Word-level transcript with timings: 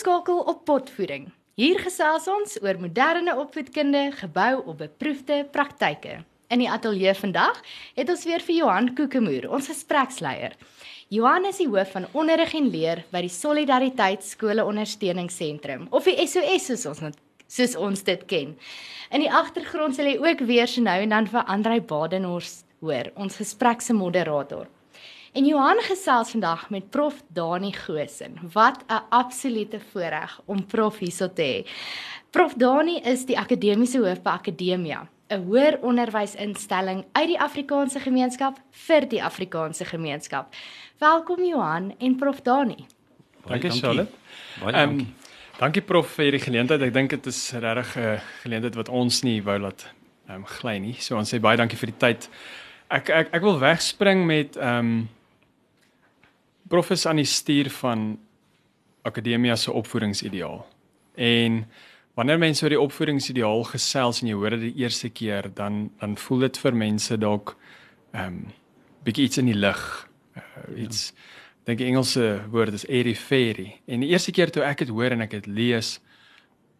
ingeskakel 0.00 0.38
op 0.48 0.64
Potvoeding. 0.64 1.26
Hier 1.60 1.76
gesels 1.78 2.24
ons 2.28 2.54
oor 2.62 2.78
moderne 2.80 3.34
opvoedkunde 3.36 4.12
gebou 4.16 4.62
op 4.64 4.78
beproefde 4.78 5.44
praktyke. 5.52 6.22
In 6.48 6.62
die 6.62 6.70
ateljee 6.70 7.12
vandag 7.14 7.60
het 7.98 8.08
ons 8.08 8.24
weer 8.24 8.40
vir 8.40 8.54
Johan 8.54 8.88
Kokemoer, 8.96 9.50
ons 9.52 9.68
gespreksleier. 9.68 10.56
Johan 11.12 11.44
is 11.50 11.60
die 11.60 11.68
hoof 11.68 11.92
van 11.92 12.08
onderrig 12.16 12.54
en 12.56 12.72
leer 12.72 13.04
by 13.12 13.26
die 13.26 13.34
Solidariteit 13.34 14.24
Skole 14.24 14.64
Ondersteuningsentrum 14.64 15.90
of 15.90 16.08
die 16.08 16.16
SOS 16.24 16.70
soos 16.70 16.88
ons 16.88 17.20
soos 17.50 17.76
ons 17.76 18.00
dit 18.08 18.24
ken. 18.30 18.56
In 19.12 19.20
die 19.20 19.30
agtergrond 19.30 19.98
sal 19.98 20.08
jy 20.08 20.16
ook 20.16 20.46
weer 20.48 20.70
so 20.70 20.80
nou 20.80 20.96
en 20.96 21.12
dan 21.12 21.28
vir 21.28 21.44
Andrei 21.44 21.80
Badenhorst 21.82 22.64
hoor, 22.80 23.12
ons 23.20 23.36
gesprek 23.36 23.84
se 23.84 23.92
moderator. 23.92 24.70
En 25.32 25.46
Johan 25.46 25.78
gesels 25.80 26.30
vandag 26.30 26.70
met 26.70 26.90
Prof 26.90 27.22
Dani 27.28 27.72
Gosen. 27.72 28.34
Wat 28.52 28.84
'n 28.86 29.02
absolute 29.08 29.80
voorreg 29.92 30.40
om 30.44 30.66
Prof 30.66 30.98
hierso 30.98 31.32
te 31.32 31.42
hê. 31.42 31.70
Prof 32.30 32.54
Dani 32.54 32.96
is 32.96 33.24
die 33.26 33.38
akademiese 33.38 33.98
hoof 33.98 34.22
by 34.22 34.28
Akademia, 34.30 35.08
'n 35.28 35.44
hoër 35.44 35.78
onderwysinstelling 35.80 37.04
uit 37.12 37.26
die 37.26 37.40
Afrikaanse 37.40 38.00
gemeenskap 38.00 38.58
vir 38.70 39.08
die 39.08 39.22
Afrikaanse 39.22 39.84
gemeenskap. 39.84 40.54
Welkom 40.98 41.44
Johan 41.44 41.94
en 41.98 42.16
Prof 42.16 42.40
Dani. 42.42 42.86
Dankie 43.46 43.70
Charlotte. 43.70 44.12
Baie 44.60 44.72
ehm, 44.72 44.88
dankie. 44.88 45.06
Um, 45.06 45.14
dankie 45.58 45.82
Prof 45.82 46.10
vir 46.10 46.24
hierdie 46.24 46.44
geleentheid. 46.44 46.82
Ek 46.82 46.92
dink 46.92 47.10
dit 47.10 47.26
is 47.26 47.52
regtig 47.52 47.96
'n 47.96 48.00
uh, 48.00 48.20
geleentheid 48.42 48.74
wat 48.74 48.88
ons 48.88 49.22
nie 49.22 49.42
wou 49.42 49.58
laat 49.58 49.86
um, 50.28 50.46
gly 50.46 50.78
nie. 50.78 50.94
So 50.98 51.16
ons 51.16 51.34
sê 51.34 51.40
baie 51.40 51.56
dankie 51.56 51.78
vir 51.78 51.86
die 51.86 51.98
tyd. 51.98 52.28
Ek 52.88 53.08
ek 53.08 53.34
ek 53.34 53.42
wil 53.42 53.58
wegspring 53.58 54.26
met 54.26 54.56
ehm 54.56 54.78
um, 54.78 55.08
prof 56.70 56.90
is 56.94 57.06
aan 57.06 57.18
die 57.18 57.26
stuur 57.26 57.70
van 57.80 58.18
akademia 59.02 59.56
se 59.56 59.72
opvoedingsideaal. 59.72 60.60
En 61.14 61.64
wanneer 62.14 62.38
mense 62.38 62.62
oor 62.62 62.74
die 62.74 62.80
opvoedingsideaal 62.80 63.64
gesels 63.72 64.20
en 64.22 64.30
jy 64.30 64.36
hoor 64.38 64.54
dit 64.54 64.68
die 64.68 64.84
eerste 64.84 65.10
keer, 65.10 65.50
dan 65.54 65.88
dan 65.98 66.16
voel 66.16 66.46
dit 66.46 66.62
vir 66.62 66.76
mense 66.86 67.18
dalk 67.18 67.56
ehm 68.12 68.26
um, 68.26 68.40
bietjie 69.04 69.24
iets 69.24 69.40
in 69.40 69.48
die 69.48 69.56
lug. 69.56 69.82
Uh, 70.36 70.42
iets 70.84 71.06
ja. 71.08 71.14
dink 71.64 71.78
die 71.80 71.86
Engelse 71.88 72.26
woord 72.52 72.76
is 72.76 72.86
airy 72.86 73.14
fairy. 73.16 73.80
En 73.86 74.04
die 74.04 74.10
eerste 74.12 74.32
keer 74.32 74.50
toe 74.52 74.62
ek 74.62 74.84
dit 74.84 74.92
hoor 74.92 75.16
en 75.16 75.24
ek 75.24 75.30
dit 75.38 75.46
lees, 75.46 75.98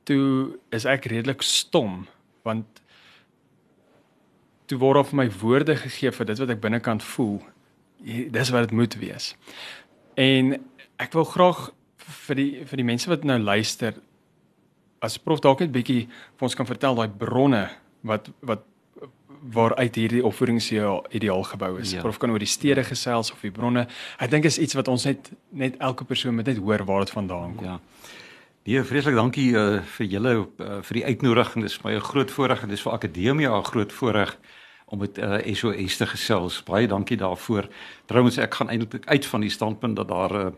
toe 0.04 0.58
is 0.70 0.84
ek 0.84 1.08
redelik 1.10 1.42
stom 1.42 2.06
want 2.46 2.80
toe 4.70 4.78
word 4.78 5.00
op 5.02 5.10
my 5.12 5.26
woorde 5.40 5.74
gegee 5.76 6.12
vir 6.14 6.28
dit 6.30 6.38
wat 6.38 6.52
ek 6.54 6.62
binnekant 6.62 7.02
voel. 7.02 7.40
Dis 8.04 8.50
wat 8.50 8.68
dit 8.68 8.76
moet 8.76 8.94
wees. 9.00 9.34
En 10.14 10.56
ek 10.96 11.12
wil 11.12 11.24
graag 11.24 11.70
vir 12.26 12.36
die 12.36 12.64
vir 12.66 12.76
die 12.82 12.88
mense 12.88 13.10
wat 13.10 13.24
nou 13.24 13.38
luister 13.38 13.94
as 15.00 15.18
prof 15.18 15.40
dalk 15.40 15.62
net 15.64 15.72
bietjie 15.72 16.02
vir 16.08 16.48
ons 16.48 16.56
kan 16.56 16.68
vertel 16.68 16.98
daai 16.98 17.08
bronne 17.08 17.68
wat 18.06 18.28
wat 18.40 18.66
waaruit 19.40 19.94
hierdie 19.96 20.20
opvoedingsideaal 20.24 21.44
gebou 21.48 21.70
is. 21.80 21.94
Ja. 21.96 22.02
Prof 22.04 22.18
kan 22.20 22.32
oor 22.32 22.42
die 22.42 22.50
stede 22.50 22.84
gesels 22.84 23.30
of 23.32 23.40
die 23.40 23.52
bronne. 23.54 23.86
Ek 24.20 24.28
dink 24.32 24.44
is 24.44 24.58
iets 24.60 24.76
wat 24.76 24.90
ons 24.92 25.06
net 25.08 25.30
net 25.56 25.78
elke 25.80 26.04
persoon 26.04 26.36
moet 26.36 26.50
net 26.50 26.60
hoor 26.60 26.84
waar 26.84 27.06
dit 27.06 27.14
vandaan 27.14 27.54
kom. 27.56 27.70
Ja. 27.70 27.78
Nee, 28.68 28.82
vreeslik 28.84 29.16
dankie 29.16 29.48
uh, 29.56 29.80
vir 29.96 30.06
julle 30.12 30.34
uh, 30.36 30.80
vir 30.84 30.98
die 30.98 31.04
uitnodiging. 31.08 31.64
Dit 31.64 31.72
is 31.72 31.80
my 31.84 31.94
'n 31.96 32.04
groot 32.04 32.30
voorreg 32.30 32.62
en 32.62 32.68
dis 32.68 32.82
vir 32.84 32.92
akademie 32.92 33.48
'n 33.48 33.64
groot 33.64 33.92
voorreg 33.92 34.36
om 34.90 34.98
met 34.98 35.18
uh, 35.18 35.38
eh, 35.38 35.54
SOS 35.54 35.96
te 35.96 36.06
gesels. 36.06 36.62
Baie 36.66 36.88
dankie 36.90 37.16
daarvoor. 37.16 37.68
Trouwens 38.10 38.36
ek 38.42 38.54
gaan 38.54 38.68
eintlik 38.68 39.06
uit 39.06 39.26
van 39.26 39.40
die 39.40 39.50
standpunt 39.50 39.96
dat 39.96 40.08
daar 40.08 40.34
'n 40.34 40.46
uh, 40.46 40.52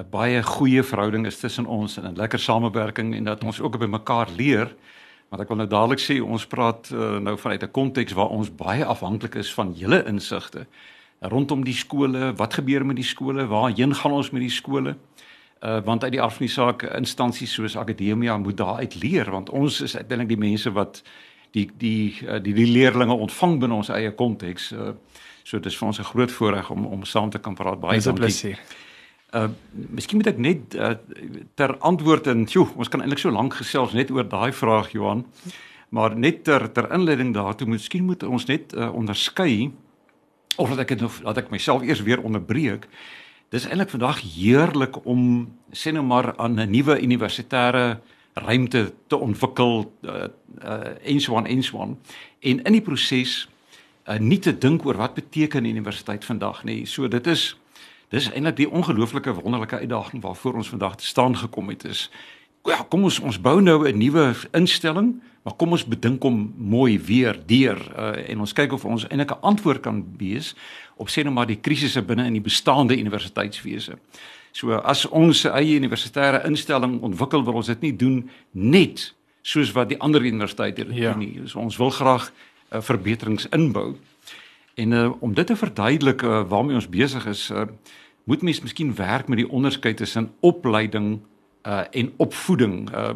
'n 0.00 0.06
baie 0.10 0.42
goeie 0.42 0.82
verhouding 0.82 1.26
is 1.26 1.38
tussen 1.38 1.66
ons 1.66 1.96
en 1.96 2.04
'n 2.04 2.16
lekker 2.16 2.38
samewerking 2.38 3.14
en 3.14 3.24
dat 3.24 3.44
ons 3.44 3.60
ook 3.60 3.78
by 3.78 3.86
mekaar 3.86 4.28
leer. 4.36 4.74
Maar 5.28 5.40
ek 5.40 5.48
wil 5.48 5.56
nou 5.56 5.68
dadelik 5.68 6.00
sê 6.00 6.22
ons 6.22 6.46
praat 6.46 6.90
uh, 6.92 7.18
nou 7.18 7.38
vanuit 7.38 7.62
'n 7.62 7.70
konteks 7.70 8.12
waar 8.12 8.28
ons 8.28 8.54
baie 8.54 8.84
afhanklik 8.84 9.34
is 9.34 9.54
van 9.54 9.72
julle 9.74 10.04
insigte 10.04 10.66
rondom 11.20 11.64
die 11.64 11.74
skole. 11.74 12.32
Wat 12.36 12.54
gebeur 12.54 12.86
met 12.86 12.96
die 12.96 13.04
skole? 13.04 13.46
Waarheen 13.46 13.94
gaan 13.94 14.12
ons 14.12 14.30
met 14.30 14.40
die 14.40 14.50
skole? 14.50 14.96
Uh, 15.60 15.78
want 15.84 16.02
uit 16.02 16.12
die 16.12 16.22
af 16.22 16.36
van 16.36 16.46
die 16.46 16.54
saak 16.54 16.82
instansies 16.82 17.52
soos 17.52 17.76
akademia 17.76 18.36
moet 18.38 18.56
daar 18.56 18.76
uit 18.80 18.94
leer 19.02 19.30
want 19.30 19.50
ons 19.50 19.80
is 19.80 19.96
uiteindelik 19.96 20.28
die 20.28 20.48
mense 20.48 20.72
wat 20.72 21.02
die 21.54 21.66
die 21.78 22.14
uh, 22.26 22.38
die 22.42 22.54
die 22.54 22.68
leerlinge 22.68 23.14
ontvang 23.14 23.58
binne 23.62 23.80
ons 23.80 23.90
eie 23.94 24.12
konteks. 24.16 24.70
Uh, 24.72 24.92
so 25.42 25.58
dit 25.58 25.70
is 25.70 25.78
vir 25.78 25.88
ons 25.88 25.98
'n 25.98 26.10
groot 26.12 26.32
voorreg 26.32 26.70
om 26.70 26.86
om 26.86 27.04
saam 27.04 27.30
te 27.30 27.38
kan 27.38 27.54
praat. 27.54 27.80
Baie 27.80 28.00
dankie. 28.00 28.56
Uh 29.34 29.48
miskien 29.72 30.18
moet 30.18 30.26
ek 30.26 30.38
net 30.38 30.74
uh, 30.74 30.94
ter 31.54 31.76
antwoord 31.78 32.26
en 32.26 32.44
joe, 32.44 32.66
ons 32.76 32.88
kan 32.88 33.00
eintlik 33.00 33.18
so 33.18 33.30
lank 33.30 33.54
gesels 33.54 33.92
net 33.92 34.10
oor 34.10 34.28
daai 34.28 34.52
vraag 34.52 34.90
Johan. 34.92 35.24
Maar 35.90 36.16
net 36.16 36.44
ter 36.44 36.72
ter 36.72 36.92
inleiding 36.92 37.34
daartoe, 37.34 37.66
miskien 37.66 38.04
moet 38.04 38.22
ons 38.22 38.46
net 38.46 38.74
uh, 38.74 38.92
onderskei 38.94 39.70
of 40.56 40.68
dat 40.68 40.78
ek 40.78 40.88
dit 40.88 41.00
nog 41.00 41.22
dat 41.22 41.38
ek 41.38 41.50
myself 41.50 41.82
eers 41.82 42.02
weer 42.02 42.22
onderbreek. 42.22 42.88
Dis 43.50 43.66
eintlik 43.66 43.90
vandag 43.90 44.20
heerlik 44.20 45.06
om 45.06 45.50
sê 45.72 45.92
nou 45.92 46.04
maar 46.04 46.36
aan 46.36 46.60
'n 46.60 46.70
nuwe 46.70 47.00
universitêre 47.00 47.86
uh 47.90 48.18
ruimte 48.34 48.92
te 49.06 49.16
ontwikkel 49.16 49.92
uh 50.02 50.28
uh 50.64 50.80
enswan 51.02 51.46
enswan 51.46 51.98
en 52.40 52.62
in 52.62 52.72
die 52.72 52.82
proses 52.82 53.48
uh 54.08 54.18
nie 54.18 54.38
te 54.38 54.58
dink 54.58 54.86
oor 54.86 54.96
wat 54.96 55.14
beteken 55.14 55.64
universiteit 55.64 56.24
vandag 56.24 56.64
nie. 56.64 56.86
So 56.86 57.08
dit 57.08 57.26
is 57.26 57.56
dis 58.10 58.30
eintlik 58.32 58.56
die 58.56 58.70
ongelooflike 58.70 59.32
wonderlike 59.32 59.78
uitdaging 59.78 60.22
waarvoor 60.22 60.54
ons 60.54 60.68
vandag 60.68 60.96
te 60.96 61.06
staan 61.06 61.36
gekom 61.36 61.68
het 61.68 61.84
is 61.84 62.10
ja, 62.64 62.82
kom 62.88 63.04
ons 63.08 63.20
ons 63.20 63.40
bou 63.40 63.60
nou 63.60 63.88
'n 63.88 63.98
nuwe 63.98 64.34
instelling, 64.52 65.22
maar 65.42 65.54
kom 65.54 65.70
ons 65.72 65.86
bedink 65.86 66.22
hom 66.22 66.54
mooi 66.56 66.98
weer 66.98 67.38
deur 67.46 67.78
uh 67.96 68.30
en 68.30 68.40
ons 68.40 68.52
kyk 68.52 68.72
of 68.72 68.84
ons 68.84 69.06
eintlik 69.08 69.30
'n 69.30 69.40
antwoord 69.40 69.80
kan 69.80 70.04
wees 70.18 70.54
op 70.96 71.08
sê 71.08 71.22
nou 71.22 71.32
maar 71.32 71.46
die 71.46 71.60
krisisse 71.60 72.02
binne 72.02 72.26
in 72.26 72.32
die 72.32 72.44
bestaande 72.44 72.98
universiteitswese. 72.98 73.98
So 74.52 74.74
as 74.74 75.06
ons 75.06 75.44
eie 75.44 75.78
universitêre 75.78 76.42
instelling 76.48 77.00
ontwikkel 77.06 77.44
wil 77.44 77.60
ons 77.62 77.70
dit 77.70 77.80
nie 77.80 77.96
doen 77.96 78.30
net 78.52 79.12
soos 79.42 79.72
wat 79.72 79.88
die 79.88 79.98
ander 80.00 80.22
universiteite 80.22 80.84
dit 80.84 80.96
ja. 80.96 81.12
doen 81.12 81.22
nie. 81.24 81.48
So 81.48 81.60
ons 81.62 81.78
wil 81.80 81.90
graag 81.94 82.30
uh, 82.30 82.80
verbeterings 82.80 83.48
inbou. 83.56 83.94
En 84.80 84.92
uh, 84.92 85.10
om 85.20 85.34
dit 85.34 85.46
te 85.46 85.56
verduidelik 85.56 86.22
uh, 86.22 86.42
waarmee 86.48 86.74
ons 86.74 86.88
besig 86.88 87.26
is, 87.26 87.48
uh, 87.50 87.66
moet 88.24 88.42
mens 88.42 88.60
miskien 88.60 88.94
werk 88.94 89.28
met 89.28 89.40
die 89.42 89.48
onderskeid 89.48 89.96
tussen 89.96 90.30
opleiding 90.40 91.20
uh, 91.66 91.82
en 91.90 92.12
opvoeding. 92.16 92.90
Uh, 92.94 93.14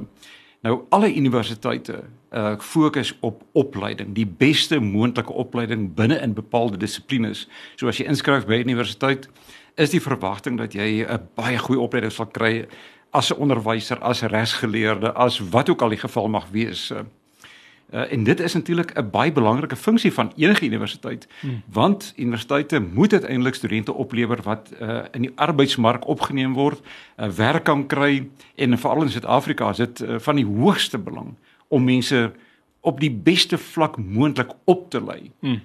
nou 0.65 0.83
alle 0.89 1.15
universiteite 1.15 2.05
uh 2.35 2.57
fokus 2.59 3.13
op 3.21 3.45
opleiding, 3.53 4.15
die 4.15 4.27
beste 4.27 4.81
moontlike 4.83 5.33
opleiding 5.33 5.85
binne 5.95 6.17
in 6.19 6.33
bepaalde 6.35 6.77
dissiplines. 6.77 7.45
So 7.79 7.87
as 7.87 8.01
jy 8.01 8.09
inskryf 8.11 8.47
by 8.49 8.57
'n 8.59 8.69
universiteit, 8.69 9.29
is 9.75 9.91
die 9.91 10.03
verwagting 10.03 10.59
dat 10.59 10.73
jy 10.73 11.05
'n 11.05 11.29
baie 11.35 11.59
goeie 11.59 11.81
opleiding 11.81 12.13
sal 12.13 12.27
kry 12.27 12.67
as 13.11 13.31
'n 13.31 13.39
onderwyser, 13.39 13.99
as 13.99 14.23
'n 14.23 14.29
regsgeleerde, 14.29 15.13
as 15.13 15.39
wat 15.39 15.69
ook 15.69 15.83
al 15.83 15.89
die 15.89 15.99
geval 15.99 16.29
mag 16.29 16.49
wees. 16.51 16.91
Uh, 16.91 18.13
en 18.13 18.25
dit 18.25 18.41
is 18.41 18.55
natuurlik 18.55 18.99
'n 18.99 19.11
baie 19.11 19.33
belangrike 19.33 19.77
funksie 19.77 20.13
van 20.13 20.33
enige 20.37 20.65
universiteit 20.65 21.29
hmm. 21.41 21.63
want 21.67 22.13
universiteite 22.17 22.81
moet 22.81 23.13
uiteindelik 23.13 23.55
studente 23.55 23.93
oplewer 23.93 24.43
wat 24.43 24.73
uh, 24.81 25.05
in 25.11 25.21
die 25.21 25.33
arbeidsmark 25.35 26.07
opgeneem 26.07 26.53
word, 26.53 26.81
uh, 27.17 27.29
werk 27.29 27.65
kan 27.65 27.87
kry 27.87 28.29
en 28.55 28.79
veral 28.79 29.03
in 29.03 29.11
Suid-Afrika 29.11 29.71
is 29.71 29.77
dit 29.77 30.01
uh, 30.01 30.19
van 30.19 30.37
die 30.37 30.47
hoogste 30.47 30.99
belang 30.99 31.35
om 31.69 31.85
mense 31.85 32.33
op 32.81 33.01
die 33.01 33.13
beste 33.13 33.59
vlak 33.59 33.97
moontlik 33.97 34.51
op 34.65 34.91
te 34.91 35.05
lei. 35.05 35.31
Hmm. 35.41 35.63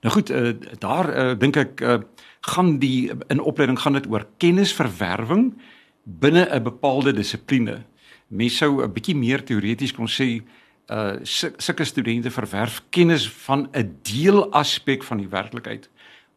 Nou 0.00 0.14
goed, 0.14 0.30
uh, 0.30 0.54
daar 0.78 1.08
uh, 1.16 1.38
dink 1.38 1.56
ek 1.56 1.80
uh, 1.80 1.98
gaan 2.40 2.78
die 2.78 3.10
in 3.28 3.40
opleiding 3.40 3.78
gaan 3.78 3.92
dit 3.92 4.06
oor 4.06 4.26
kennisverwerwing 4.36 5.54
binne 6.04 6.48
'n 6.50 6.62
bepaalde 6.62 7.12
dissipline. 7.12 7.84
Mens 8.28 8.56
sou 8.56 8.82
'n 8.82 8.92
bietjie 8.92 9.16
meer 9.16 9.44
teoreties 9.44 9.92
kon 9.92 10.08
sê 10.08 10.42
uh 10.88 11.16
sulke 11.22 11.84
studente 11.84 12.30
verwerf 12.30 12.82
kennis 12.90 13.28
van 13.28 13.68
'n 13.72 13.98
deelaspek 14.02 15.04
van 15.04 15.18
die 15.18 15.28
werklikheid 15.28 15.90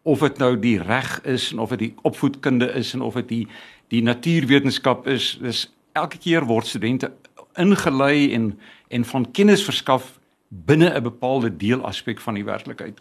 of 0.03 0.19
dit 0.19 0.37
nou 0.37 0.59
die 0.59 0.81
reg 0.81 1.21
is 1.23 1.51
en 1.51 1.59
of 1.59 1.69
dit 1.69 1.79
die 1.79 1.95
opvoedkunde 2.01 2.73
is 2.73 2.93
en 2.93 3.01
of 3.01 3.13
dit 3.13 3.27
die 3.27 3.47
die 3.87 4.01
natuurwetenskap 4.01 5.07
is 5.07 5.37
dis 5.41 5.73
elke 5.93 6.17
keer 6.17 6.45
word 6.45 6.67
studente 6.67 7.11
ingelei 7.55 8.33
en 8.33 8.59
en 8.87 9.05
van 9.05 9.31
kennis 9.31 9.63
verskaf 9.63 10.19
binne 10.49 10.89
'n 10.89 11.03
bepaalde 11.03 11.57
deelaspek 11.57 12.19
van 12.19 12.33
die 12.33 12.45
werklikheid. 12.45 12.99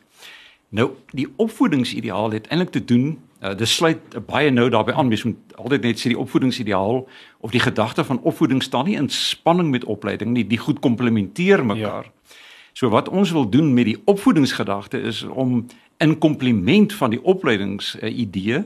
Nou 0.70 0.90
die 1.10 1.26
opvoedingsideaal 1.36 2.30
het 2.30 2.46
eintlik 2.46 2.70
te 2.70 2.84
doen 2.84 3.18
uh, 3.42 3.54
dis 3.56 3.74
sluit 3.74 4.18
baie 4.26 4.50
nou 4.50 4.68
daarbey 4.70 4.94
aan 4.94 5.08
mens 5.08 5.24
moet 5.26 5.56
altyd 5.56 5.88
net 5.88 6.00
sê 6.00 6.12
die 6.12 6.18
opvoedingsideaal 6.18 7.02
of 7.40 7.50
die 7.50 7.62
gedagte 7.62 8.04
van 8.04 8.20
opvoeding 8.20 8.62
staan 8.62 8.86
nie 8.86 8.96
in 8.96 9.08
spanning 9.08 9.70
met 9.70 9.84
opleiding 9.84 10.34
nie 10.34 10.46
die 10.46 10.58
goed 10.58 10.78
komplementeer 10.78 11.64
mekaar. 11.66 12.10
Ja. 12.10 12.36
So 12.72 12.88
wat 12.88 13.08
ons 13.08 13.32
wil 13.34 13.48
doen 13.50 13.74
met 13.74 13.84
die 13.84 13.98
opvoedingsgedagte 14.04 15.00
is 15.00 15.22
om 15.22 15.66
in 15.98 16.18
komplement 16.18 16.92
van 16.92 17.10
die 17.10 17.22
opleidings 17.22 17.96
uh, 18.00 18.62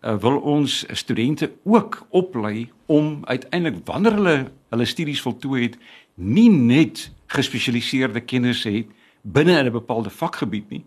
uh, 0.00 0.14
wil 0.20 0.38
ons 0.38 0.84
studente 0.92 1.52
ook 1.64 2.06
oplei 2.10 2.68
om 2.86 3.18
uiteindelik 3.24 3.80
wanneer 3.84 4.12
hulle 4.12 4.36
hulle 4.68 4.84
studies 4.84 5.20
voltooi 5.20 5.62
het, 5.62 5.78
nie 6.14 6.50
net 6.50 7.10
gespesialiseerde 7.26 8.20
kennis 8.20 8.64
het 8.64 8.86
binne 9.22 9.58
in 9.58 9.66
'n 9.66 9.72
bepaalde 9.72 10.10
vakgebied 10.10 10.70
nie, 10.70 10.84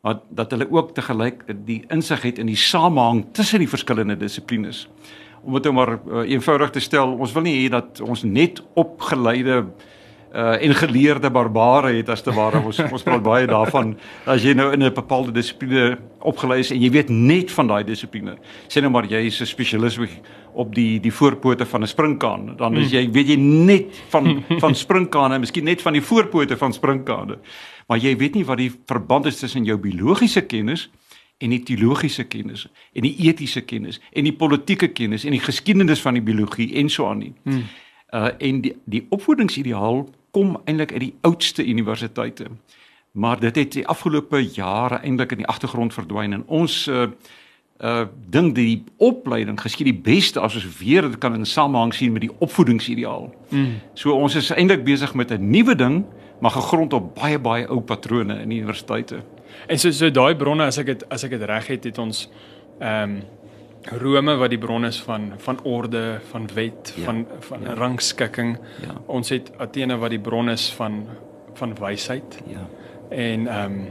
maar 0.00 0.20
dat 0.28 0.50
hulle 0.50 0.70
ook 0.70 0.94
te 0.94 1.02
gelyk 1.02 1.44
die 1.66 1.84
insig 1.88 2.22
het 2.22 2.38
in 2.38 2.46
die 2.46 2.56
samehang 2.56 3.24
tussen 3.32 3.58
die 3.58 3.68
verskillende 3.68 4.16
dissiplines. 4.16 4.88
Om 5.44 5.56
dit 5.56 5.68
nou 5.68 5.74
maar 5.74 5.92
uh, 5.96 6.24
eenvoudig 6.30 6.70
te 6.70 6.80
stel, 6.80 7.14
ons 7.16 7.32
wil 7.32 7.42
nie 7.42 7.56
hê 7.62 7.70
dat 7.72 8.00
ons 8.04 8.22
net 8.22 8.62
opgeleide 8.74 9.64
uh 10.30 10.62
en 10.62 10.74
geleerde 10.78 11.26
barbare 11.30 11.90
het 11.96 12.08
as 12.08 12.22
te 12.22 12.30
ware. 12.30 12.60
Ons 12.62 12.78
ons 12.78 13.02
praat 13.02 13.22
baie 13.22 13.48
daarvan. 13.50 13.96
As 14.30 14.44
jy 14.46 14.52
nou 14.54 14.68
in 14.72 14.84
'n 14.84 14.94
bepaalde 14.94 15.32
dissipline 15.32 15.98
opgelei 16.20 16.60
is 16.60 16.70
en 16.70 16.80
jy 16.80 16.90
weet 16.92 17.08
net 17.08 17.52
van 17.54 17.70
daai 17.70 17.84
dissipline 17.86 18.36
sê 18.68 18.82
nou 18.84 18.90
maar 18.92 19.08
jy 19.08 19.24
is 19.26 19.40
'n 19.40 19.46
spesialis 19.46 19.98
op 20.52 20.74
die 20.74 21.00
die 21.00 21.12
voorpote 21.12 21.66
van 21.66 21.82
'n 21.82 21.86
springkaan 21.86 22.56
dan 22.56 22.76
is 22.76 22.92
jy 22.92 23.10
weet 23.10 23.28
jy 23.28 23.36
net 23.36 23.86
van 24.10 24.44
van 24.60 24.74
springkane 24.74 25.38
miskien 25.38 25.64
net 25.64 25.82
van 25.82 25.92
die 25.92 26.02
voorpote 26.02 26.56
van 26.56 26.72
springkane 26.72 27.38
maar 27.90 27.98
jy 27.98 28.14
weet 28.16 28.36
nie 28.38 28.46
wat 28.46 28.60
die 28.60 28.70
verband 28.86 29.26
is 29.26 29.40
tussen 29.40 29.64
jou 29.66 29.74
biologiese 29.82 30.44
kennis 30.46 30.86
en 31.42 31.50
die 31.50 31.62
teologiese 31.66 32.24
kennis 32.30 32.68
en 32.94 33.02
die 33.02 33.16
etiese 33.26 33.64
kennis 33.66 33.98
en 34.14 34.28
die 34.28 34.36
politieke 34.36 34.92
kennis 34.94 35.24
en 35.26 35.34
die 35.34 35.42
geskiedenis 35.42 36.02
van 36.04 36.14
die 36.14 36.22
biologie 36.22 36.68
en 36.78 36.90
so 36.92 37.08
aan 37.10 37.24
nie. 37.24 37.32
Hmm. 37.42 37.66
Uh 38.14 38.30
en 38.38 38.62
die 38.62 38.76
die 38.84 39.02
opvoedingsideaal 39.10 40.04
kom 40.30 40.54
eintlik 40.64 40.92
uit 40.92 41.00
die 41.08 41.14
oudste 41.26 41.66
universiteite. 41.66 42.46
Maar 43.12 43.40
dit 43.40 43.56
het 43.56 43.72
die 43.72 43.86
afgelope 43.86 44.38
jare 44.38 45.00
eintlik 45.02 45.34
in 45.34 45.42
die 45.42 45.50
agtergrond 45.50 45.94
verdwyn 45.94 46.38
en 46.38 46.46
ons 46.46 46.86
uh 46.86 47.08
uh 47.80 48.06
dink 48.30 48.54
die 48.54 48.84
opleiding 48.98 49.58
geskied 49.60 49.90
die 49.90 50.00
beste 50.12 50.40
as 50.40 50.54
ons 50.54 50.78
weer 50.78 51.02
dit 51.08 51.18
kan 51.18 51.34
in 51.34 51.46
samehang 51.46 51.94
sien 51.94 52.12
met 52.12 52.22
die 52.28 52.34
opvoedingsideaal. 52.38 53.30
Mm. 53.48 53.78
So 53.94 54.14
ons 54.14 54.38
is 54.38 54.54
eintlik 54.54 54.84
besig 54.84 55.14
met 55.14 55.32
'n 55.32 55.50
nuwe 55.50 55.74
ding 55.74 56.04
maar 56.40 56.50
gegrond 56.50 56.92
op 56.92 57.14
baie 57.14 57.38
baie 57.38 57.66
ou 57.68 57.80
patrone 57.80 58.40
in 58.42 58.48
die 58.48 58.60
universiteite. 58.60 59.20
En 59.66 59.78
so 59.78 59.90
so 59.90 60.10
daai 60.10 60.34
bronne 60.36 60.64
as 60.64 60.78
ek 60.78 60.86
dit 60.86 61.04
as 61.12 61.24
ek 61.24 61.36
dit 61.36 61.44
reg 61.48 61.68
het 61.74 61.84
het 61.84 61.98
ons 61.98 62.28
ehm 62.80 63.20
um, 63.20 63.20
Rome 63.80 64.34
wat 64.36 64.50
die 64.52 64.58
bron 64.60 64.84
is 64.84 64.98
van 65.00 65.30
van 65.40 65.56
orde, 65.64 66.20
van 66.30 66.48
wet, 66.54 66.92
ja, 66.96 67.04
van 67.04 67.26
van 67.40 67.62
ja. 67.64 67.74
rangskikking. 67.74 68.58
Ja. 68.84 68.98
Ons 69.06 69.32
het 69.32 69.48
Athene 69.56 69.96
wat 69.96 70.12
die 70.12 70.20
bron 70.20 70.50
is 70.50 70.68
van 70.76 71.06
van 71.54 71.74
wysheid. 71.80 72.38
Ja. 72.46 72.66
En 73.08 73.46
ehm 73.46 73.72
um, 73.72 73.88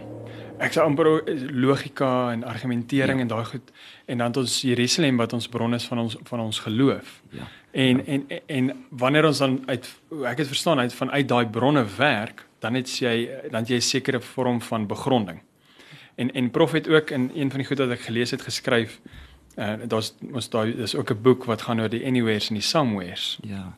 ek 0.60 0.76
sê 0.76 0.84
amper 0.84 1.08
logika 1.56 2.32
en 2.32 2.44
argumentering 2.44 3.18
ja. 3.18 3.24
en 3.24 3.32
daai 3.32 3.46
goed 3.46 3.72
en 4.06 4.18
dan 4.18 4.36
ons 4.36 4.62
Jerusalem 4.62 5.18
wat 5.18 5.34
ons 5.34 5.48
bron 5.48 5.74
is 5.74 5.86
van 5.88 6.00
ons 6.00 6.18
van 6.24 6.40
ons 6.40 6.60
geloof. 6.60 7.22
Ja. 7.32 7.48
En, 7.72 7.98
ja. 7.98 8.04
en 8.06 8.26
en 8.46 8.86
wanneer 8.90 9.26
ons 9.26 9.38
dan 9.38 9.64
uit 9.66 9.90
ek 10.26 10.38
het 10.38 10.48
verstaan 10.48 10.80
uit 10.80 10.94
van 10.94 11.12
uit 11.12 11.28
daai 11.28 11.46
bronne 11.48 11.86
werk, 11.98 12.46
dan 12.60 12.74
het 12.74 12.90
jy 13.00 13.30
dan 13.52 13.66
jy 13.66 13.76
'n 13.76 13.82
sekere 13.82 14.22
vorm 14.22 14.62
van 14.62 14.88
begronding. 14.88 15.40
En 16.16 16.32
en 16.32 16.52
prof 16.52 16.72
het 16.72 16.90
ook 16.90 17.10
in 17.10 17.32
een 17.36 17.50
van 17.50 17.60
die 17.60 17.68
goed 17.68 17.78
wat 17.78 17.90
ek 17.90 18.00
gelees 18.00 18.32
het 18.32 18.42
geskryf 18.42 19.00
uh, 19.60 19.74
daar's 19.88 20.14
mos 20.20 20.50
daar 20.50 20.68
is 20.68 20.96
ook 20.96 21.12
'n 21.12 21.22
boek 21.22 21.44
wat 21.44 21.62
gaan 21.62 21.80
oor 21.80 21.90
die 21.90 22.06
anywheres 22.06 22.48
en 22.48 22.54
die 22.54 22.64
somewheres. 22.64 23.40
Ja. 23.42 23.78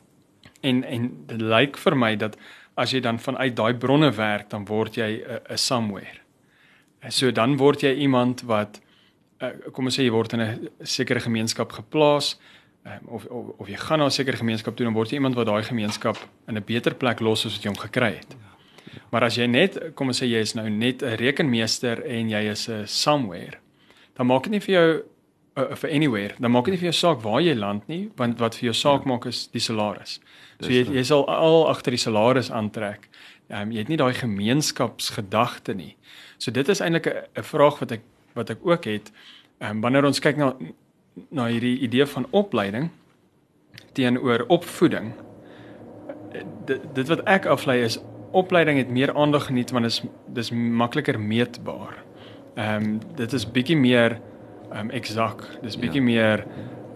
En 0.60 0.84
en 0.84 1.24
dit 1.26 1.40
lyk 1.40 1.76
vir 1.76 1.96
my 1.96 2.16
dat 2.16 2.36
as 2.74 2.90
jy 2.90 3.00
dan 3.00 3.18
vanuit 3.20 3.56
daai 3.56 3.74
bronne 3.74 4.10
werk, 4.10 4.50
dan 4.50 4.64
word 4.64 4.94
jy 4.94 5.24
'n 5.48 5.56
somewhere. 5.56 6.20
En 6.98 7.12
so 7.12 7.32
dan 7.32 7.56
word 7.56 7.80
jy 7.80 7.94
iemand 7.94 8.42
wat 8.42 8.80
uh, 9.40 9.48
kom 9.72 9.84
ons 9.84 9.98
sê 9.98 10.02
jy 10.02 10.10
word 10.10 10.32
in 10.32 10.40
'n 10.40 10.68
sekere 10.82 11.20
gemeenskap 11.20 11.72
geplaas 11.72 12.38
of, 13.06 13.26
of 13.26 13.46
of 13.58 13.68
jy 13.68 13.76
gaan 13.76 13.98
na 13.98 14.06
'n 14.06 14.10
sekere 14.10 14.36
gemeenskap 14.36 14.76
toe 14.76 14.84
dan 14.84 14.94
word 14.94 15.10
jy 15.10 15.14
iemand 15.14 15.34
wat 15.34 15.46
daai 15.46 15.62
gemeenskap 15.62 16.16
in 16.48 16.56
'n 16.56 16.64
beter 16.64 16.94
plek 16.94 17.20
los 17.20 17.46
as 17.46 17.54
wat 17.54 17.62
jy 17.62 17.70
hom 17.70 17.78
gekry 17.78 18.14
het. 18.16 18.36
Maar 19.10 19.24
as 19.24 19.36
jy 19.36 19.46
net 19.46 19.94
kom 19.94 20.08
ons 20.08 20.22
sê 20.22 20.26
jy 20.26 20.40
is 20.40 20.54
nou 20.54 20.68
net 20.70 21.02
'n 21.02 21.16
rekenmeester 21.16 22.04
en 22.04 22.30
jy 22.30 22.50
is 22.50 22.68
'n 22.68 22.86
somewhere, 22.86 23.58
dan 24.14 24.26
maak 24.26 24.42
dit 24.42 24.52
nie 24.52 24.60
vir 24.60 24.74
jou 24.74 25.02
uh, 25.56 25.74
vir 25.74 25.90
anywhere, 25.90 26.34
dan 26.40 26.50
maak 26.50 26.64
dit 26.64 26.74
nie 26.74 26.80
vir 26.80 26.90
jou 26.92 26.98
saak 26.98 27.22
waar 27.22 27.40
jy 27.40 27.54
land 27.54 27.88
nie, 27.88 28.10
want 28.16 28.38
wat 28.38 28.54
vir 28.54 28.64
jou 28.64 28.74
saak 28.74 29.02
ja. 29.04 29.08
maak 29.08 29.26
is 29.26 29.48
die 29.52 29.60
salaris. 29.60 30.20
So 30.60 30.68
jy 30.68 30.84
jy 30.84 31.04
sal 31.04 31.26
al 31.26 31.68
agter 31.68 31.92
die 31.92 31.98
salaris 31.98 32.50
aantrek. 32.50 33.08
Ehm 33.50 33.62
um, 33.62 33.72
jy 33.72 33.78
het 33.78 33.88
nie 33.88 33.96
daai 33.96 34.14
gemeenskapsgedagte 34.14 35.74
nie. 35.74 35.96
So 36.38 36.50
dit 36.50 36.68
is 36.68 36.80
eintlik 36.80 37.06
'n 37.06 37.42
vraag 37.42 37.78
wat 37.78 37.92
ek 37.92 38.00
wat 38.34 38.50
ek 38.50 38.58
ook 38.62 38.84
het. 38.84 39.12
Ehm 39.60 39.70
um, 39.70 39.80
wanneer 39.80 40.04
ons 40.04 40.20
kyk 40.20 40.36
na 40.36 40.54
na 41.28 41.46
hierdie 41.46 41.78
idee 41.78 42.06
van 42.06 42.26
opleiding 42.30 42.90
teenoor 43.92 44.44
opvoeding. 44.48 45.12
Dit 46.64 46.80
dit 46.94 47.08
wat 47.08 47.24
ek 47.28 47.46
aflei 47.46 47.82
is 47.84 48.00
opleiding 48.32 48.78
het 48.78 48.88
meer 48.88 49.14
aandag 49.14 49.46
geniet 49.50 49.70
want 49.70 49.84
dit 49.84 49.92
is 49.92 50.02
dis 50.26 50.50
makliker 50.52 51.20
meetbaar. 51.20 52.02
Ehm 52.54 52.84
um, 52.84 53.00
dit 53.16 53.32
is 53.32 53.50
bietjie 53.50 53.76
meer 53.76 54.18
ehm 54.70 54.88
um, 54.88 54.90
eksak. 54.90 55.44
Dis 55.62 55.76
bietjie 55.76 56.00
ja. 56.00 56.08
meer 56.08 56.46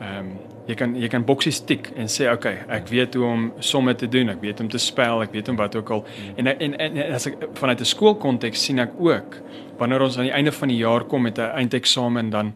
ehm 0.01 0.19
um, 0.19 0.37
jy 0.67 0.75
kan 0.75 0.97
jy 0.99 1.09
kan 1.11 1.25
boksies 1.27 1.61
tik 1.63 1.93
en 1.95 2.09
sê 2.11 2.27
okay, 2.33 2.65
ek 2.75 2.89
weet 2.91 3.15
hoe 3.15 3.27
om 3.27 3.45
somme 3.63 3.95
te 3.95 4.09
doen, 4.11 4.33
ek 4.33 4.41
weet 4.43 4.61
om 4.65 4.71
te 4.71 4.81
spel, 4.83 5.23
ek 5.23 5.37
weet 5.37 5.49
om 5.53 5.59
wat 5.61 5.77
ook 5.79 5.93
al. 5.95 6.03
Ja. 6.07 6.33
En, 6.37 6.51
en 6.55 6.75
en 6.75 6.97
en 6.97 7.15
as 7.15 7.29
ek 7.31 7.37
vanuit 7.55 7.81
'n 7.81 7.93
skoolkonteks 7.93 8.65
sien 8.65 8.79
ek 8.79 8.99
ook 8.99 9.39
wanneer 9.79 10.03
ons 10.03 10.19
aan 10.19 10.27
die 10.27 10.35
einde 10.35 10.53
van 10.53 10.69
die 10.69 10.81
jaar 10.83 11.05
kom 11.05 11.23
met 11.23 11.39
'n 11.39 11.55
eindeksamen 11.63 12.31
dan 12.31 12.55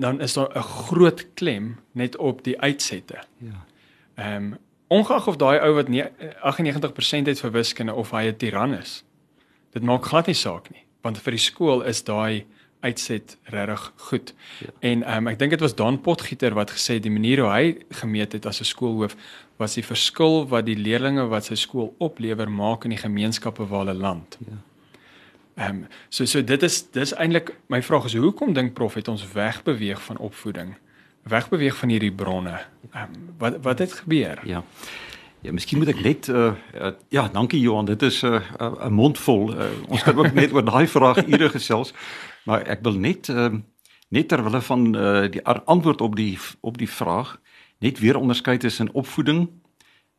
dan 0.00 0.20
is 0.20 0.32
daar 0.32 0.50
'n 0.56 0.62
groot 0.62 1.26
klem 1.34 1.76
net 1.92 2.16
op 2.16 2.44
die 2.44 2.60
uitsette. 2.60 3.18
Ja. 3.38 3.64
Ehm 4.14 4.44
um, 4.44 4.58
ongeag 4.86 5.26
of 5.26 5.36
daai 5.36 5.58
ou 5.60 5.74
wat 5.74 5.88
nie 5.88 6.04
98% 6.04 7.26
het 7.26 7.40
vir 7.40 7.50
wiskunde 7.50 7.94
of 7.94 8.10
hy 8.10 8.24
'n 8.26 8.36
tiran 8.36 8.74
is. 8.74 9.04
Dit 9.70 9.82
maak 9.82 10.04
glad 10.04 10.26
nie 10.26 10.34
saak 10.34 10.70
nie, 10.70 10.84
want 11.00 11.18
vir 11.18 11.30
die 11.30 11.40
skool 11.40 11.82
is 11.82 12.04
daai 12.04 12.44
uitset 12.80 13.36
regtig 13.44 13.92
goed. 13.96 14.34
Ja. 14.58 14.68
En 14.78 15.02
ehm 15.02 15.16
um, 15.16 15.26
ek 15.26 15.38
dink 15.38 15.50
dit 15.50 15.60
was 15.60 15.74
Dan 15.74 16.00
Potgieter 16.00 16.54
wat 16.54 16.70
gesê 16.70 16.98
die 17.00 17.10
manier 17.10 17.40
hoe 17.40 17.50
hy 17.50 17.76
gemeet 17.88 18.32
het 18.32 18.46
as 18.46 18.60
'n 18.60 18.64
skoolhoof 18.64 19.16
was 19.56 19.74
die 19.74 19.84
verskil 19.84 20.48
wat 20.48 20.66
die 20.66 20.76
leerders 20.76 21.28
wat 21.28 21.44
sy 21.44 21.54
skool 21.54 21.94
oplewer 21.98 22.50
maak 22.50 22.84
in 22.84 22.90
die 22.90 23.02
gemeenskappe 23.02 23.66
waar 23.66 23.84
hulle 23.86 23.94
land. 23.94 24.38
Ja. 24.48 24.56
Ehm 25.60 25.68
um, 25.68 25.86
so 26.08 26.24
so 26.24 26.44
dit 26.44 26.62
is 26.62 26.90
dis 26.90 27.10
eintlik 27.14 27.50
my 27.68 27.82
vraag 27.82 28.04
is 28.08 28.14
hoekom 28.16 28.52
dink 28.56 28.72
prof 28.72 28.94
het 28.96 29.08
ons 29.08 29.26
wegbeweeg 29.32 30.02
van 30.02 30.16
opvoeding? 30.16 30.74
Wegbeweeg 31.28 31.76
van 31.76 31.88
hierdie 31.88 32.12
bronne. 32.12 32.60
Ehm 32.90 33.02
um, 33.02 33.34
wat 33.38 33.58
wat 33.62 33.78
het 33.78 33.92
gebeur? 33.92 34.40
Ja. 34.44 34.62
Ja, 35.40 35.52
miskien 35.52 35.78
moet 35.78 35.88
ek 35.88 36.00
net 36.04 36.28
uh, 36.28 36.52
uh 36.74 36.92
ja, 37.08 37.28
dankie 37.28 37.60
Johan. 37.60 37.84
Dit 37.84 38.02
is 38.02 38.22
'n 38.22 38.26
uh, 38.26 38.40
'n 38.58 38.72
uh, 38.80 38.88
mondvol. 38.88 39.52
Uh, 39.52 39.68
ons 39.88 40.02
kan 40.02 40.16
ook 40.16 40.32
net 40.40 40.52
oor 40.52 40.64
daai 40.64 40.86
vraag 40.86 41.26
ure 41.26 41.48
gesels. 41.48 41.92
Maar 42.44 42.62
ek 42.62 42.80
wil 42.82 42.96
net 42.96 43.28
ehm 43.28 43.54
uh, 43.54 43.60
net 44.08 44.28
ter 44.28 44.42
wille 44.42 44.60
van 44.60 44.96
uh, 44.96 45.30
die 45.30 45.44
antwoord 45.44 46.00
op 46.00 46.16
die 46.16 46.38
op 46.60 46.78
die 46.78 46.90
vraag 46.90 47.40
net 47.78 47.98
weer 47.98 48.16
onderskei 48.16 48.56
tussen 48.56 48.92
opvoeding 48.92 49.48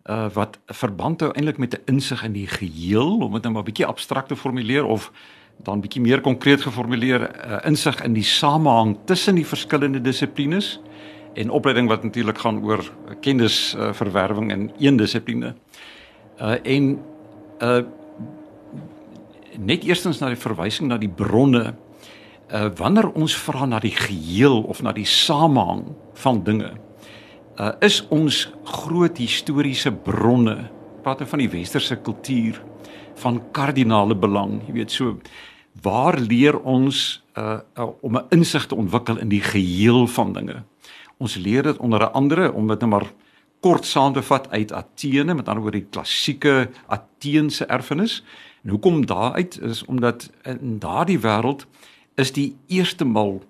uh 0.09 0.29
wat 0.33 0.59
verband 0.65 1.21
hou 1.21 1.31
eintlik 1.31 1.57
met 1.57 1.73
'n 1.73 1.93
insig 1.93 2.23
in 2.23 2.33
die 2.33 2.47
geheel 2.47 3.19
om 3.19 3.33
dit 3.33 3.43
nou 3.43 3.53
maar 3.53 3.63
bietjie 3.63 3.85
abstrakt 3.85 4.27
te 4.27 4.35
formuleer 4.35 4.85
of 4.85 5.11
dan 5.63 5.81
bietjie 5.81 6.01
meer 6.01 6.21
konkreet 6.21 6.61
geformuleer 6.61 7.21
uh, 7.21 7.57
insig 7.65 8.03
in 8.03 8.13
die 8.13 8.23
samehang 8.23 8.97
tussen 9.05 9.35
die 9.35 9.45
verskillende 9.45 10.01
dissiplines 10.01 10.79
en 11.33 11.49
opleiding 11.49 11.87
wat 11.87 12.03
natuurlik 12.03 12.37
gaan 12.37 12.63
oor 12.63 12.83
kennis 13.21 13.75
uh, 13.77 13.93
verwerwing 13.93 14.51
in 14.51 14.71
een 14.79 14.97
dissipline. 14.97 15.53
Uh 16.41 16.57
en 16.63 16.99
uh 17.61 17.81
net 19.57 19.83
eerstens 19.83 20.19
na 20.19 20.29
die 20.31 20.39
verwysing 20.39 20.87
na 20.87 20.97
die 20.97 21.11
bronne 21.11 21.73
uh, 22.53 22.69
wanneer 22.75 23.09
ons 23.11 23.35
vra 23.35 23.65
na 23.65 23.79
die 23.83 23.95
geheel 23.95 24.61
of 24.63 24.81
na 24.81 24.93
die 24.95 25.05
samehang 25.05 25.83
van 26.23 26.43
dinge 26.43 26.71
uh, 27.61 27.71
is 27.85 28.01
ons 28.09 28.47
groot 28.81 29.21
historiese 29.21 29.93
bronne 29.93 30.57
praat 31.05 31.21
van 31.29 31.45
die 31.45 31.51
westerse 31.53 31.95
kultuur 32.01 32.57
van 33.21 33.39
kardinale 33.53 34.17
belang 34.17 34.59
jy 34.67 34.81
weet 34.81 34.91
so 34.91 35.19
waar 35.81 36.17
leer 36.19 36.57
ons 36.59 37.21
uh, 37.37 37.59
uh, 37.77 37.87
om 38.01 38.17
'n 38.17 38.25
insig 38.29 38.65
te 38.65 38.75
ontwikkel 38.75 39.17
in 39.17 39.29
die 39.29 39.41
geheel 39.41 40.07
van 40.07 40.33
dinge? 40.33 40.63
Ons 41.17 41.35
leer 41.35 41.63
dit 41.63 41.77
onder 41.77 42.09
andere 42.09 42.51
om 42.51 42.67
dit 42.67 42.79
net 42.79 42.79
nou 42.79 42.89
maar 42.89 43.11
kort 43.59 43.85
saam 43.85 44.13
te 44.13 44.21
vat 44.21 44.49
uit 44.49 44.71
Athene 44.73 45.33
met 45.33 45.47
ander 45.47 45.63
woorde 45.63 45.79
die 45.79 45.89
klassieke 45.89 46.69
Atheense 46.87 47.65
erfenis. 47.65 48.23
En 48.63 48.69
hoekom 48.69 49.05
daaruit 49.05 49.61
is? 49.61 49.85
Omdat 49.85 50.29
in 50.43 50.79
daardie 50.79 51.19
wêreld 51.19 51.65
is 52.15 52.31
die 52.31 52.55
eerste 52.67 53.05
mal 53.05 53.41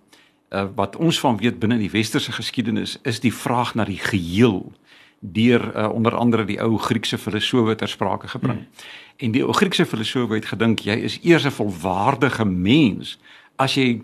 uh, 0.51 0.67
wat 0.75 0.96
ons 0.96 1.20
van 1.20 1.38
weet 1.38 1.60
binne 1.60 1.77
die 1.77 1.91
westerse 1.91 2.31
geskiedenis 2.31 2.98
is 3.08 3.20
die 3.20 3.34
vraag 3.34 3.75
na 3.75 3.86
die 3.88 4.00
geheel 4.00 4.72
deur 5.20 5.63
uh, 5.75 5.89
onder 5.93 6.15
andere 6.15 6.46
die 6.46 6.60
ou 6.62 6.77
Griekse 6.77 7.17
filosowe 7.17 7.75
ter 7.75 7.89
sprake 7.89 8.27
gebring. 8.27 8.58
Hmm. 8.58 8.88
En 9.17 9.31
die 9.31 9.43
ou 9.46 9.53
Griekse 9.53 9.86
filosowe 9.86 10.36
het 10.36 10.50
gedink 10.50 10.86
jy 10.86 10.98
is 11.08 11.20
eers 11.22 11.46
'n 11.46 11.53
volwaardige 11.53 12.46
mens 12.46 13.20
as 13.55 13.75
jy 13.75 14.01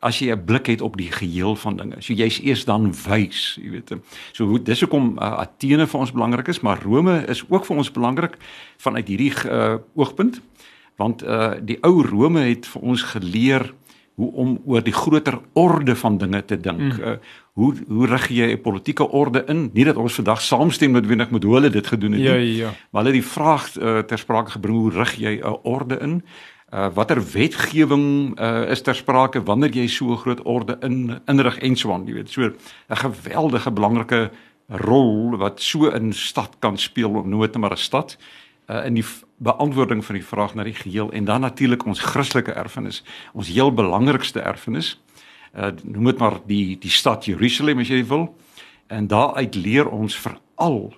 as 0.00 0.18
jy 0.18 0.32
'n 0.32 0.44
blik 0.44 0.66
het 0.66 0.80
op 0.80 0.96
die 0.96 1.12
geheel 1.12 1.56
van 1.56 1.76
dinge. 1.76 1.96
So 2.00 2.12
jy's 2.12 2.40
eers 2.40 2.64
dan 2.64 2.92
wys, 2.92 3.58
jy 3.62 3.70
weet. 3.70 3.92
So 4.32 4.44
hoe 4.44 4.62
dis 4.62 4.80
hoekom 4.80 5.18
uh, 5.18 5.38
Athene 5.38 5.86
vir 5.86 6.00
ons 6.00 6.12
belangrik 6.12 6.48
is, 6.48 6.60
maar 6.60 6.82
Rome 6.82 7.24
is 7.28 7.44
ook 7.48 7.64
vir 7.64 7.76
ons 7.76 7.92
belangrik 7.92 8.36
vanuit 8.76 9.08
hierdie 9.08 9.32
uh, 9.46 9.76
oogpunt. 9.94 10.40
Want 10.96 11.22
uh 11.22 11.52
die 11.62 11.78
ou 11.80 12.02
Rome 12.02 12.40
het 12.40 12.66
vir 12.66 12.82
ons 12.82 13.02
geleer 13.02 13.74
hoe 14.20 14.32
om 14.42 14.58
oor 14.68 14.82
die 14.84 14.92
groter 14.92 15.38
orde 15.56 15.96
van 15.96 16.18
dinge 16.20 16.44
te 16.44 16.58
dink. 16.60 16.80
Mm. 16.80 17.00
Uh, 17.00 17.16
hoe 17.56 17.72
hoe 17.88 18.06
rig 18.06 18.28
jy 18.28 18.52
'n 18.52 18.60
politieke 18.60 19.08
orde 19.08 19.44
in? 19.48 19.70
Nie 19.72 19.84
dat 19.84 19.96
ons 19.96 20.20
vandag 20.20 20.40
saamstem 20.40 20.92
met 20.92 21.06
wenig 21.06 21.30
met 21.30 21.42
hoe 21.42 21.54
hulle 21.54 21.70
dit 21.70 21.86
gedoen 21.86 22.12
het 22.12 22.20
nie. 22.20 22.28
Ja, 22.28 22.66
ja. 22.66 22.70
Maar 22.90 23.02
hulle 23.02 23.18
die 23.18 23.26
vraag 23.26 23.76
uh, 23.76 23.98
ter 23.98 24.18
sprake 24.18 24.50
gebring 24.50 24.76
hoe 24.76 24.90
rig 24.90 25.16
jy 25.16 25.40
'n 25.40 25.58
orde 25.62 25.98
in? 25.98 26.22
Uh 26.70 26.86
watter 26.94 27.18
wetgewing 27.32 28.38
uh 28.38 28.70
is 28.70 28.82
ter 28.82 28.94
sprake 28.94 29.42
wanneer 29.42 29.72
jy 29.74 29.86
so 29.88 30.12
'n 30.12 30.16
groot 30.16 30.42
orde 30.42 30.76
in 30.80 31.18
inrig 31.26 31.58
en 31.58 31.76
so 31.76 31.92
aan, 31.92 32.06
jy 32.06 32.14
weet, 32.14 32.30
so 32.30 32.42
'n 32.42 32.54
geweldige 32.96 33.70
belangrike 33.70 34.30
rol 34.68 35.36
wat 35.36 35.60
so 35.60 35.88
in 35.88 36.12
stad 36.12 36.56
kan 36.58 36.78
speel 36.78 37.10
of 37.10 37.24
nooit 37.24 37.56
maar 37.56 37.72
'n 37.72 37.76
stad 37.76 38.16
uh 38.70 38.86
in 38.86 38.94
die 38.94 39.04
beantwoording 39.40 40.04
van 40.04 40.18
die 40.18 40.24
vraag 40.24 40.54
na 40.54 40.64
die 40.68 40.76
geheel 40.76 41.10
en 41.16 41.24
dan 41.24 41.40
natuurlik 41.40 41.86
ons 41.88 42.00
Christelike 42.00 42.52
erfenis, 42.52 43.00
ons 43.32 43.48
heel 43.48 43.72
belangrikste 43.72 44.40
erfenis. 44.40 44.98
Uh 45.56 45.72
noem 45.82 46.12
dit 46.12 46.18
maar 46.18 46.40
die 46.46 46.78
die 46.78 46.92
stad 46.92 47.24
Jerusalem 47.24 47.80
as 47.80 47.88
jy 47.88 48.04
wil. 48.06 48.28
En 48.86 49.06
daaruit 49.06 49.54
leer 49.54 49.88
ons 49.88 50.16
veral 50.16 50.92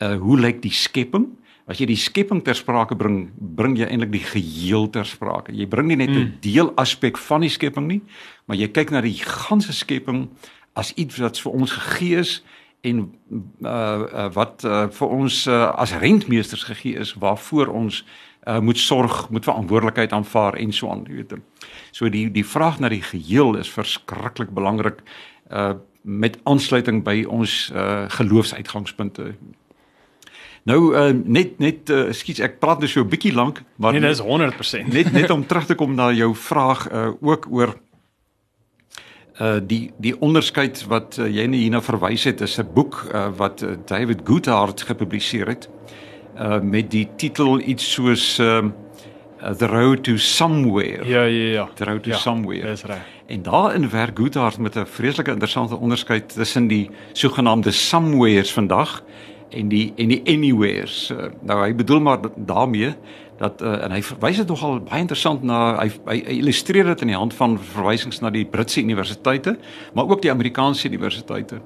uh 0.00 0.16
hoe 0.16 0.38
lyk 0.40 0.62
die 0.64 0.72
skepping? 0.72 1.28
As 1.66 1.80
jy 1.82 1.88
die 1.90 1.98
skepping 1.98 2.44
ter 2.46 2.54
sprake 2.54 2.96
bring, 2.96 3.30
bring 3.36 3.74
jy 3.76 3.88
eintlik 3.90 4.12
die 4.14 4.24
geheel 4.24 4.86
ter 4.90 5.06
sprake. 5.06 5.52
Jy 5.52 5.66
bring 5.66 5.88
nie 5.90 5.96
net 5.96 6.10
'n 6.10 6.18
mm. 6.18 6.34
deel 6.40 6.72
aspek 6.76 7.18
van 7.18 7.40
die 7.40 7.50
skepping 7.50 7.86
nie, 7.86 8.02
maar 8.46 8.56
jy 8.56 8.68
kyk 8.68 8.90
na 8.90 9.00
die 9.00 9.18
ganse 9.20 9.72
skepping 9.72 10.28
as 10.74 10.92
iets 10.94 11.18
wat 11.18 11.40
vir 11.40 11.52
ons 11.52 11.72
gegee 11.72 12.20
is 12.20 12.42
en 12.80 13.18
uh, 13.60 13.70
uh 13.70 14.32
wat 14.32 14.64
uh, 14.64 14.86
vir 14.90 15.08
ons 15.08 15.46
uh, 15.46 15.72
as 15.74 15.94
rentmeesters 15.98 16.62
gegee 16.62 16.98
is 16.98 17.14
waarvoor 17.14 17.66
ons 17.66 18.04
uh, 18.46 18.58
moet 18.58 18.78
sorg, 18.78 19.28
moet 19.30 19.44
verantwoordelikheid 19.44 20.12
aanvaar 20.12 20.54
en 20.54 20.72
so 20.72 20.90
aan, 20.90 21.04
jy 21.08 21.14
weet. 21.22 21.34
So 21.90 22.08
die 22.08 22.30
die 22.30 22.46
vraag 22.46 22.78
na 22.78 22.88
die 22.88 23.02
geheel 23.02 23.56
is 23.56 23.70
verskriklik 23.70 24.54
belangrik 24.54 25.02
uh 25.50 25.74
met 26.06 26.36
aansluiting 26.46 27.00
by 27.02 27.24
ons 27.26 27.72
uh 27.74 28.04
geloofsuitgangspunte. 28.14 29.32
Nou 30.66 30.94
uh, 30.94 31.10
net 31.24 31.58
net 31.62 31.90
uh, 31.90 32.12
skiet 32.14 32.38
ek 32.42 32.60
praat 32.62 32.78
nou 32.82 32.90
so 32.90 33.02
'n 33.02 33.10
bietjie 33.10 33.34
lank, 33.34 33.62
maar 33.76 33.92
Nee, 33.92 34.00
dis 34.00 34.22
100%. 34.22 34.92
net 34.92 35.12
net 35.12 35.30
om 35.30 35.46
terug 35.46 35.66
te 35.66 35.74
kom 35.74 35.94
na 35.94 36.12
jou 36.12 36.34
vraag 36.34 36.90
uh, 36.90 37.10
ook 37.20 37.46
oor 37.50 37.74
uh 39.40 39.56
die 39.60 39.90
die 40.00 40.14
onderskeid 40.20 40.84
wat 40.88 41.18
uh, 41.18 41.26
jy 41.28 41.44
net 41.46 41.60
hierna 41.60 41.82
verwys 41.84 42.24
het 42.24 42.40
is 42.40 42.58
'n 42.58 42.68
boek 42.74 43.04
uh, 43.12 43.28
wat 43.36 43.62
uh, 43.62 43.76
David 43.84 44.20
Goodhart 44.24 44.82
gepubliseer 44.82 45.46
het 45.46 45.68
uh 46.38 46.60
met 46.60 46.90
die 46.90 47.08
titel 47.16 47.60
iets 47.60 47.92
soos 47.92 48.38
uh, 48.38 48.64
The 49.58 49.66
Road 49.66 50.04
to 50.04 50.16
Somewhere. 50.16 51.04
Ja 51.04 51.22
ja 51.22 51.52
ja. 51.52 51.68
The 51.74 51.84
Road 51.84 52.02
to 52.02 52.10
ja, 52.10 52.16
Somewhere. 52.16 52.66
Dis 52.66 52.82
reg. 52.82 53.04
En 53.26 53.42
daarin 53.42 53.90
werk 53.90 54.18
Goodhart 54.18 54.58
met 54.58 54.74
'n 54.76 54.86
vreeslike 54.86 55.30
interessante 55.30 55.76
onderskeid 55.76 56.28
tussen 56.34 56.66
die 56.66 56.90
sogenaamde 57.12 57.70
somewheres 57.70 58.52
vandag 58.52 59.02
en 59.50 59.68
die 59.70 59.92
en 59.96 60.10
die 60.12 60.22
anywheres. 60.26 61.10
Uh, 61.10 61.30
nou 61.46 61.58
hy 61.62 61.72
bedoel 61.76 62.00
maar 62.00 62.18
daarmee 62.36 62.94
dat 63.38 63.60
uh, 63.62 63.76
en 63.84 63.92
hy 63.92 64.00
verwys 64.04 64.40
dit 64.40 64.48
nogal 64.48 64.80
baie 64.86 65.04
interessant 65.04 65.44
na 65.44 65.60
hy, 65.82 65.90
hy, 66.08 66.16
hy 66.24 66.38
illustreer 66.40 66.88
dit 66.92 67.04
in 67.04 67.12
die 67.12 67.18
hand 67.18 67.36
van 67.36 67.58
verwysings 67.74 68.22
na 68.24 68.32
die 68.32 68.46
Britse 68.48 68.80
universiteite, 68.80 69.56
maar 69.94 70.08
ook 70.08 70.24
die 70.24 70.32
Amerikaanse 70.32 70.88
universiteite. 70.88 71.60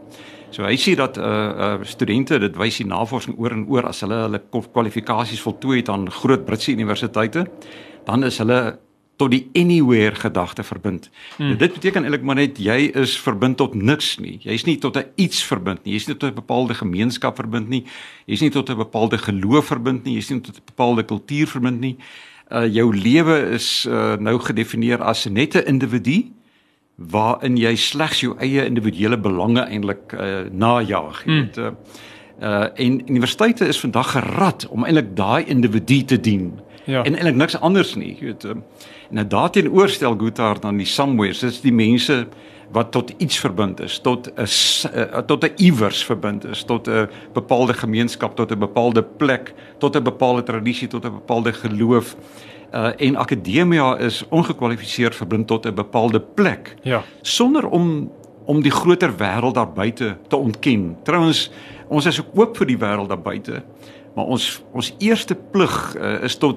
So 0.51 0.67
hy 0.67 0.75
sê 0.83 0.97
dat 0.99 1.19
uh, 1.19 1.25
uh 1.25 1.87
studente 1.87 2.41
dit 2.43 2.57
wys 2.59 2.81
die 2.83 2.89
navorsing 2.91 3.39
oor 3.39 3.55
en 3.55 3.67
oor 3.71 3.87
as 3.93 4.03
hulle 4.03 4.25
hulle 4.27 4.43
kwalifikasies 4.51 5.43
voltooi 5.45 5.81
het 5.81 5.93
aan 5.95 6.11
groot 6.11 6.45
Britse 6.47 6.75
universiteite, 6.75 7.47
dan 8.07 8.27
is 8.27 8.41
hulle 8.43 8.79
tot 9.21 9.33
die 9.35 9.43
anywhere 9.59 10.17
gedagte 10.17 10.65
verbind. 10.65 11.11
Hmm. 11.37 11.53
Nou, 11.53 11.59
dit 11.61 11.77
beteken 11.77 12.07
eintlik 12.07 12.25
maar 12.25 12.39
net 12.41 12.59
jy 12.63 12.79
is 13.03 13.19
verbind 13.21 13.59
tot 13.61 13.77
niks 13.77 14.15
nie. 14.23 14.39
Jy's 14.47 14.65
nie 14.69 14.79
tot 14.81 14.97
'n 14.97 15.05
iets 15.21 15.43
verbind 15.45 15.85
nie. 15.85 15.93
Jy's 15.93 16.09
nie 16.09 16.17
tot 16.17 16.33
'n 16.33 16.41
bepaalde 16.41 16.75
gemeenskap 16.75 17.37
verbind 17.37 17.69
nie. 17.69 17.85
Jy's 18.27 18.41
nie 18.41 18.51
tot 18.51 18.71
'n 18.71 18.77
bepaalde 18.77 19.19
geloof 19.19 19.67
verbind 19.67 20.05
nie. 20.05 20.15
Jy's 20.15 20.31
nie 20.31 20.41
tot 20.41 20.57
'n 20.57 20.65
bepaalde 20.65 21.05
kultuur 21.05 21.47
verbind 21.47 21.81
nie. 21.81 21.97
Uh 22.51 22.67
jou 22.67 22.97
lewe 22.97 23.51
is 23.53 23.87
uh 23.89 24.17
nou 24.17 24.39
gedefinieer 24.39 25.03
as 25.03 25.27
net 25.27 25.55
'n 25.55 25.67
individu 25.67 26.33
waarin 26.97 27.57
jy 27.57 27.77
slegs 27.77 28.21
jou 28.21 28.37
eie 28.39 28.65
individuele 28.65 29.19
belange 29.19 29.61
eintlik 29.61 30.13
uh 30.13 30.49
najag. 30.51 31.25
Jy 31.25 31.31
hmm. 31.31 31.41
weet 31.41 31.59
uh, 31.59 31.71
uh 32.41 32.69
en 32.75 33.01
universiteite 33.09 33.67
is 33.67 33.81
vandag 33.81 34.11
gerad 34.11 34.69
om 34.69 34.85
eintlik 34.85 35.17
daai 35.17 35.45
individu 35.45 36.05
te 36.05 36.21
dien. 36.21 36.61
Ja. 36.85 37.05
En 37.05 37.15
eintlik 37.15 37.35
niks 37.35 37.61
anders 37.61 37.95
nie, 37.95 38.17
jy 38.19 38.33
weet. 38.33 38.45
Uh, 38.45 38.57
Nou 39.11 39.27
daarteenoor 39.27 39.89
stel 39.89 40.15
Goodhart 40.19 40.63
dan 40.63 40.77
die 40.79 40.87
somewhere, 40.87 41.35
dis 41.35 41.61
die 41.61 41.75
mense 41.75 42.27
wat 42.71 42.93
tot 42.95 43.11
iets 43.19 43.39
verbind 43.43 43.81
is, 43.83 43.99
tot 43.99 44.31
'n 44.31 44.47
uh, 44.95 45.19
tot 45.27 45.45
'n 45.45 45.53
iewers 45.57 46.05
verbind 46.05 46.45
is, 46.45 46.63
tot 46.63 46.89
'n 46.89 47.09
bepaalde 47.33 47.75
gemeenskap, 47.75 48.37
tot 48.37 48.53
'n 48.53 48.59
bepaalde 48.59 49.03
plek, 49.03 49.55
tot 49.79 49.97
'n 49.97 50.03
bepaalde 50.03 50.43
tradisie, 50.43 50.89
tot 50.89 51.05
'n 51.05 51.13
bepaalde 51.13 51.53
geloof. 51.53 52.17
Uh 52.75 52.91
en 52.97 53.17
akademia 53.17 53.99
is 53.99 54.25
ongekwalifiseerd 54.29 55.15
verbind 55.15 55.47
tot 55.47 55.67
'n 55.67 55.75
bepaalde 55.75 56.21
plek. 56.21 56.77
Ja. 56.83 57.03
Sonder 57.23 57.69
om 57.69 58.13
om 58.45 58.63
die 58.63 58.71
groter 58.71 59.13
wêreld 59.17 59.55
daar 59.55 59.73
buite 59.73 60.17
te 60.29 60.37
ontken. 60.37 60.97
Trouwens, 61.03 61.51
ons 61.89 62.07
is 62.07 62.21
ook 62.21 62.29
oop 62.35 62.57
vir 62.57 62.67
die 62.67 62.79
wêreld 62.79 63.09
daar 63.09 63.23
buite, 63.23 63.63
maar 64.15 64.25
ons 64.25 64.63
ons 64.73 64.95
eerste 64.99 65.35
plig 65.35 65.97
uh, 65.97 66.23
is 66.23 66.37
tot 66.37 66.57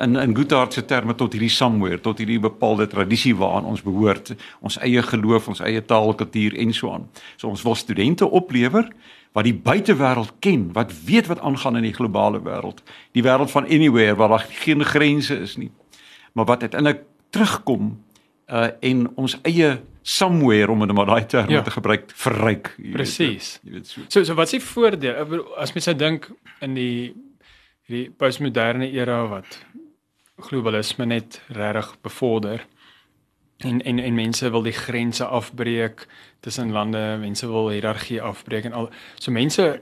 in 0.00 0.16
in 0.16 0.36
Goodhart 0.36 0.72
se 0.72 0.84
terme 0.84 1.14
tot 1.14 1.32
hierdie 1.32 1.50
somewhere, 1.52 2.00
tot 2.00 2.18
hierdie 2.18 2.40
bepaalde 2.40 2.86
tradisie 2.86 3.34
waaraan 3.36 3.64
ons 3.64 3.82
behoort, 3.82 4.34
ons 4.60 4.78
eie 4.84 5.02
geloof, 5.02 5.48
ons 5.48 5.60
eie 5.60 5.82
taal, 5.84 6.14
kultuur 6.14 6.56
en 6.56 6.74
so 6.74 6.92
aan. 6.92 7.08
So 7.36 7.48
ons 7.48 7.62
wil 7.62 7.74
studente 7.74 8.28
oplewer 8.28 8.88
wat 9.36 9.44
die 9.44 9.54
buitewêreld 9.54 10.32
ken, 10.40 10.70
wat 10.72 10.92
weet 11.04 11.28
wat 11.28 11.42
aangaan 11.44 11.76
in 11.76 11.90
die 11.90 11.96
globale 11.96 12.40
wêreld, 12.40 12.80
die 13.12 13.24
wêreld 13.24 13.52
van 13.52 13.68
anywhere 13.68 14.16
waar 14.16 14.32
daar 14.32 14.46
geen 14.62 14.84
grense 14.84 15.36
is 15.44 15.56
nie. 15.60 15.70
Maar 16.32 16.44
wat 16.44 16.62
uiteindelik 16.62 17.04
terugkom 17.30 17.96
uh 18.46 18.68
en 18.80 19.06
ons 19.18 19.34
eie 19.42 19.80
somewhere 20.06 20.70
om 20.70 20.84
dit 20.86 20.94
maar 20.94 21.06
daai 21.06 21.26
term 21.26 21.50
ja. 21.50 21.62
te 21.62 21.70
gebruik 21.70 22.12
verryk. 22.14 22.74
Presies. 22.92 23.56
Jy 23.64 23.72
weet 23.72 23.88
so. 23.90 24.04
So 24.08 24.24
so 24.24 24.34
wat 24.38 24.52
is 24.52 24.58
die 24.60 24.62
voordeel 24.62 25.42
as 25.58 25.74
mens 25.74 25.90
nou 25.90 25.96
dink 25.98 26.30
in 26.62 26.76
die 26.78 27.14
hierdie 27.86 28.10
postmoderne 28.18 28.88
era 28.90 29.18
wat 29.30 29.58
globalisme 30.36 31.06
net 31.06 31.40
regtig 31.48 31.96
bevorder. 32.00 32.66
En 33.56 33.82
en 33.82 33.98
en 33.98 34.14
mense 34.14 34.50
wil 34.50 34.62
die 34.62 34.72
grense 34.72 35.24
afbreek 35.24 36.06
tussen 36.40 36.72
lande, 36.72 37.16
mense 37.20 37.46
wil 37.46 37.68
hiërargie 37.68 38.22
afbreek 38.22 38.64
en 38.64 38.72
al 38.72 38.90
so 39.14 39.32
mense 39.32 39.80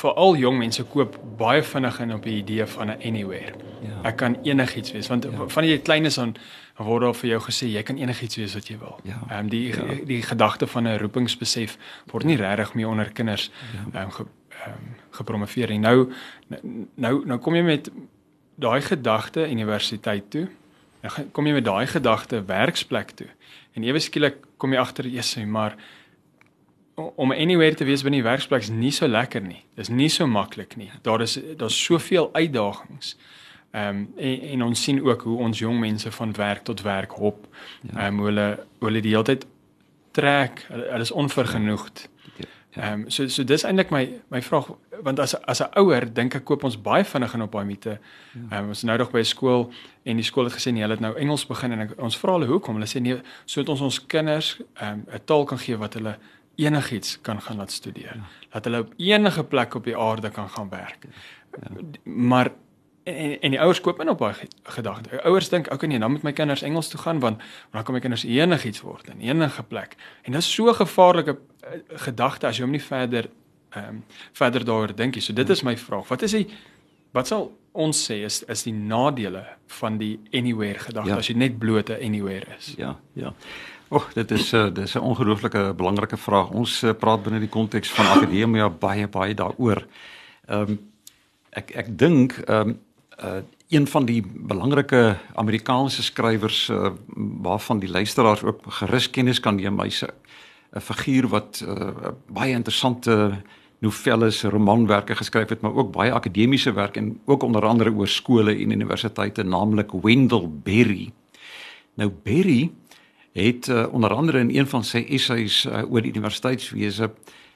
veral 0.00 0.36
jong 0.36 0.58
mense 0.58 0.84
koop 0.92 1.18
baie 1.38 1.62
vinnig 1.62 1.98
in 2.00 2.14
op 2.14 2.24
die 2.24 2.38
idee 2.40 2.66
van 2.66 2.90
'n 2.90 3.00
anywhere. 3.02 3.54
Ja. 3.82 4.00
Ek 4.02 4.16
kan 4.16 4.36
enigiets 4.42 4.92
wees 4.92 5.08
want 5.08 5.24
ja. 5.24 5.48
van 5.48 5.64
jy 5.64 5.78
klein 5.78 6.04
is 6.04 6.14
dan 6.14 6.36
word 6.76 7.02
daar 7.02 7.14
vir 7.14 7.30
jou 7.30 7.40
gesê 7.40 7.66
jy 7.66 7.82
kan 7.82 7.96
enigiets 7.96 8.36
wees 8.36 8.54
wat 8.54 8.68
jy 8.68 8.78
wil. 8.78 8.96
Ehm 9.04 9.10
ja. 9.30 9.38
um, 9.38 9.48
die 9.48 9.68
ja. 9.68 9.84
die, 9.84 10.04
die 10.04 10.22
gedagte 10.22 10.66
van 10.66 10.88
'n 10.88 10.98
roepingsbesef 10.98 11.76
word 12.12 12.24
nie 12.24 12.36
regtig 12.36 12.74
meer 12.74 12.88
onder 12.88 13.12
kinders 13.12 13.50
ehm 13.50 13.90
ja. 13.92 14.02
um, 14.02 14.10
ge, 14.10 14.24
um, 14.66 14.94
gepromoveer 15.10 15.68
nie. 15.68 15.78
Nou 15.78 16.12
nou 16.94 17.26
nou 17.26 17.38
kom 17.38 17.54
jy 17.54 17.62
met 17.62 17.90
daai 18.60 18.80
gedagte 18.84 19.46
universiteit 19.50 20.30
toe. 20.30 20.48
Nou 21.00 21.26
kom 21.32 21.48
jy 21.48 21.56
met 21.56 21.64
daai 21.64 21.86
gedagte 21.88 22.42
werksplek 22.44 23.14
toe. 23.16 23.28
En 23.76 23.86
ewe 23.86 24.00
skielik 24.02 24.42
kom 24.60 24.72
jy 24.72 24.78
agter, 24.78 25.06
"Jesus, 25.06 25.44
maar 25.44 25.76
om 26.94 27.32
anywhere 27.32 27.74
te 27.74 27.84
wees 27.84 28.02
binne 28.02 28.18
die 28.18 28.28
werksplek 28.28 28.60
is 28.60 28.68
nie 28.68 28.90
so 28.90 29.06
lekker 29.06 29.40
nie. 29.40 29.64
Dis 29.74 29.88
nie 29.88 30.08
so 30.08 30.26
maklik 30.26 30.76
nie. 30.76 30.90
Daar 31.02 31.20
is 31.20 31.38
daar's 31.56 31.84
soveel 31.84 32.30
uitdagings." 32.32 33.16
Ehm 33.70 33.88
um, 33.88 34.12
en, 34.16 34.40
en 34.40 34.62
ons 34.62 34.82
sien 34.82 35.02
ook 35.04 35.22
hoe 35.22 35.38
ons 35.38 35.58
jong 35.58 35.78
mense 35.78 36.10
van 36.10 36.32
werk 36.32 36.64
tot 36.64 36.82
werk 36.82 37.10
hop. 37.10 37.46
Ja. 37.82 37.88
Ehm 37.88 37.98
ja. 37.98 38.08
um, 38.08 38.24
hulle 38.24 38.66
hulle 38.80 39.00
die 39.00 39.10
hele 39.10 39.24
tyd 39.24 39.46
trek. 40.10 40.66
Hulle 40.68 41.00
is 41.00 41.10
onvergenoegd. 41.10 42.08
Ja. 42.12 42.19
Ehm 42.74 42.92
um, 42.92 43.10
so 43.10 43.28
so 43.28 43.44
dis 43.44 43.64
eintlik 43.66 43.90
my 43.90 44.04
my 44.30 44.42
vraag 44.42 44.68
want 45.02 45.18
as 45.18 45.34
as 45.34 45.60
'n 45.60 45.78
ouer 45.80 46.12
dink 46.14 46.34
ek 46.34 46.44
koop 46.44 46.64
ons 46.64 46.76
baie 46.82 47.04
vinnig 47.04 47.34
in 47.34 47.42
op 47.42 47.52
daai 47.52 47.64
mite. 47.64 47.98
Ja. 48.32 48.40
Ehm 48.50 48.64
um, 48.64 48.68
ons 48.68 48.82
nou 48.82 48.98
nog 48.98 49.10
by 49.10 49.22
skool 49.22 49.72
en 50.02 50.16
die 50.16 50.24
skool 50.24 50.44
het 50.44 50.54
gesê 50.54 50.72
nee, 50.72 50.82
hulle 50.82 50.94
het 50.94 51.00
nou 51.00 51.16
Engels 51.16 51.46
begin 51.46 51.72
en 51.72 51.80
ek, 51.80 51.98
ons 51.98 52.18
vra 52.18 52.32
hulle 52.32 52.46
hoekom. 52.46 52.74
Hulle 52.74 52.86
sê 52.86 53.00
nee, 53.00 53.20
sodat 53.44 53.68
ons 53.68 53.80
ons 53.80 54.06
kinders 54.06 54.60
ehm 54.74 54.92
um, 54.92 55.04
'n 55.14 55.24
taal 55.24 55.44
kan 55.44 55.58
gee 55.58 55.76
wat 55.76 55.94
hulle 55.94 56.18
enigiets 56.56 57.18
kan 57.20 57.40
gaan 57.40 57.56
laat 57.56 57.72
studeer. 57.72 58.14
Ja. 58.16 58.22
Dat 58.50 58.64
hulle 58.64 58.80
op 58.80 58.94
enige 58.96 59.44
plek 59.44 59.74
op 59.74 59.84
die 59.84 59.96
aarde 59.96 60.30
kan 60.30 60.48
gaan 60.48 60.68
werk. 60.68 61.06
Ja. 61.50 61.68
Maar 62.04 62.50
En 63.02 63.40
en, 63.40 63.50
die 63.50 63.60
ouers 63.60 63.80
koop 63.80 64.00
in 64.00 64.08
op 64.08 64.18
daai 64.18 64.34
gedagte. 64.62 65.22
Ouers 65.22 65.48
dink, 65.48 65.72
okay 65.72 65.88
nee, 65.88 65.98
dan 65.98 66.10
moet 66.10 66.22
my 66.22 66.32
kinders 66.32 66.62
Engels 66.62 66.88
toe 66.88 67.00
gaan 67.00 67.18
want 67.18 67.42
dan 67.72 67.82
kan 67.82 67.94
my 67.94 68.00
kinders 68.00 68.24
enigiets 68.24 68.80
word 68.80 69.08
in 69.08 69.20
enige 69.20 69.62
plek. 69.62 69.96
En 70.22 70.32
dit 70.32 70.40
is 70.40 70.54
so 70.54 70.68
'n 70.68 70.74
gevaarlike 70.74 71.38
gedagte 72.06 72.46
as 72.46 72.58
jy 72.58 72.64
hom 72.64 72.74
nie 72.74 72.82
verder 72.82 73.30
ehm 73.70 73.88
um, 73.88 74.04
verder 74.32 74.64
daaroor 74.64 74.94
dink 74.96 75.14
nie. 75.14 75.22
So 75.22 75.32
dit 75.32 75.50
is 75.50 75.62
my 75.62 75.76
vraag. 75.76 76.08
Wat 76.08 76.22
is 76.22 76.34
die 76.34 76.46
wat 77.14 77.26
sal 77.26 77.50
ons 77.72 77.98
sê 78.06 78.22
is 78.26 78.42
is 78.42 78.64
die 78.66 78.74
nadele 78.74 79.44
van 79.80 79.98
die 79.98 80.18
anywhere 80.34 80.78
gedagte 80.78 81.10
ja. 81.10 81.18
as 81.18 81.30
jy 81.30 81.36
net 81.36 81.58
bloot 81.58 81.90
'n 81.90 82.02
anywhere 82.02 82.56
is? 82.58 82.74
Ja, 82.78 82.96
ja. 83.14 83.34
Och, 83.90 84.12
dit 84.14 84.30
is 84.30 84.52
'n 84.52 84.56
uh, 84.56 84.74
dis 84.74 84.94
'n 84.94 84.98
ongelooflike 84.98 85.74
belangrike 85.76 86.16
vraag. 86.16 86.50
Ons 86.50 86.82
uh, 86.82 86.92
praat 86.92 87.22
binne 87.22 87.40
die 87.40 87.48
konteks 87.48 87.90
van 87.90 88.06
akademia 88.06 88.68
baie 88.86 89.08
baie 89.08 89.34
daaroor. 89.34 89.86
Ehm 90.46 90.70
um, 90.70 90.78
ek 91.50 91.70
ek 91.70 91.98
dink 91.98 92.38
ehm 92.46 92.68
um, 92.68 92.78
uh, 93.24 93.42
een 93.70 93.86
van 93.86 94.04
die 94.04 94.22
belangrike 94.26 95.16
Amerikaanse 95.34 96.02
skrywers 96.02 96.68
uh, 96.68 96.90
waarvan 97.42 97.78
die 97.78 97.90
luisteraars 97.90 98.42
ook 98.42 98.62
gerus 98.66 99.10
kennis 99.10 99.40
kan 99.40 99.54
neem, 99.54 99.78
hy's 99.80 100.02
'n 100.02 100.10
figuur 100.78 101.28
wat 101.28 101.64
uh, 101.66 102.12
baie 102.30 102.54
interessante 102.54 103.42
novelles, 103.80 104.42
romanwerke 104.42 105.16
geskryf 105.16 105.48
het, 105.48 105.60
maar 105.60 105.74
ook 105.74 105.92
baie 105.92 106.12
akademiese 106.12 106.72
werk 106.72 106.96
en 106.96 107.20
ook 107.24 107.42
onder 107.42 107.64
andere 107.64 107.92
oor 107.92 108.08
skole 108.08 108.52
en 108.52 108.70
universiteite, 108.70 109.42
naamlik 109.42 109.90
Wendell 110.02 110.48
Berry. 110.62 111.10
Nou 111.94 112.10
Berry 112.22 112.70
het 113.32 113.66
uh, 113.66 113.86
onder 113.92 114.10
andere 114.14 114.38
in 114.38 114.56
een 114.56 114.66
van 114.66 114.84
sy 114.84 115.04
essays 115.08 115.64
uh, 115.64 115.82
oor 115.90 116.02
die 116.02 116.12
universiteitswese 116.12 117.10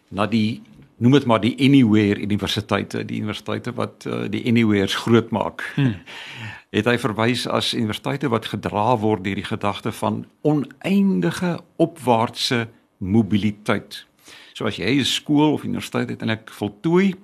na 0.09 0.27
die 0.27 0.63
noem 0.97 1.13
dit 1.19 1.25
maar 1.27 1.41
die 1.43 1.57
anywhere 1.59 2.23
universiteite, 2.23 3.03
die 3.05 3.19
universiteite 3.19 3.73
wat 3.75 4.07
uh, 4.07 4.25
die 4.31 4.45
anywheres 4.49 4.95
groot 4.95 5.31
maak. 5.35 5.67
Hmm. 5.75 5.97
het 6.77 6.89
hy 6.91 6.97
verwys 6.99 7.45
as 7.51 7.75
universiteite 7.75 8.31
wat 8.33 8.49
gedra 8.51 8.95
word 8.99 9.25
deur 9.27 9.39
die 9.39 9.47
gedagte 9.47 9.93
van 9.93 10.25
oneindige 10.43 11.59
opwaartse 11.77 12.65
mobiliteit. 13.05 14.07
So 14.53 14.67
as 14.67 14.77
jy 14.77 14.99
'n 14.99 15.05
skool 15.05 15.53
of 15.53 15.65
universiteit 15.65 16.09
uiteindelik 16.09 16.51
voltooi, 16.51 17.15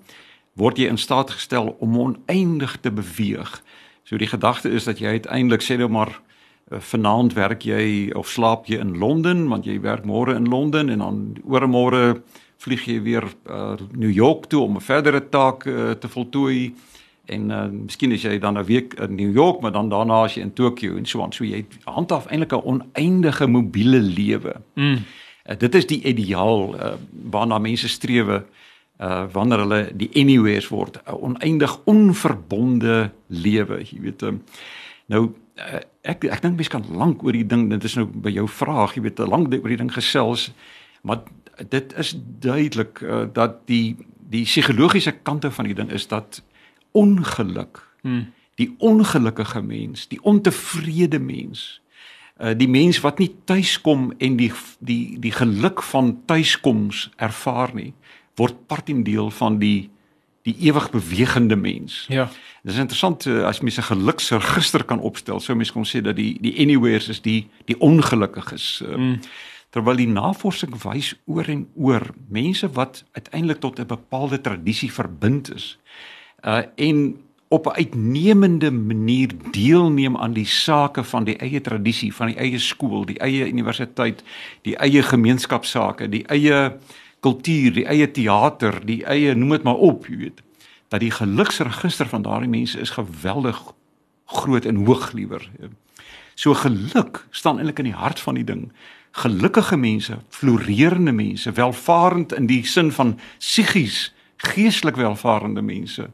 word 0.54 0.78
jy 0.78 0.88
in 0.88 0.98
staat 0.98 1.30
gestel 1.30 1.76
om 1.80 1.98
oneindig 1.98 2.80
te 2.80 2.90
beweeg. 2.90 3.62
So 4.04 4.16
die 4.16 4.26
gedagte 4.26 4.70
is 4.70 4.84
dat 4.84 4.98
jy 4.98 5.06
uiteindelik 5.06 5.62
sê 5.62 5.76
nou 5.78 5.88
maar 5.88 6.20
Eh, 6.70 6.78
vanaand 6.78 7.32
werk 7.32 7.64
jy 7.66 8.12
of 8.14 8.28
slaap 8.30 8.68
jy 8.70 8.78
in 8.78 8.94
Londen 8.98 9.48
want 9.50 9.66
jy 9.66 9.80
werk 9.82 10.04
môre 10.06 10.36
in 10.38 10.46
Londen 10.48 10.92
en 10.92 11.02
dan 11.02 11.16
oormôre 11.42 12.20
vlieg 12.62 12.84
jy 12.86 13.00
weer 13.02 13.24
uh, 13.48 13.74
New 13.96 14.12
York 14.12 14.46
toe 14.52 14.60
om 14.62 14.76
'n 14.76 14.84
verdere 14.84 15.22
taak 15.28 15.64
uh, 15.66 15.90
te 15.98 16.08
voltooi 16.08 16.74
en 17.26 17.50
uh, 17.50 17.64
miskien 17.72 18.12
is 18.12 18.22
jy 18.22 18.38
dan 18.38 18.58
'n 18.58 18.64
week 18.64 18.94
in 19.00 19.14
New 19.14 19.32
York 19.34 19.60
maar 19.60 19.72
dan 19.72 19.88
daarna 19.88 20.22
as 20.24 20.34
jy 20.34 20.42
in 20.42 20.52
Tokio 20.52 20.96
en 20.96 21.06
so 21.06 21.22
aan 21.22 21.32
so 21.32 21.44
jy 21.44 21.64
handhaaf 21.84 22.26
eintlik 22.26 22.52
'n 22.52 22.62
oneindige 22.62 23.46
mobiele 23.46 24.00
lewe. 24.00 24.54
Mm. 24.74 24.98
Uh, 25.50 25.58
dit 25.58 25.74
is 25.74 25.86
die 25.86 26.02
ideaal 26.06 26.74
uh, 26.74 26.94
waarna 27.30 27.58
mense 27.58 27.88
strewe 27.88 28.44
uh 29.00 29.24
wanneer 29.32 29.62
hulle 29.64 29.80
die 29.96 30.10
anywheres 30.14 30.68
word 30.68 30.98
'n 31.04 31.16
oneindig 31.26 31.72
onverbonde 31.84 33.10
lewe 33.26 33.80
jy 33.80 34.00
weet 34.00 34.22
um, 34.22 34.42
nou 35.06 35.32
uh, 35.56 35.80
ek 36.02 36.24
ek 36.24 36.42
dink 36.42 36.54
mense 36.60 36.70
kan 36.70 36.84
lank 36.92 37.24
oor 37.24 37.32
die 37.32 37.46
ding 37.46 37.70
dit 37.70 37.84
is 37.84 37.96
nou 37.96 38.06
by 38.06 38.30
jou 38.30 38.46
vraag 38.48 38.94
jy 38.94 39.02
weet 39.08 39.18
lank 39.18 39.48
oor 39.54 39.72
die 39.72 39.80
ding 39.80 39.92
gesels 39.92 40.50
maar 41.02 41.24
dit 41.68 41.96
is 41.96 42.14
duidelik 42.40 43.00
uh, 43.00 43.24
dat 43.32 43.66
die 43.66 43.96
die 44.30 44.44
psigologiese 44.44 45.16
kante 45.22 45.50
van 45.50 45.64
die 45.64 45.74
ding 45.74 45.90
is 45.90 46.06
dat 46.06 46.42
ongeluk 46.92 47.80
hmm. 48.02 48.28
die 48.54 48.74
ongelukkige 48.78 49.62
mens 49.62 50.08
die 50.08 50.20
ontevrede 50.22 51.18
mens 51.18 51.80
uh, 52.40 52.56
die 52.56 52.68
mens 52.68 53.00
wat 53.00 53.18
nie 53.18 53.30
tuiskom 53.44 54.12
en 54.18 54.36
die 54.36 54.52
die 54.78 55.18
die 55.20 55.32
geluk 55.32 55.82
van 55.82 56.20
tuiskoms 56.26 57.10
ervaar 57.16 57.74
nie 57.74 57.92
word 58.40 58.66
part 58.66 58.88
en 58.88 59.02
deel 59.04 59.30
van 59.30 59.58
die 59.58 59.90
die 60.48 60.54
ewig 60.64 60.86
bewegende 60.90 61.56
mens. 61.56 62.06
Ja. 62.08 62.30
Dit 62.62 62.72
is 62.72 62.78
interessant 62.80 63.26
uh, 63.28 63.44
as 63.44 63.60
mens 63.60 63.76
'n 63.76 63.92
geluksregister 63.92 64.84
kan 64.84 65.00
opstel. 65.00 65.40
Sou 65.40 65.56
mens 65.56 65.72
kon 65.72 65.84
sê 65.84 66.00
dat 66.00 66.16
die 66.16 66.38
die 66.40 66.56
anywheres 66.58 67.08
is 67.08 67.20
die 67.20 67.48
die 67.64 67.78
ongelukkiges. 67.78 68.82
Uh, 68.86 68.96
mm. 68.96 69.20
Terwyl 69.70 69.96
die 69.96 70.08
navorsing 70.08 70.72
wys 70.82 71.14
oor 71.26 71.44
en 71.44 71.68
oor 71.76 72.02
mense 72.28 72.72
wat 72.72 73.04
uiteindelik 73.12 73.60
tot 73.60 73.78
'n 73.78 73.86
bepaalde 73.86 74.40
tradisie 74.40 74.92
verbind 74.92 75.54
is. 75.54 75.78
Uh 76.44 76.62
en 76.76 77.20
op 77.50 77.66
'n 77.66 77.76
uitnemende 77.76 78.70
manier 78.70 79.30
deelneem 79.50 80.16
aan 80.16 80.32
die 80.32 80.46
sake 80.46 81.04
van 81.04 81.24
die 81.24 81.36
eie 81.36 81.60
tradisie, 81.60 82.14
van 82.14 82.26
die 82.26 82.36
eie 82.36 82.58
skool, 82.58 83.04
die 83.04 83.18
eie 83.18 83.48
universiteit, 83.48 84.22
die 84.62 84.76
eie 84.76 85.02
gemeenskapsake, 85.02 86.08
die 86.08 86.24
eie 86.26 86.76
kultuur, 87.20 87.72
die 87.72 87.86
eie 87.86 88.10
teater, 88.10 88.86
die 88.86 89.04
eie 89.04 89.34
noem 89.34 89.50
dit 89.50 89.62
maar 89.62 89.74
op, 89.74 90.06
jy 90.06 90.16
weet 90.16 90.42
dat 90.88 91.00
die 91.00 91.10
geluksregister 91.10 92.06
van 92.06 92.22
daardie 92.22 92.48
mense 92.48 92.80
is 92.80 92.90
geweldig 92.90 93.62
groot 94.24 94.64
en 94.64 94.84
hoog 94.84 95.12
liewer. 95.12 95.50
So 96.34 96.54
geluk 96.54 97.26
staan 97.30 97.56
eintlik 97.56 97.78
in 97.78 97.84
die 97.84 97.98
hart 97.98 98.20
van 98.20 98.34
die 98.34 98.44
ding. 98.44 98.72
Gelukkige 99.10 99.76
mense, 99.76 100.18
floreerende 100.28 101.12
mense, 101.12 101.52
welvarend 101.52 102.32
in 102.32 102.46
die 102.46 102.66
sin 102.66 102.92
van 102.92 103.18
psigies, 103.38 104.14
geestelik 104.36 104.96
welvarende 104.96 105.62
mense 105.62 106.10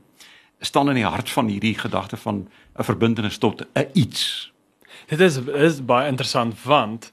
staan 0.61 0.89
in 0.89 0.95
die 0.95 1.05
hart 1.05 1.31
van 1.31 1.49
hierdie 1.49 1.75
gedagte 1.79 2.17
van 2.17 2.49
'n 2.79 2.83
verbintenis 2.83 3.39
tot 3.39 3.63
'n 3.75 3.89
iets. 3.93 4.53
Dit 5.07 5.21
is 5.21 5.37
is 5.37 5.85
baie 5.85 6.09
interessant 6.09 6.63
want 6.63 7.13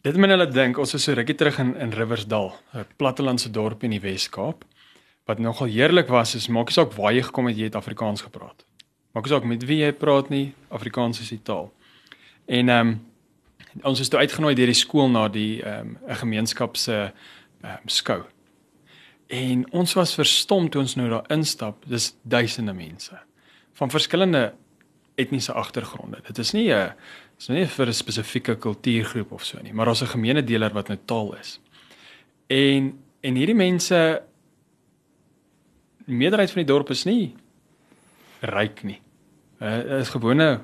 dit 0.00 0.16
men 0.16 0.30
hulle 0.30 0.48
dink 0.50 0.78
ons 0.78 0.94
is 0.94 1.02
so 1.02 1.12
rukkie 1.12 1.34
terug 1.34 1.58
in 1.58 1.76
in 1.76 1.92
Riversdal, 1.92 2.54
'n 2.74 2.86
plattelandse 2.96 3.50
dorp 3.50 3.82
in 3.82 3.90
die 3.90 4.00
Wes-Kaap 4.00 4.64
wat 5.24 5.38
nogal 5.38 5.66
heerlik 5.66 6.08
was 6.08 6.34
is 6.34 6.48
maak 6.48 6.66
nie 6.66 6.72
saak 6.72 6.92
waar 6.92 7.12
jy 7.12 7.22
gekom 7.22 7.46
het 7.46 7.56
jy 7.56 7.64
het 7.64 7.76
Afrikaans 7.76 8.22
gepraat. 8.24 8.64
Maak 9.12 9.24
nie 9.24 9.32
saak 9.32 9.44
met 9.44 9.64
wie 9.64 9.82
jy 9.82 9.92
praat 9.92 10.28
nie, 10.28 10.54
Afrikaans 10.68 11.20
is 11.20 11.28
die 11.28 11.42
taal. 11.42 11.72
En 12.46 12.68
ehm 12.68 12.88
um, 12.88 13.00
ons 13.82 14.00
is 14.00 14.08
toe 14.08 14.18
uitgenooi 14.20 14.54
deur 14.54 14.66
die 14.66 14.74
skool 14.74 15.10
na 15.10 15.28
die 15.28 15.62
ehm 15.62 15.80
um, 15.80 15.98
'n 16.08 16.14
gemeenskap 16.14 16.76
se 16.76 17.12
ehm 17.62 17.72
um, 17.72 17.88
skou. 17.88 18.22
En 19.28 19.64
ons 19.76 19.92
was 19.92 20.14
verstom 20.16 20.70
toe 20.72 20.80
ons 20.80 20.94
nou 20.96 21.08
daar 21.08 21.26
instap. 21.34 21.84
Dis 21.86 22.14
duisende 22.22 22.72
mense 22.72 23.18
van 23.78 23.90
verskillende 23.90 24.54
etniese 25.14 25.52
agtergronde. 25.52 26.22
Dit 26.26 26.38
is 26.38 26.52
nie 26.52 26.72
'n 26.72 26.94
is 27.38 27.48
nie 27.48 27.66
vir 27.66 27.86
'n 27.86 27.92
spesifieke 27.92 28.56
kultuurgroep 28.56 29.32
of 29.32 29.44
so 29.44 29.58
nie, 29.62 29.72
maar 29.72 29.88
ons 29.88 30.02
'n 30.02 30.06
gemeene 30.06 30.42
deler 30.44 30.72
wat 30.72 30.88
nou 30.88 30.98
taal 31.04 31.34
is. 31.36 31.60
En 32.46 32.98
en 33.20 33.34
hierdie 33.34 33.54
mense 33.54 34.22
die 36.06 36.14
meerderheid 36.14 36.50
van 36.50 36.64
die 36.64 36.72
dorp 36.72 36.90
is 36.90 37.04
nie 37.04 37.34
ryk 38.40 38.82
nie. 38.82 39.00
Hulle 39.58 39.98
is 39.98 40.08
gewone 40.08 40.60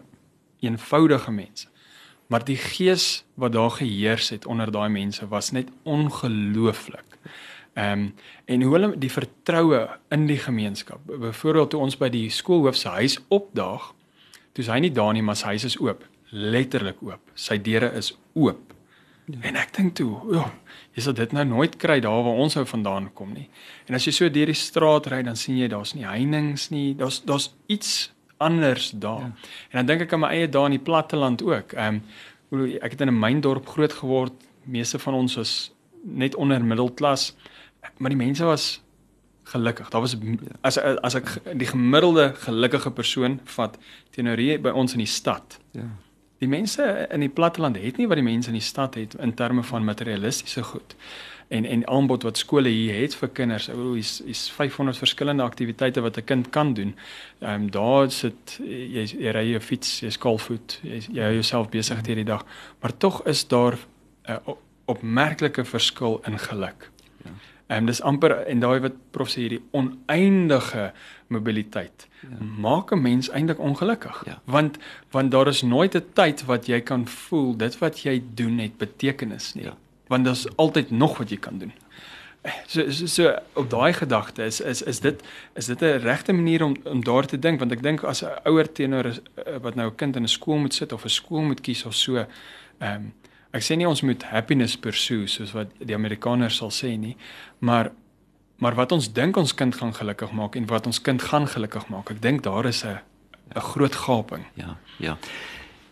eenvoudige 0.60 1.32
mense. 1.32 1.68
Maar 2.26 2.44
die 2.44 2.56
gees 2.56 3.24
wat 3.34 3.52
daar 3.52 3.70
geheers 3.70 4.28
het 4.28 4.46
onder 4.46 4.70
daai 4.72 4.88
mense 4.88 5.28
was 5.28 5.50
net 5.50 5.68
ongelooflik. 5.82 7.18
Ehm 7.74 7.92
um, 7.92 8.14
en 8.44 8.62
hoe 8.62 8.72
hulle 8.72 8.92
die 8.98 9.10
vertroue 9.10 9.88
in 10.14 10.26
die 10.26 10.38
gemeenskap. 10.38 11.00
Byvoorbeeld 11.06 11.70
toe 11.70 11.80
ons 11.80 11.96
by 11.98 12.08
die 12.08 12.28
skoolhoof 12.30 12.76
se 12.76 12.88
huis 12.88 13.18
opdaag, 13.28 13.88
toe 14.52 14.62
is 14.62 14.70
hy 14.70 14.78
nie 14.84 14.92
daar 14.94 15.12
nie, 15.16 15.22
maar 15.22 15.36
sy 15.36 15.56
huis 15.56 15.64
is 15.64 15.78
oop, 15.80 16.04
letterlik 16.30 17.02
oop. 17.02 17.32
Sy 17.34 17.58
deure 17.58 17.90
is 17.98 18.12
oop. 18.34 18.74
Ja. 19.26 19.40
En 19.48 19.56
ek 19.56 19.72
dink 19.72 19.94
toe, 19.96 20.10
ja, 20.36 20.44
jy 20.94 21.02
sal 21.06 21.16
dit 21.16 21.32
nou 21.32 21.44
nooit 21.48 21.78
kry 21.80 21.96
daar 22.04 22.22
waar 22.26 22.40
ons 22.44 22.58
ou 22.60 22.64
vandaan 22.68 23.08
kom 23.16 23.32
nie. 23.32 23.48
En 23.88 23.96
as 23.96 24.04
jy 24.06 24.12
so 24.12 24.28
deur 24.30 24.52
die 24.52 24.58
straat 24.58 25.08
ry, 25.10 25.22
dan 25.24 25.38
sien 25.40 25.56
jy 25.58 25.70
daar's 25.72 25.94
nie 25.96 26.04
heininge 26.04 26.60
nie. 26.74 26.92
Daar's 26.98 27.22
daar's 27.24 27.48
iets 27.72 28.12
anders 28.44 28.90
daar. 28.90 29.30
Ja. 29.30 29.50
En 29.70 29.80
dan 29.80 29.86
dink 29.86 30.06
ek 30.06 30.12
aan 30.12 30.26
my 30.26 30.32
eie 30.36 30.48
daar 30.48 30.68
in 30.68 30.76
die 30.76 30.84
platteland 30.84 31.42
ook. 31.42 31.72
Ehm 31.72 32.02
um, 32.52 32.66
ek 32.84 32.92
het 32.94 33.00
in 33.00 33.08
'n 33.10 33.18
myndorp 33.18 33.66
groot 33.66 33.92
geword. 33.92 34.32
Meeste 34.64 34.98
van 34.98 35.14
ons 35.14 35.34
was 35.34 35.72
net 36.04 36.34
onder 36.34 36.64
middelklas, 36.64 37.34
maar 37.98 38.10
die 38.10 38.18
mense 38.18 38.44
was 38.44 38.82
gelukkig. 39.44 39.90
Daar 39.90 40.00
was 40.00 40.16
as 40.60 40.78
as 40.78 41.14
ek 41.14 41.40
die 41.52 41.66
gemiddelde 41.66 42.32
gelukkige 42.34 42.90
persoon 42.90 43.40
vat 43.44 43.78
teenoor 44.10 44.40
hier 44.40 44.60
by 44.60 44.70
ons 44.70 44.92
in 44.92 45.04
die 45.04 45.10
stad. 45.10 45.58
Ja 45.72 45.90
die 46.44 46.50
mense 46.50 46.84
in 47.10 47.24
die 47.24 47.32
platteland 47.32 47.78
het 47.80 47.98
nie 48.00 48.08
wat 48.10 48.20
die 48.20 48.26
mense 48.26 48.50
in 48.52 48.58
die 48.58 48.64
stad 48.64 48.98
het 48.98 49.14
in 49.22 49.34
terme 49.38 49.62
van 49.62 49.86
materialistiese 49.86 50.64
goed. 50.70 50.96
En 51.52 51.66
en 51.68 51.84
aanbod 51.92 52.24
wat 52.24 52.40
skole 52.40 52.72
hier 52.72 52.96
het 53.02 53.14
vir 53.20 53.30
kinders, 53.36 53.68
o, 53.70 53.92
is 54.00 54.16
is 54.32 54.46
500 54.50 54.98
verskillende 54.98 55.44
aktiwiteite 55.44 56.00
wat 56.00 56.16
'n 56.18 56.24
kind 56.24 56.50
kan 56.50 56.74
doen. 56.74 56.94
Ehm 57.40 57.62
um, 57.62 57.70
daar 57.70 58.10
sit 58.10 58.58
jy, 58.60 59.04
jy 59.18 59.30
ry 59.30 59.44
jou 59.50 59.60
fiets, 59.60 60.00
jy 60.00 60.10
skalvoet, 60.10 60.80
jy, 60.82 61.00
jy 61.12 61.22
hou 61.22 61.32
jouself 61.32 61.68
besig 61.68 62.06
hierdie 62.06 62.24
dag, 62.24 62.44
maar 62.80 62.96
tog 62.96 63.22
is 63.26 63.48
daar 63.48 63.78
'n 64.28 64.32
uh, 64.32 64.54
opmerklike 64.84 65.64
verskil 65.64 66.20
in 66.26 66.38
geluk. 66.38 66.90
Ehm 67.74 67.82
um, 67.82 67.86
dis 67.90 68.02
amper 68.02 68.32
en 68.46 68.60
daai 68.62 68.80
wat 68.84 68.96
prof 69.10 69.30
sê 69.32 69.44
hierdie 69.44 69.62
oneindige 69.74 70.92
mobiliteit 71.34 72.06
ja. 72.22 72.44
maak 72.66 72.92
'n 72.92 73.02
mens 73.02 73.30
eintlik 73.30 73.58
ongelukkig. 73.58 74.22
Ja. 74.26 74.40
Want 74.44 74.78
want 75.10 75.30
daar 75.30 75.48
is 75.48 75.62
nooit 75.62 75.96
'n 75.96 76.06
tyd 76.12 76.44
wat 76.44 76.66
jy 76.66 76.80
kan 76.80 77.08
voel 77.08 77.56
dit 77.56 77.78
wat 77.78 78.02
jy 78.02 78.22
doen 78.34 78.58
het 78.58 78.76
betekenis 78.76 79.54
nie. 79.54 79.64
Ja. 79.64 79.76
Want 80.06 80.24
daar's 80.24 80.46
altyd 80.56 80.90
nog 80.90 81.18
wat 81.18 81.30
jy 81.30 81.36
kan 81.36 81.58
doen. 81.58 81.72
So 82.66 82.90
so, 82.90 83.06
so 83.06 83.34
op 83.52 83.70
daai 83.70 83.92
gedagte 83.92 84.44
is 84.44 84.60
is 84.60 84.82
is 84.82 85.00
dit 85.00 85.22
is 85.54 85.66
dit 85.66 85.80
'n 85.80 85.98
regte 85.98 86.32
manier 86.32 86.64
om 86.64 86.76
om 86.84 87.04
daar 87.04 87.26
te 87.26 87.38
dink 87.38 87.58
want 87.58 87.72
ek 87.72 87.82
dink 87.82 88.02
as 88.02 88.22
'n 88.22 88.28
ouer 88.44 88.72
teenoor 88.72 89.04
eh, 89.06 89.56
wat 89.62 89.74
nou 89.74 89.88
'n 89.88 89.94
kind 89.94 90.16
in 90.16 90.22
'n 90.22 90.28
skool 90.28 90.56
moet 90.56 90.74
sit 90.74 90.92
of 90.92 91.04
'n 91.04 91.08
skool 91.08 91.42
moet 91.42 91.60
kies 91.60 91.84
of 91.84 91.94
so 91.94 92.16
ehm 92.16 92.26
um, 92.94 93.12
ek 93.54 93.62
sê 93.62 93.78
nie 93.78 93.88
ons 93.88 94.02
moet 94.02 94.22
happiness 94.30 94.76
pursue 94.76 95.28
soos 95.30 95.54
wat 95.56 95.72
die 95.78 95.96
Amerikaners 95.96 96.60
sal 96.62 96.72
sê 96.74 96.94
nie 96.98 97.16
maar 97.60 97.92
maar 98.62 98.76
wat 98.78 98.92
ons 98.92 99.10
dink 99.12 99.36
ons 99.36 99.54
kind 99.54 99.74
gaan 99.74 99.94
gelukkig 99.94 100.32
maak 100.32 100.56
en 100.56 100.66
wat 100.70 100.86
ons 100.86 101.02
kind 101.02 101.22
gaan 101.22 101.46
gelukkig 101.50 101.88
maak 101.92 102.10
ek 102.14 102.22
dink 102.22 102.42
daar 102.42 102.66
is 102.66 102.84
'n 102.84 102.98
'n 103.54 103.60
groot 103.60 103.94
gaping 103.94 104.44
ja 104.54 104.76
ja 104.98 105.18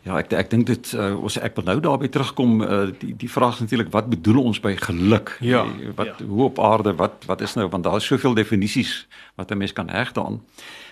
Ja, 0.03 0.17
ek 0.19 0.33
ek 0.35 0.49
dink 0.51 0.67
dit 0.67 0.89
uh, 0.99 1.15
ons 1.15 1.37
ek 1.39 1.55
wil 1.55 1.65
nou 1.69 1.77
daarby 1.81 2.09
terugkom 2.11 2.57
uh, 2.67 2.91
die 2.99 3.13
die 3.15 3.31
vraag 3.31 3.61
natuurlik 3.63 3.93
wat 3.95 4.09
bedoel 4.11 4.41
ons 4.51 4.59
by 4.59 4.75
geluk? 4.75 5.37
Ja, 5.39 5.63
wat 5.95 6.19
ja. 6.19 6.27
hoe 6.27 6.49
op 6.49 6.59
aarde 6.59 6.97
wat 6.99 7.23
wat 7.31 7.45
is 7.47 7.55
nou 7.55 7.69
want 7.71 7.87
daar 7.87 8.01
is 8.01 8.09
soveel 8.11 8.35
definisies 8.35 9.07
wat 9.39 9.51
'n 9.51 9.59
mens 9.63 9.73
kan 9.73 9.89
heg 9.89 10.11
daaraan. 10.13 10.43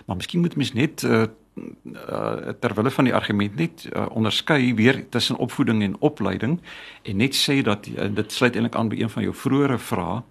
Maar 0.06 0.16
miskien 0.16 0.40
moet 0.40 0.54
mens 0.56 0.72
net 0.72 1.02
uh, 1.02 1.26
uh, 1.56 2.54
terwyl 2.60 2.90
van 2.90 3.04
die 3.04 3.14
argument 3.14 3.56
net 3.56 3.88
uh, 3.90 4.06
onderskei 4.10 4.74
weer 4.74 5.08
tussen 5.08 5.36
opvoeding 5.36 5.82
en 5.82 5.96
opleiding 5.98 6.60
en 7.02 7.16
net 7.16 7.36
sê 7.36 7.60
dat 7.62 7.86
uh, 7.86 8.08
dit 8.14 8.32
sluit 8.32 8.54
eintlik 8.54 8.76
aan 8.76 8.88
by 8.88 9.00
een 9.00 9.10
van 9.10 9.22
jou 9.22 9.34
vroeëre 9.34 9.78
vrae 9.78 10.22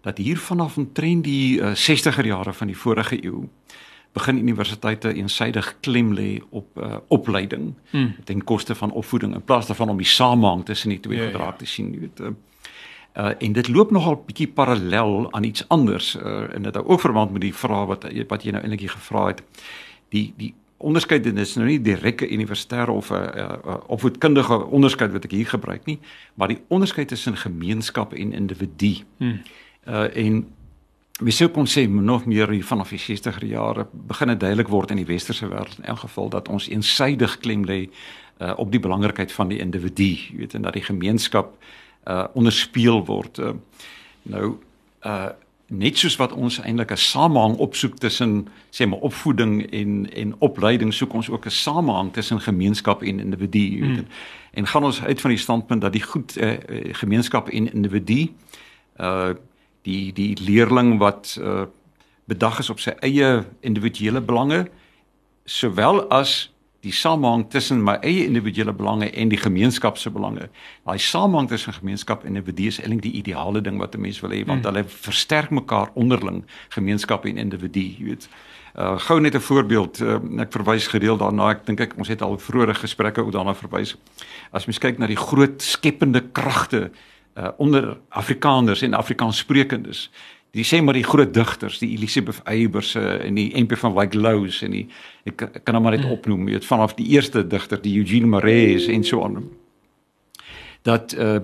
dat 0.00 0.18
hier 0.18 0.38
vanaf 0.38 0.76
omtrent 0.76 1.24
die 1.24 1.60
uh, 1.60 1.74
60er 1.76 2.26
jare 2.26 2.52
van 2.52 2.66
die 2.66 2.76
vorige 2.76 3.24
eeu 3.24 3.48
begin 4.12 4.38
universiteite 4.38 5.12
eensydig 5.14 5.74
klem 5.80 6.14
lê 6.14 6.40
op 6.50 6.78
uh, 6.78 6.98
opleiding 7.08 7.74
hmm. 7.90 8.14
ten 8.24 8.44
koste 8.44 8.74
van 8.74 8.90
opvoeding 8.90 9.34
in 9.34 9.44
plaas 9.44 9.66
daarvan 9.66 9.88
om 9.88 10.00
die 10.00 10.06
samehang 10.06 10.64
tussen 10.64 10.90
die 10.90 11.00
twee 11.00 11.18
ja, 11.18 11.24
ja. 11.24 11.30
gedraak 11.30 11.58
te 11.58 11.66
sien, 11.66 11.92
jy 11.94 12.00
weet. 12.06 12.20
Uh, 12.20 12.32
uh 13.18 13.32
en 13.42 13.52
dit 13.52 13.68
loop 13.68 13.90
nogal 13.90 14.20
bietjie 14.26 14.46
parallel 14.54 15.32
aan 15.34 15.44
iets 15.44 15.64
anders 15.68 16.14
uh 16.16 16.54
en 16.54 16.62
dit 16.62 16.74
hou 16.74 16.84
ook 16.86 17.00
verband 17.00 17.32
met 17.32 17.42
die 17.42 17.54
vraag 17.54 17.86
wat 17.86 18.06
wat 18.28 18.44
jy 18.44 18.54
nou 18.54 18.62
eintlik 18.62 18.90
gevra 18.90 19.26
het. 19.26 19.42
Die 20.14 20.32
die 20.36 20.54
onderskeid 20.80 21.26
is 21.26 21.56
nou 21.60 21.66
nie 21.68 21.80
direkte 21.84 22.28
universitêre 22.28 22.90
of 22.90 23.10
'n 23.10 23.14
uh, 23.14 23.56
uh, 23.66 23.76
opvoedkundige 23.86 24.64
onderskeid 24.64 25.12
wat 25.12 25.24
ek 25.24 25.30
hier 25.36 25.46
gebruik 25.46 25.84
nie, 25.84 25.98
maar 26.34 26.48
die 26.48 26.60
onderskeid 26.68 27.08
tussen 27.08 27.36
gemeenskap 27.36 28.12
en 28.12 28.32
individu. 28.32 28.96
Hmm. 29.18 29.42
Uh 29.86 30.16
en 30.16 30.46
Mens 31.20 31.36
sou 31.36 31.50
kon 31.52 31.66
sê 31.68 31.82
nog 31.88 32.24
meer 32.24 32.48
vanaf 32.64 32.94
die 32.94 32.98
60er 32.98 33.44
jare 33.44 33.86
begin 33.92 34.28
dit 34.32 34.40
duidelik 34.40 34.68
word 34.72 34.90
in 34.90 34.96
die 34.96 35.08
westerse 35.08 35.48
wêreld 35.48 35.76
in 35.78 35.84
elk 35.92 35.98
geval 35.98 36.30
dat 36.32 36.48
ons 36.48 36.68
eensydig 36.68 37.38
klem 37.44 37.66
lê 37.68 37.88
uh, 38.40 38.54
op 38.56 38.70
die 38.72 38.80
belangrikheid 38.80 39.32
van 39.32 39.48
die 39.52 39.58
individu, 39.60 40.14
jy 40.16 40.38
weet 40.40 40.54
en 40.56 40.64
dat 40.64 40.78
die 40.78 40.86
gemeenskap 40.86 41.52
uh 42.08 42.24
onderspeel 42.34 43.04
word. 43.04 43.38
Uh, 43.38 43.52
nou 44.22 44.56
uh 45.04 45.28
net 45.70 45.98
soos 45.98 46.16
wat 46.18 46.32
ons 46.32 46.58
eintlik 46.58 46.90
'n 46.90 46.96
samehang 46.96 47.56
opsoek 47.56 47.98
tussen 47.98 48.48
sê 48.70 48.86
maar 48.86 48.98
opvoeding 48.98 49.70
en 49.70 50.12
en 50.12 50.34
opleiding 50.38 50.94
soek 50.94 51.12
ons 51.12 51.30
ook 51.30 51.46
'n 51.46 51.50
samehang 51.50 52.12
tussen 52.12 52.40
gemeenskap 52.40 53.02
en 53.02 53.20
individu, 53.20 53.80
weet. 53.80 53.96
Hmm. 53.96 54.06
En 54.52 54.66
gaan 54.66 54.84
ons 54.84 55.02
uit 55.02 55.20
van 55.20 55.30
die 55.30 55.38
standpunt 55.38 55.80
dat 55.80 55.92
die 55.92 56.02
goed 56.02 56.36
uh, 56.36 56.58
gemeenskap 56.92 57.48
en 57.48 57.72
individu 57.72 58.30
uh 59.00 59.30
die 59.82 60.12
die 60.12 60.36
leerling 60.40 60.98
wat 60.98 61.38
uh, 61.40 61.62
bedag 62.24 62.58
is 62.58 62.70
op 62.70 62.80
sy 62.80 62.90
eie 63.00 63.44
individuele 63.60 64.20
belange 64.20 64.68
sowel 65.44 66.08
as 66.08 66.49
die 66.80 66.92
samehang 66.92 67.44
tussen 67.52 67.82
my 67.84 67.98
eie 68.00 68.24
individuele 68.24 68.72
belange 68.72 69.10
en 69.10 69.28
die 69.28 69.38
gemeenskap 69.40 69.98
se 70.00 70.10
belange. 70.10 70.48
Daai 70.88 70.98
samehang 70.98 71.48
tussen 71.48 71.76
gemeenskap 71.76 72.24
en 72.24 72.36
individu 72.36 72.70
is 72.70 72.80
eintlik 72.80 73.02
die 73.04 73.12
ideale 73.20 73.60
ding 73.60 73.78
wat 73.78 73.94
'n 73.94 74.00
mens 74.00 74.20
wil 74.20 74.30
hê 74.30 74.44
want 74.46 74.64
hmm. 74.64 74.74
hulle 74.74 74.84
versterk 74.88 75.50
mekaar 75.50 75.90
onderling, 75.94 76.44
gemeenskap 76.68 77.26
en 77.26 77.36
individu, 77.36 77.80
jy 77.80 78.04
weet. 78.04 78.28
Uh 78.74 78.96
gou 78.96 79.20
net 79.20 79.34
'n 79.34 79.40
voorbeeld, 79.40 80.00
uh, 80.00 80.40
ek 80.40 80.52
verwys 80.52 80.86
gereeld 80.86 81.18
daarna, 81.18 81.50
ek 81.50 81.66
dink 81.66 81.80
ek 81.80 81.98
ons 81.98 82.08
het 82.08 82.22
al 82.22 82.38
vroeë 82.38 82.74
gesprekke 82.74 83.24
oor 83.24 83.32
daarna 83.32 83.54
verwys. 83.54 83.96
As 84.52 84.66
mens 84.66 84.78
kyk 84.78 84.98
na 84.98 85.06
die 85.06 85.16
groot 85.16 85.62
skepende 85.62 86.22
kragte 86.32 86.90
uh, 87.36 87.48
onder 87.56 87.98
Afrikaners 88.08 88.82
en 88.82 88.94
Afrikaanssprekendes. 88.94 90.10
Die 90.50 90.64
sê 90.66 90.80
maar 90.82 90.96
die 90.98 91.06
groot 91.06 91.30
digters, 91.34 91.78
die 91.78 91.92
Elisabeth 91.94 92.40
Eybers 92.50 92.96
uh, 92.98 93.20
en 93.22 93.36
die 93.38 93.50
MP 93.54 93.76
van 93.78 93.94
Wyk 93.94 94.16
Louws 94.18 94.62
en 94.66 94.74
die 94.74 94.86
ek, 95.28 95.44
ek 95.46 95.62
kan 95.62 95.78
hom 95.78 95.86
maar 95.86 95.94
net 95.94 96.06
hmm. 96.06 96.16
opnoem, 96.18 96.48
weet 96.50 96.66
vanaf 96.66 96.96
die 96.98 97.06
eerste 97.14 97.44
digter, 97.46 97.78
die 97.82 97.94
Eugene 98.00 98.26
Maree 98.26 98.74
en 98.90 99.06
so 99.06 99.22
aan. 99.24 99.44
Dat 100.86 101.14
uh 101.16 101.40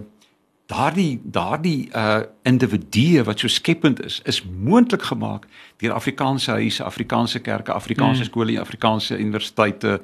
daardie 0.66 1.20
daardie 1.22 1.86
uh 1.94 2.24
individue 2.42 3.22
wat 3.22 3.38
so 3.38 3.46
skepend 3.46 4.00
is, 4.02 4.16
is 4.26 4.40
moontlik 4.42 5.04
gemaak 5.06 5.44
deur 5.78 5.92
Afrikaanse 5.94 6.56
huise, 6.58 6.82
Afrikaanse 6.82 7.38
kerke, 7.38 7.70
Afrikaanse 7.72 8.24
hmm. 8.24 8.30
skole, 8.32 8.58
Afrikaanse 8.60 9.18
universiteite. 9.18 10.00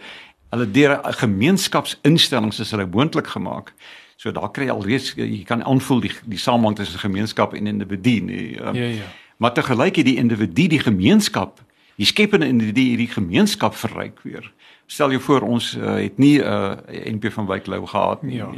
Hulle 0.55 0.69
deur 0.71 1.01
gemeenskapsinstellings 1.19 2.63
is 2.63 2.71
hulle 2.71 2.87
moontlik 2.87 3.27
gemaak. 3.35 3.75
So 4.23 4.31
daar 4.31 4.53
kry 4.55 4.69
jy 4.69 4.75
alreeds 4.77 5.15
jy 5.19 5.43
kan 5.49 5.65
aanvoel 5.67 6.05
die 6.05 6.13
die 6.31 6.39
samehang 6.39 6.77
tussen 6.79 7.03
gemeenskap 7.03 7.57
en 7.59 7.67
individu 7.67 8.21
nie. 8.23 8.55
Um, 8.61 8.77
ja 8.79 8.91
ja. 9.01 9.07
Maar 9.43 9.55
te 9.57 9.63
gelyk 9.67 9.97
het 9.99 10.07
die 10.07 10.19
individu 10.23 10.69
die 10.71 10.79
gemeenskap, 10.79 11.59
die 11.99 12.07
skepende 12.07 12.47
individu 12.47 12.85
hierdie 12.93 13.11
gemeenskap 13.11 13.75
verryk 13.75 14.21
weer. 14.23 14.47
Stel 14.87 15.11
jou 15.11 15.23
voor 15.25 15.43
ons 15.43 15.73
uh, 15.75 15.97
het 15.99 16.21
nie 16.23 16.39
'n 16.39 16.47
uh, 16.47 17.17
NP 17.17 17.33
van 17.35 17.47
Wyk 17.47 17.67
Lou 17.67 17.87
gehad 17.87 18.23
nie. 18.23 18.37
Ja. 18.37 18.51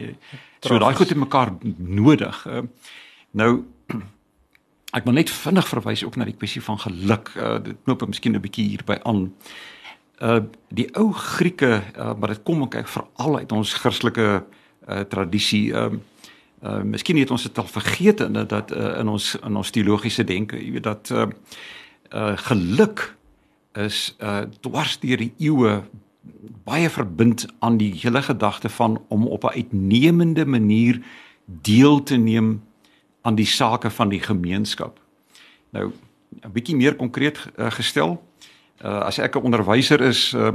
So 0.61 0.79
daai 0.79 0.95
goed 0.95 1.09
het 1.09 1.19
mekaar 1.19 1.53
nodig. 1.79 2.45
Uh, 2.47 2.61
nou 3.31 3.65
ek 4.99 5.05
wil 5.05 5.17
net 5.17 5.31
vinnig 5.31 5.69
verwys 5.69 6.05
ook 6.05 6.17
na 6.17 6.25
die 6.25 6.37
kwessie 6.37 6.63
van 6.63 6.79
geluk. 6.79 7.33
Uh, 7.37 7.57
dit 7.63 7.77
knoop 7.85 8.07
miskien 8.07 8.37
'n 8.37 8.41
bietjie 8.41 8.69
hierby 8.69 8.99
aan. 9.03 9.33
Uh 10.21 10.41
die 10.69 10.93
ou 10.93 11.13
Grieke, 11.13 11.83
uh, 11.97 12.13
maar 12.19 12.29
dit 12.29 12.43
kom 12.43 12.63
ek 12.63 12.89
veral 12.89 13.39
uit 13.39 13.53
ons 13.53 13.73
Christelike 13.73 14.45
uh, 14.89 15.01
tradisie 15.01 15.73
ehm 15.73 15.95
uh, 15.95 15.99
uh, 16.65 16.83
miskien 16.83 17.17
het 17.17 17.31
ons 17.31 17.43
dit 17.43 17.59
al 17.59 17.69
vergeet 17.69 18.21
in 18.21 18.33
dat 18.49 18.73
uh, 18.73 18.99
in 18.99 19.09
ons 19.09 19.35
in 19.43 19.57
ons 19.57 19.71
teologiese 19.71 20.25
denke 20.25 20.59
jy 20.61 20.73
weet 20.77 20.89
dat 20.89 21.11
uh, 21.13 21.27
uh, 22.13 22.33
geluk 22.49 23.17
is 23.73 24.15
uh, 24.23 24.47
dwars 24.61 24.99
deur 25.03 25.21
die 25.21 25.33
eeue 25.39 25.83
baie 26.65 26.89
verbind 26.91 27.47
aan 27.59 27.77
die 27.77 27.93
hele 28.01 28.23
gedagte 28.23 28.69
van 28.69 29.01
om 29.09 29.27
op 29.27 29.45
'n 29.45 29.57
uitnemende 29.61 30.47
manier 30.47 31.01
deel 31.45 32.03
te 32.03 32.17
neem 32.17 32.63
aan 33.23 33.35
die 33.35 33.47
sake 33.47 33.91
van 33.91 34.09
die 34.09 34.21
gemeenskap. 34.21 35.01
Nou 35.71 35.93
'n 36.43 36.53
bietjie 36.53 36.77
meer 36.77 36.97
konkreet 36.97 37.39
uh, 37.57 37.71
gestel, 37.71 38.25
uh, 38.85 38.99
as 38.99 39.19
ek 39.19 39.37
'n 39.37 39.43
onderwyser 39.43 40.01
is, 40.01 40.33
uh, 40.33 40.53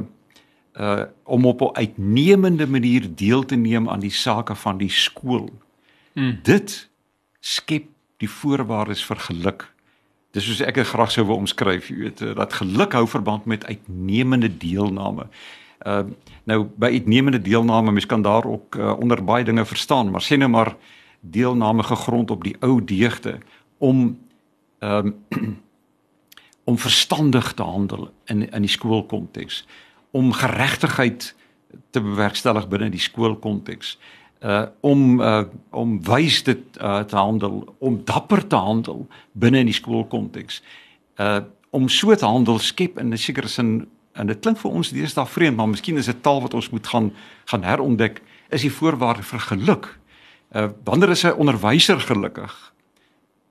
uh 0.79 1.03
om 1.23 1.45
op 1.45 1.61
'n 1.61 1.75
uitnemende 1.75 2.67
manier 2.67 3.15
deel 3.15 3.45
te 3.45 3.55
neem 3.55 3.89
aan 3.89 3.99
die 3.99 4.11
sake 4.11 4.55
van 4.55 4.77
die 4.77 4.89
skool. 4.89 5.49
Hmm. 6.13 6.39
Dit 6.43 6.89
skep 7.39 7.85
die 8.17 8.29
voorwaardes 8.29 9.05
vir 9.05 9.15
geluk. 9.15 9.73
Dis 10.31 10.45
soos 10.45 10.61
ek 10.61 10.75
dit 10.75 10.87
graag 10.87 11.11
sou 11.11 11.25
wou 11.25 11.37
omskryf, 11.37 11.87
jy 11.89 11.95
weet, 11.95 12.21
uh, 12.21 12.35
dat 12.35 12.53
geluk 12.53 12.93
hou 12.93 13.07
verband 13.07 13.45
met 13.45 13.65
uitnemende 13.65 14.57
deelname. 14.57 15.27
Uh 15.85 16.03
nou 16.43 16.63
by 16.75 16.87
uitnemende 16.87 17.41
deelname, 17.41 17.91
mens 17.91 18.05
kan 18.05 18.21
daar 18.21 18.45
ook 18.45 18.75
uh, 18.75 18.99
onder 18.99 19.23
baie 19.23 19.43
dinge 19.43 19.65
verstaan, 19.65 20.11
maar 20.11 20.21
sê 20.21 20.37
nou 20.37 20.49
maar 20.49 20.75
deelname 21.19 21.83
gegrond 21.83 22.31
op 22.31 22.43
die 22.43 22.55
ou 22.59 22.83
deugde 22.83 23.37
om 23.77 24.19
ehm 24.79 25.13
um, 25.29 25.57
om 26.69 26.77
verstandig 26.77 27.53
te 27.53 27.63
handel 27.63 28.11
in 28.25 28.51
in 28.51 28.61
die 28.61 28.69
skoolkonteks 28.69 29.65
om 30.11 30.31
geregtigheid 30.33 31.35
te 31.91 32.01
bewerkstellig 32.01 32.67
binne 32.67 32.89
die 32.89 33.03
skoolkonteks 33.03 33.97
uh 34.39 34.65
om 34.79 35.21
uh 35.21 35.43
om 35.75 35.97
wys 36.07 36.43
dit 36.47 36.79
uh 36.81 36.99
te 37.03 37.15
handel 37.15 37.75
om 37.79 38.01
dapper 38.05 38.47
te 38.47 38.55
handel 38.55 39.07
binne 39.33 39.59
in 39.59 39.71
die 39.71 39.75
skoolkonteks 39.75 40.61
uh 41.19 41.41
om 41.69 41.89
so 41.89 42.15
te 42.15 42.25
handel 42.25 42.59
skep 42.59 42.97
in 42.97 43.13
'n 43.13 43.17
sekere 43.17 43.47
sin 43.47 43.87
en 44.13 44.27
dit 44.27 44.39
klink 44.39 44.57
vir 44.57 44.71
ons 44.71 44.89
deesdae 44.89 45.25
vreemd 45.25 45.57
maar 45.57 45.69
miskien 45.69 45.97
is 45.97 46.05
dit 46.05 46.23
taal 46.23 46.41
wat 46.41 46.53
ons 46.53 46.69
moet 46.69 46.87
gaan 46.87 47.11
gaan 47.45 47.63
herontdek 47.63 48.21
is 48.49 48.61
die 48.61 48.73
voorwaarde 48.73 49.23
vir 49.23 49.39
geluk. 49.39 49.99
Uh 50.55 50.69
wanneer 50.83 51.09
is 51.09 51.23
'n 51.23 51.37
onderwyser 51.37 51.99
gelukkig? 51.99 52.73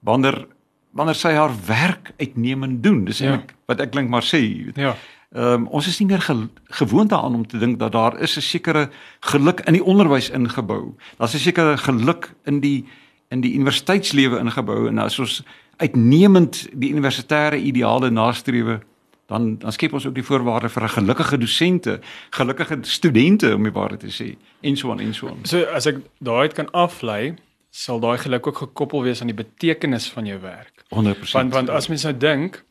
Wanneer 0.00 0.46
wanneer 0.90 1.14
sy 1.14 1.32
haar 1.32 1.52
werk 1.66 2.12
uitnemend 2.16 2.82
doen 2.82 3.04
dis 3.04 3.18
ja. 3.18 3.42
wat 3.66 3.80
ek 3.80 3.90
klink 3.90 4.08
maar 4.08 4.24
sê 4.24 4.72
ja 4.74 4.96
Ehm 5.36 5.52
um, 5.52 5.66
ons 5.66 5.86
is 5.86 5.98
nie 5.98 6.06
meer 6.08 6.20
ge 6.20 6.48
gewoond 6.80 7.10
daaraan 7.10 7.34
om 7.34 7.46
te 7.46 7.58
dink 7.58 7.78
dat 7.78 7.92
daar 7.92 8.20
is 8.20 8.36
'n 8.36 8.40
sekere 8.40 8.90
geluk 9.20 9.60
in 9.60 9.72
die 9.72 9.84
onderwys 9.84 10.30
ingebou. 10.30 10.94
Daar's 11.18 11.34
'n 11.34 11.38
sekere 11.38 11.76
geluk 11.76 12.34
in 12.44 12.60
die 12.60 12.84
in 13.28 13.40
die 13.40 13.54
universiteitslewe 13.54 14.38
ingebou 14.38 14.88
en 14.88 14.98
as 14.98 15.18
ons 15.18 15.42
uitnemend 15.76 16.68
die 16.72 16.94
universitêre 16.94 17.56
ideale 17.56 18.10
nastrewe 18.10 18.80
dan 19.26 19.58
dan 19.58 19.72
skep 19.72 19.92
ons 19.92 20.06
ook 20.06 20.14
die 20.14 20.24
voorwaarde 20.24 20.68
vir 20.68 20.82
'n 20.82 20.88
gelukkige 20.88 21.38
dosente, 21.38 22.00
gelukkige 22.30 22.78
studente 22.80 23.54
om 23.54 23.62
die 23.62 23.72
waarheid 23.72 24.00
te 24.00 24.12
sê 24.22 24.36
en 24.60 24.76
so 24.76 24.90
aan 24.90 25.00
en 25.00 25.14
so 25.14 25.28
aan. 25.28 25.38
So 25.42 25.62
as 25.62 25.86
ek 25.86 25.96
daai 26.18 26.48
kan 26.48 26.70
aflei, 26.70 27.34
sal 27.70 28.00
daai 28.00 28.18
geluk 28.18 28.46
ook 28.46 28.56
gekoppel 28.56 29.02
wees 29.02 29.20
aan 29.20 29.26
die 29.26 29.44
betekenis 29.44 30.08
van 30.08 30.26
jou 30.26 30.40
werk. 30.40 30.84
100%. 30.88 31.32
Want 31.32 31.52
want 31.52 31.70
as 31.70 31.88
mens 31.88 32.02
nou 32.02 32.16
dink, 32.16 32.64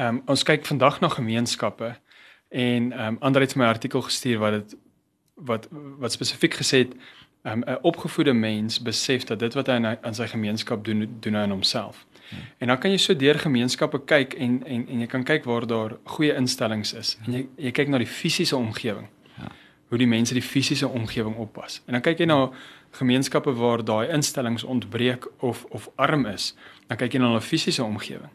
ehm 0.00 0.16
um, 0.16 0.22
ons 0.26 0.42
kyk 0.42 0.66
vandag 0.66 1.00
na 1.00 1.08
gemeenskappe 1.08 1.94
en 2.48 2.92
ehm 2.92 3.06
um, 3.06 3.16
ander 3.20 3.40
het 3.40 3.56
my 3.56 3.66
artikel 3.68 4.02
gestuur 4.02 4.38
wat 4.38 4.52
dit 4.52 4.76
wat 5.34 5.68
wat 5.98 6.12
spesifiek 6.12 6.54
gesê 6.54 6.84
het 6.84 6.92
um, 7.42 7.60
'n 7.66 7.78
opgevoede 7.82 8.32
mens 8.32 8.82
besef 8.82 9.24
dat 9.24 9.38
dit 9.38 9.54
wat 9.54 9.66
hy 9.66 9.96
aan 10.00 10.14
sy 10.14 10.26
gemeenskap 10.26 10.84
doen 10.84 11.16
doen 11.20 11.34
hy 11.34 11.40
aan 11.40 11.50
homself. 11.50 12.06
Hmm. 12.28 12.38
En 12.58 12.66
dan 12.66 12.78
kan 12.78 12.90
jy 12.90 12.96
so 12.96 13.16
deur 13.16 13.38
gemeenskappe 13.38 14.04
kyk 14.04 14.34
en 14.34 14.66
en 14.66 14.88
en 14.88 15.00
jy 15.00 15.06
kan 15.06 15.24
kyk 15.24 15.44
waar 15.44 15.66
daar 15.66 15.96
goeie 16.04 16.34
instellings 16.34 16.92
is. 16.92 17.18
En 17.26 17.32
jy 17.32 17.46
jy 17.56 17.70
kyk 17.70 17.88
na 17.88 17.98
die 17.98 18.06
fisiese 18.06 18.56
omgewing. 18.56 19.08
Ja. 19.38 19.52
Hoe 19.88 19.98
die 19.98 20.06
mense 20.06 20.34
die 20.34 20.42
fisiese 20.42 20.88
omgewing 20.88 21.36
oppas. 21.36 21.82
En 21.86 21.92
dan 21.92 22.02
kyk 22.02 22.18
jy 22.18 22.26
na 22.26 22.50
gemeenskappe 22.90 23.52
waar 23.52 23.84
daai 23.84 24.08
instellings 24.08 24.64
ontbreek 24.64 25.26
of 25.38 25.64
of 25.64 25.90
arm 25.94 26.26
is. 26.26 26.54
Dan 26.86 26.96
kyk 26.96 27.12
jy 27.12 27.18
na 27.18 27.26
hulle 27.26 27.40
fisiese 27.40 27.84
omgewing. 27.84 28.30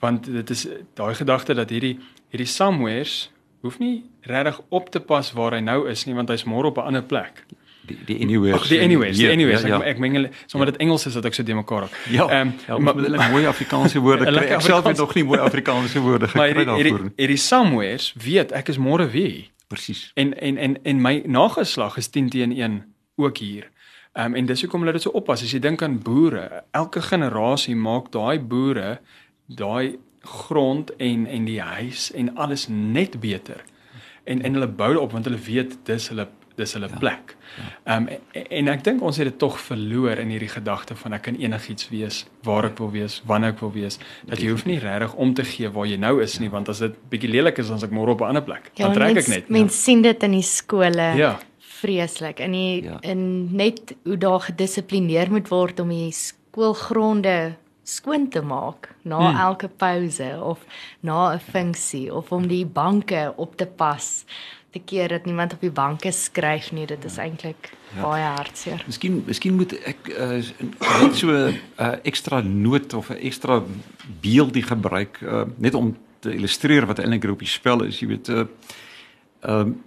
Want 0.00 0.24
dit 0.24 0.50
is 0.50 0.66
daai 0.94 1.14
gedagte 1.14 1.54
dat 1.54 1.70
hierdie 1.70 1.98
hierdie 2.30 2.48
somewheres 2.48 3.30
hoef 3.60 3.78
nie 3.78 4.04
regtig 4.20 4.60
op 4.68 4.90
te 4.90 5.00
pas 5.00 5.32
waar 5.32 5.52
hy 5.52 5.60
nou 5.60 5.88
is 5.90 6.06
nie 6.06 6.14
want 6.14 6.28
hy's 6.32 6.46
môre 6.48 6.72
op 6.72 6.78
'n 6.78 6.92
ander 6.92 7.02
plek 7.02 7.44
die 7.90 7.98
die 8.04 8.18
anywhere. 8.22 8.54
Ag 8.54 8.68
die 8.68 8.80
anyways, 8.80 9.16
die 9.16 9.30
anyways. 9.30 9.62
Ja, 9.62 9.68
ja. 9.68 9.80
Ek 9.80 9.96
ek 9.96 10.02
mengel 10.02 10.28
sommer 10.46 10.68
ja. 10.68 10.74
dit 10.74 10.80
Engels 10.84 11.06
is 11.06 11.16
dat 11.18 11.26
ek 11.30 11.36
so 11.36 11.46
de 11.46 11.56
mekaar 11.56 11.86
raak. 11.86 11.96
Ja. 12.12 12.26
Ehm 12.28 12.52
um, 12.68 12.84
maar 12.84 13.00
hulle 13.00 13.28
mooi 13.32 13.46
Afrikaanse 13.50 14.02
woorde 14.04 14.28
kry. 14.30 14.46
Ek 14.56 14.64
self 14.66 14.86
het 14.88 15.00
nog 15.00 15.14
nie 15.18 15.24
mooi 15.24 15.40
Afrikaanse 15.40 16.02
woorde 16.04 16.28
gekry 16.32 16.66
daarvoor 16.68 17.08
nie. 17.08 17.14
Hierdie 17.16 17.40
somewheres 17.40 18.12
weet 18.20 18.54
ek 18.56 18.72
is 18.74 18.80
môre 18.80 19.08
wie. 19.10 19.50
Presies. 19.70 20.10
En 20.14 20.34
en 20.38 20.58
en 20.58 20.78
en 20.82 21.02
my 21.02 21.22
nageslag 21.26 21.98
is 22.00 22.10
10 22.10 22.32
teen 22.34 22.56
1 22.56 22.80
ook 23.16 23.42
hier. 23.42 23.70
Ehm 24.12 24.32
um, 24.32 24.38
en 24.42 24.50
dis 24.50 24.66
hoekom 24.66 24.84
hulle 24.84 24.98
dit 24.98 25.06
so 25.06 25.14
oppas. 25.16 25.42
As 25.46 25.54
jy 25.54 25.62
dink 25.62 25.82
aan 25.86 26.00
boere, 26.02 26.64
elke 26.76 27.02
generasie 27.02 27.76
maak 27.76 28.12
daai 28.12 28.38
boere 28.38 28.98
daai 29.56 29.98
grond 30.20 30.96
en 30.96 31.26
en 31.26 31.44
die 31.48 31.60
huis 31.60 32.10
en 32.12 32.34
alles 32.36 32.68
net 32.68 33.20
beter. 33.20 33.64
En 34.24 34.42
en 34.42 34.52
hulle 34.52 34.68
bou 34.68 34.96
op 34.96 35.12
want 35.12 35.24
hulle 35.24 35.40
weet 35.40 35.78
dis 35.84 36.08
hulle 36.08 36.28
dis 36.60 36.72
hulle 36.76 36.88
ja. 36.90 36.98
plek. 36.98 37.36
Ehm 37.84 37.92
ja. 37.92 37.96
um, 37.96 38.08
en, 38.32 38.46
en 38.60 38.68
ek 38.74 38.84
dink 38.84 39.02
ons 39.06 39.16
het 39.20 39.28
dit 39.30 39.38
tog 39.38 39.56
verloor 39.60 40.20
in 40.22 40.32
hierdie 40.34 40.50
gedagte 40.52 40.96
van 41.02 41.16
ek 41.16 41.24
kan 41.28 41.38
enigiets 41.40 41.88
wees 41.92 42.24
waar 42.46 42.68
ek 42.68 42.78
wil 42.82 42.90
wees, 42.94 43.20
wanneer 43.26 43.54
ek 43.54 43.62
wil 43.64 43.72
wees. 43.74 43.98
Dat 44.28 44.42
jy 44.42 44.50
hoef 44.52 44.66
nie 44.68 44.78
regtig 44.82 45.14
om 45.14 45.34
te 45.34 45.46
gee 45.48 45.70
waar 45.72 45.88
jy 45.88 45.98
nou 46.00 46.18
is 46.22 46.38
nie, 46.42 46.50
want 46.52 46.68
as 46.72 46.82
dit 46.84 46.98
bietjie 47.12 47.30
lelik 47.32 47.62
is, 47.62 47.70
dan 47.72 47.80
as 47.80 47.86
ek 47.88 47.94
môre 47.96 48.14
op 48.16 48.24
'n 48.26 48.34
ander 48.34 48.44
plek, 48.44 48.70
ja, 48.74 48.86
dan 48.86 48.98
trek 48.98 49.14
mens, 49.14 49.26
ek 49.26 49.34
net. 49.34 49.48
Mense 49.48 49.76
ja. 49.76 49.82
sien 49.82 50.02
dit 50.02 50.22
in 50.22 50.36
die 50.36 50.46
skole. 50.46 51.08
Ja. 51.16 51.38
Vreeslik. 51.80 52.40
En 52.40 52.52
die 52.52 52.84
ja. 52.84 52.98
in 53.00 53.56
net 53.56 53.94
hoe 54.04 54.18
daar 54.18 54.40
gedissiplineer 54.40 55.30
moet 55.30 55.48
word 55.48 55.80
om 55.80 55.88
die 55.88 56.12
skoolgronde 56.12 57.56
skoon 57.82 58.28
te 58.28 58.42
maak 58.42 58.90
na 59.02 59.18
hmm. 59.18 59.40
elke 59.40 59.68
pouse 59.68 60.30
of 60.42 60.64
na 61.00 61.34
'n 61.34 61.40
funksie 61.40 62.14
of 62.14 62.32
om 62.32 62.46
die 62.48 62.66
banke 62.66 63.32
op 63.36 63.56
te 63.56 63.66
pas 63.66 64.24
te 64.70 64.78
keer 64.78 65.08
dat 65.08 65.24
niemand 65.24 65.52
op 65.52 65.60
die 65.60 65.70
banke 65.70 66.12
skryf 66.12 66.70
nie. 66.72 66.86
Dit 66.86 67.04
is 67.04 67.16
eintlik 67.16 67.72
ja. 67.94 68.02
baie 68.02 68.22
hartseer. 68.22 68.84
Miskien 68.86 69.22
miskien 69.26 69.56
moet 69.58 69.74
ek 69.82 70.12
uh, 70.14 70.38
net 71.02 71.16
so 71.18 71.30
'n 71.30 71.58
uh, 71.78 71.96
ekstra 72.02 72.40
noot 72.40 72.94
of 72.94 73.10
'n 73.10 73.18
ekstra 73.18 73.62
beeldie 74.20 74.62
gebruik 74.62 75.20
uh, 75.22 75.42
net 75.56 75.74
om 75.74 75.96
te 76.20 76.34
illustreer 76.34 76.86
wat 76.86 76.98
eintlik 76.98 77.22
hier 77.22 77.32
op 77.32 77.42
die 77.42 77.48
spel 77.48 77.82
is, 77.82 78.00
jy 78.00 78.06
weet. 78.06 78.28
Uh, 78.28 78.44
um, 79.42 79.82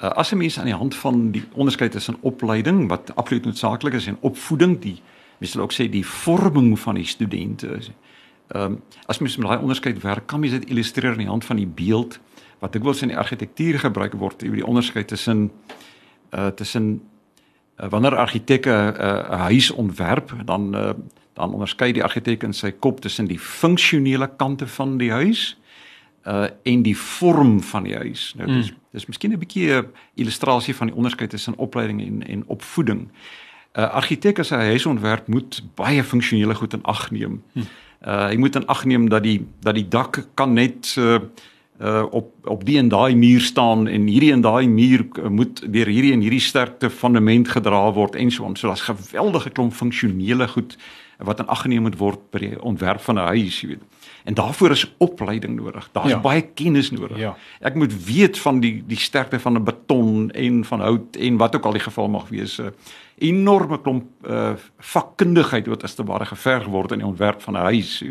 uh, 0.00 0.10
as 0.18 0.32
'n 0.32 0.36
mens 0.36 0.58
aan 0.58 0.70
die 0.70 0.74
hand 0.74 0.94
van 0.94 1.30
die 1.30 1.44
onderskeid 1.52 1.92
tussen 1.92 2.16
opleiding 2.20 2.88
wat 2.88 3.12
absoluut 3.14 3.44
noodsaaklik 3.44 3.94
is 3.94 4.06
en 4.06 4.18
opvoeding, 4.20 4.80
die 4.80 5.02
mens 5.38 5.52
sal 5.52 5.62
ook 5.62 5.72
sê 5.72 5.88
die 5.90 6.06
vorming 6.06 6.78
van 6.78 6.94
die 6.94 7.06
studente. 7.06 7.78
Ehm 8.48 8.62
um, 8.62 8.82
as 9.06 9.18
mens 9.18 9.36
met 9.36 9.48
daai 9.48 9.60
onderskeid 9.60 10.02
werk, 10.02 10.26
kan 10.26 10.40
mens 10.40 10.52
dit 10.52 10.68
illustreer 10.68 11.12
aan 11.12 11.24
die 11.24 11.32
hand 11.32 11.44
van 11.44 11.56
die 11.56 11.66
beeld 11.66 12.20
wat 12.58 12.72
dikwels 12.72 13.02
in 13.02 13.08
die 13.12 13.18
argitektuur 13.18 13.78
gebruik 13.78 14.14
word 14.20 14.44
oor 14.44 14.60
die 14.60 14.66
onderskeid 14.66 15.08
tussen 15.08 15.50
uh 16.34 16.46
tussen 16.46 17.02
uh, 17.80 17.88
wanneer 17.88 18.16
argitekke 18.16 18.70
'n 18.70 19.00
uh, 19.00 19.40
huis 19.48 19.70
ontwerp 19.70 20.34
dan 20.44 20.74
uh, 20.76 20.92
dan 21.34 21.52
onderskei 21.52 21.92
die 21.92 22.04
argitek 22.04 22.42
in 22.42 22.52
sy 22.52 22.70
kop 22.70 23.00
tussen 23.00 23.26
die 23.26 23.38
funksionele 23.38 24.30
kante 24.36 24.66
van 24.66 24.98
die 24.98 25.10
huis 25.10 25.56
uh 26.26 26.46
en 26.62 26.82
die 26.82 26.96
vorm 26.96 27.60
van 27.62 27.82
die 27.82 27.96
huis. 27.96 28.34
Nou 28.36 28.48
dis 28.48 28.70
mm. 28.70 28.76
dis 28.90 29.06
miskien 29.06 29.32
'n 29.32 29.38
bietjie 29.38 29.72
'n 29.72 29.90
illustrasie 30.14 30.74
van 30.74 30.86
die 30.86 30.96
onderskeid 30.96 31.30
tussen 31.30 31.56
opleiding 31.56 32.00
en 32.00 32.26
en 32.26 32.44
opvoeding. 32.46 33.08
'n 33.74 33.80
uh, 33.80 33.94
Argitek 33.98 34.38
as 34.38 34.50
hy 34.50 34.70
huis 34.74 34.86
ontwerp 34.86 35.26
moet 35.26 35.62
baie 35.74 36.04
funksionele 36.04 36.54
goed 36.54 36.72
in 36.72 36.82
ag 36.82 37.10
neem. 37.10 37.42
Mm. 37.52 37.66
Uh 38.06 38.26
hy 38.28 38.36
moet 38.36 38.56
in 38.56 38.66
ag 38.66 38.84
neem 38.84 39.08
dat 39.08 39.22
die 39.22 39.46
dat 39.60 39.74
die 39.74 39.88
dak 39.88 40.26
kan 40.34 40.52
net 40.52 40.94
uh 40.98 41.18
uh 41.82 42.04
op 42.10 42.30
op 42.44 42.64
die 42.64 42.78
en 42.78 42.88
daai 42.88 43.16
muur 43.16 43.40
staan 43.40 43.88
en 43.88 44.06
hierdie 44.06 44.32
en 44.32 44.40
daai 44.40 44.68
muur 44.68 45.06
uh, 45.18 45.28
moet 45.28 45.64
deur 45.72 45.90
hierdie 45.90 46.12
en 46.12 46.20
hierdie 46.20 46.40
sterkte 46.40 46.90
fundament 46.90 47.48
gedra 47.48 47.92
word 47.92 48.14
en 48.14 48.30
so 48.30 48.44
on. 48.44 48.56
So 48.56 48.68
daar's 48.68 48.86
geweldige 48.86 49.50
klomp 49.50 49.74
funksionele 49.74 50.48
goed 50.48 50.76
wat 51.18 51.40
in 51.40 51.46
ag 51.46 51.62
geneem 51.62 51.82
moet 51.82 51.98
word 51.98 52.30
by 52.30 52.38
die 52.38 52.62
ontwerp 52.62 53.00
van 53.00 53.18
'n 53.18 53.26
huis, 53.34 53.60
jy 53.60 53.68
weet. 53.68 53.82
En 54.24 54.34
daarvoor 54.34 54.70
is 54.70 54.94
opleiding 54.98 55.56
nodig. 55.56 55.88
Daar's 55.92 56.08
ja. 56.08 56.20
baie 56.20 56.42
kennis 56.42 56.90
nodig. 56.90 57.18
Ja. 57.18 57.36
Ek 57.60 57.74
moet 57.74 58.04
weet 58.04 58.38
van 58.38 58.60
die 58.60 58.84
die 58.86 58.98
sterkte 58.98 59.40
van 59.40 59.58
'n 59.58 59.64
beton 59.64 60.30
en 60.30 60.64
van 60.64 60.80
hout 60.80 61.16
en 61.16 61.36
wat 61.36 61.56
ook 61.56 61.64
al 61.64 61.76
die 61.76 61.84
geval 61.84 62.08
mag 62.08 62.28
wees. 62.28 62.58
'n 62.58 62.72
Enorme 63.18 63.80
klomp 63.80 64.04
uh 64.28 64.52
vakkundigheid 64.78 65.66
wat 65.66 65.82
as 65.82 65.94
te 65.94 66.04
ware 66.04 66.24
geverg 66.24 66.64
word 66.64 66.92
in 66.92 66.98
die 66.98 67.06
ontwerp 67.06 67.42
van 67.42 67.54
'n 67.54 67.68
huis. 67.68 68.02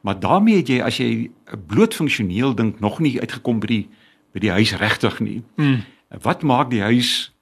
Maar 0.00 0.20
daarmee 0.20 0.56
het 0.56 0.68
jy 0.68 0.80
as 0.80 0.96
jy 0.96 1.30
bloot 1.66 1.94
funksioneel 1.94 2.54
dink 2.54 2.80
nog 2.80 2.98
nie 2.98 3.20
uitgekom 3.20 3.60
by 3.60 3.66
die 3.66 3.88
by 4.32 4.38
die 4.38 4.50
huis 4.50 4.76
regtig 4.76 5.20
nie. 5.20 5.42
Mm. 5.56 5.84
Wat 6.22 6.42
maak 6.42 6.70
die 6.70 6.82
huis 6.82 7.34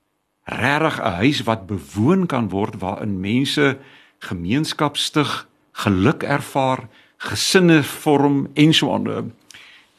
regtig 0.44 0.98
'n 0.98 1.12
huis 1.22 1.42
wat 1.42 1.66
bewoon 1.66 2.26
kan 2.26 2.48
word 2.48 2.78
waarin 2.78 3.20
mense 3.20 3.78
gemeenskap 4.18 4.96
stig, 4.96 5.48
geluk 5.72 6.22
ervaar, 6.22 6.88
gesinne 7.18 7.82
vorm 7.82 8.46
en 8.54 8.74
so 8.74 8.92
aan. 8.94 9.32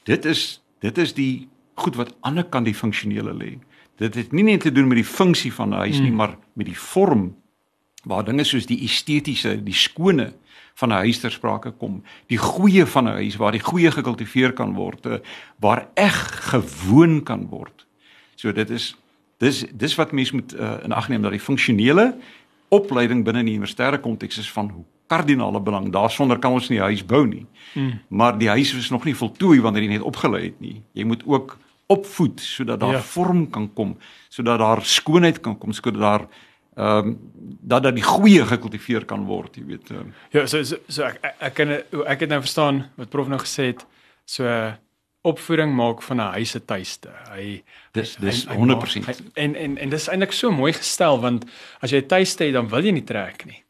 Dit 0.04 0.26
is 0.26 0.62
dit 0.80 0.98
is 0.98 1.14
die 1.14 1.48
goed 1.76 1.96
wat 2.00 2.16
aan 2.22 2.40
die 2.40 2.46
kant 2.50 2.66
die 2.66 2.76
funksionele 2.76 3.34
lê. 3.36 3.58
Dit 4.00 4.16
het 4.16 4.32
nie 4.32 4.44
net 4.44 4.62
te 4.64 4.72
doen 4.72 4.88
met 4.88 5.02
die 5.02 5.08
funksie 5.08 5.54
van 5.54 5.70
'n 5.70 5.84
huis 5.84 5.98
mm. 5.98 6.04
nie, 6.04 6.12
maar 6.12 6.38
met 6.54 6.66
die 6.66 6.80
vorm 6.80 7.36
waar 8.04 8.24
dinge 8.24 8.44
soos 8.44 8.66
die 8.66 8.80
estetiese, 8.84 9.64
die 9.64 9.74
skone 9.74 10.34
van 10.80 10.90
'n 10.90 11.04
huis 11.04 11.20
ter 11.20 11.32
sprake 11.32 11.72
kom. 11.72 12.04
Die 12.28 12.38
goeie 12.38 12.86
van 12.86 13.04
'n 13.04 13.20
huis 13.20 13.36
waar 13.36 13.52
die 13.52 13.64
goeie 13.64 13.92
gekultiveer 13.92 14.54
kan 14.54 14.74
word, 14.74 15.06
eh, 15.06 15.20
waar 15.60 15.88
eg 15.94 16.50
gewoon 16.50 17.24
kan 17.24 17.48
word. 17.48 17.86
So 18.36 18.52
dit 18.52 18.70
is 18.70 18.96
dis 19.38 19.66
dis 19.72 19.96
wat 19.96 20.12
mense 20.12 20.36
moet 20.36 20.54
uh, 20.54 20.84
in 20.84 20.92
ag 20.92 21.10
neem 21.10 21.22
dat 21.22 21.32
die 21.32 21.40
funksionele 21.40 22.18
opleiding 22.70 23.24
binne 23.24 23.44
die 23.44 23.58
universitêre 23.58 24.00
konteks 24.00 24.38
is 24.38 24.52
van 24.52 24.70
kardinale 25.10 25.62
belang. 25.62 25.90
Daarsonder 25.94 26.40
kan 26.40 26.52
ons 26.52 26.70
nie 26.70 26.80
'n 26.80 26.90
huis 26.92 27.06
bou 27.06 27.26
nie. 27.28 27.46
Hmm. 27.74 28.00
Maar 28.08 28.38
die 28.38 28.50
huis 28.50 28.74
is 28.74 28.90
nog 28.90 29.06
nie 29.06 29.16
voltooi 29.16 29.62
wanneer 29.62 29.84
jy 29.84 29.90
net 29.90 30.02
opgelei 30.02 30.44
het 30.44 30.60
nie. 30.60 30.82
Jy 30.94 31.04
moet 31.04 31.24
ook 31.26 31.58
opvoed 31.88 32.40
sodat 32.40 32.80
daar 32.80 33.00
ja. 33.00 33.02
vorm 33.02 33.50
kan 33.50 33.74
kom, 33.74 33.98
sodat 34.30 34.60
daar 34.60 34.86
skoonheid 34.86 35.40
kan 35.42 35.58
kom, 35.58 35.74
sodat 35.74 36.02
daar 36.02 36.28
ehm 36.80 37.08
um, 37.08 37.18
dat 37.62 37.84
dat 37.84 37.96
die 37.96 38.04
goeie 38.04 38.46
gekultiveer 38.46 39.06
kan 39.06 39.26
word, 39.26 39.56
jy 39.56 39.66
weet. 39.66 39.90
Um. 39.92 40.14
Ja, 40.32 40.46
so 40.48 40.64
so, 40.64 40.78
so 40.88 41.04
ek 41.04 41.18
ek 41.40 41.54
kan 41.54 41.72
ek 42.06 42.20
het 42.20 42.30
nou 42.30 42.40
verstaan 42.40 42.86
wat 42.96 43.10
prof 43.10 43.28
nou 43.28 43.40
gesê 43.42 43.74
het, 43.74 43.86
so 44.26 44.46
opvoeding 45.28 45.74
maak 45.76 46.02
van 46.02 46.22
'n 46.22 46.34
huis 46.38 46.50
se 46.50 46.66
tuiste. 46.66 47.10
Hy 47.34 47.64
dis 47.92 48.16
dis 48.16 48.46
hy, 48.46 48.54
hy 48.54 48.58
100%. 48.58 49.06
Maak, 49.06 49.18
hy, 49.18 49.26
en 49.34 49.56
en 49.56 49.78
en 49.78 49.90
dis 49.90 50.08
eintlik 50.08 50.32
so 50.32 50.52
mooi 50.52 50.74
gestel 50.74 51.20
want 51.20 51.46
as 51.82 51.92
jy 51.92 51.98
'n 51.98 52.08
tuiste 52.08 52.44
het, 52.44 52.54
dan 52.54 52.70
wil 52.70 52.86
jy 52.86 52.92
nie 52.92 53.04
trek 53.04 53.46
nie. 53.46 53.64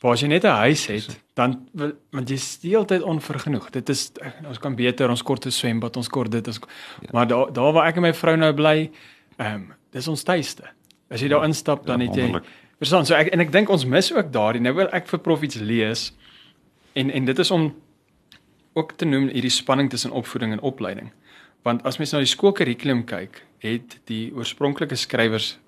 Maar 0.00 0.12
as 0.12 0.20
jy 0.20 0.28
net 0.28 0.44
'n 0.44 0.60
huis 0.64 0.86
het, 0.86 1.20
dan 1.34 1.68
want 2.10 2.28
jy 2.28 2.34
is 2.34 2.58
die 2.58 2.70
hele 2.70 2.84
tyd 2.84 3.02
onvergenoeg. 3.02 3.70
Dit 3.70 3.88
is 3.88 4.12
ons 4.48 4.58
kan 4.58 4.74
beter 4.74 5.08
ons 5.08 5.22
kort 5.22 5.40
te 5.40 5.50
swembad, 5.50 5.96
ons 5.96 6.08
kort 6.08 6.30
dit 6.30 6.46
ons 6.46 6.60
ja. 7.00 7.08
maar 7.12 7.26
daar 7.26 7.52
daar 7.52 7.72
waar 7.72 7.86
ek 7.86 7.96
en 7.96 8.02
my 8.02 8.14
vrou 8.14 8.36
nou 8.36 8.52
bly, 8.52 8.90
ehm 9.36 9.54
um, 9.54 9.74
dis 9.92 10.08
ons 10.08 10.22
tuiste. 10.22 10.62
As 11.10 11.20
jy 11.20 11.28
daar 11.28 11.44
instap 11.44 11.86
dan 11.86 12.00
ja, 12.00 12.06
het 12.06 12.16
jy 12.16 12.40
Verstaan, 12.80 13.04
so 13.04 13.12
ek 13.14 13.28
en 13.34 13.42
ek 13.44 13.50
dink 13.52 13.68
ons 13.68 13.84
mis 13.84 14.08
ook 14.14 14.30
daardie. 14.32 14.62
Nou 14.64 14.72
wil 14.78 14.88
ek 14.96 15.08
vir 15.10 15.20
prof 15.20 15.42
iets 15.44 15.58
lees. 15.60 16.06
En 16.96 17.10
en 17.10 17.24
dit 17.28 17.38
is 17.38 17.50
om 17.50 17.74
ook 18.72 18.94
te 18.96 19.04
noem 19.04 19.28
hierdie 19.28 19.52
spanning 19.52 19.90
tussen 19.92 20.14
opvoeding 20.16 20.52
en 20.56 20.62
opleiding. 20.64 21.10
Want 21.62 21.84
as 21.84 21.98
mens 22.00 22.14
na 22.14 22.22
die 22.24 22.30
skoolkurrikulum 22.30 23.04
kyk, 23.04 23.42
het 23.60 23.98
die 24.08 24.30
oorspronklike 24.32 24.96
skrywers 24.96 25.58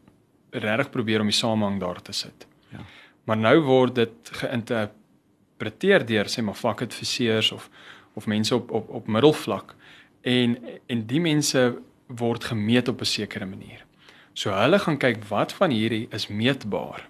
regtig 0.50 0.90
probeer 0.94 1.20
om 1.20 1.28
die 1.28 1.36
samehang 1.36 1.76
daar 1.80 2.00
te 2.00 2.16
sit. 2.16 2.46
Ja. 2.72 2.80
Maar 3.24 3.36
nou 3.36 3.60
word 3.60 3.94
dit 3.94 4.32
geïnterpreteer 4.42 6.06
deur 6.06 6.30
sê 6.30 6.42
maar 6.42 6.58
vakadviseurs 6.58 7.52
of 7.52 7.70
of 8.14 8.26
mense 8.26 8.54
op 8.54 8.70
op 8.70 8.90
op 8.90 9.06
middelvlak 9.06 9.74
en 10.22 10.58
en 10.86 11.06
die 11.06 11.20
mense 11.20 11.78
word 12.06 12.44
gemeet 12.44 12.88
op 12.88 13.00
'n 13.00 13.04
sekere 13.04 13.46
manier. 13.46 13.84
So 14.32 14.50
hulle 14.50 14.78
gaan 14.78 14.98
kyk 14.98 15.24
wat 15.28 15.52
van 15.52 15.70
hierdie 15.70 16.08
is 16.10 16.26
meetbaar. 16.28 17.08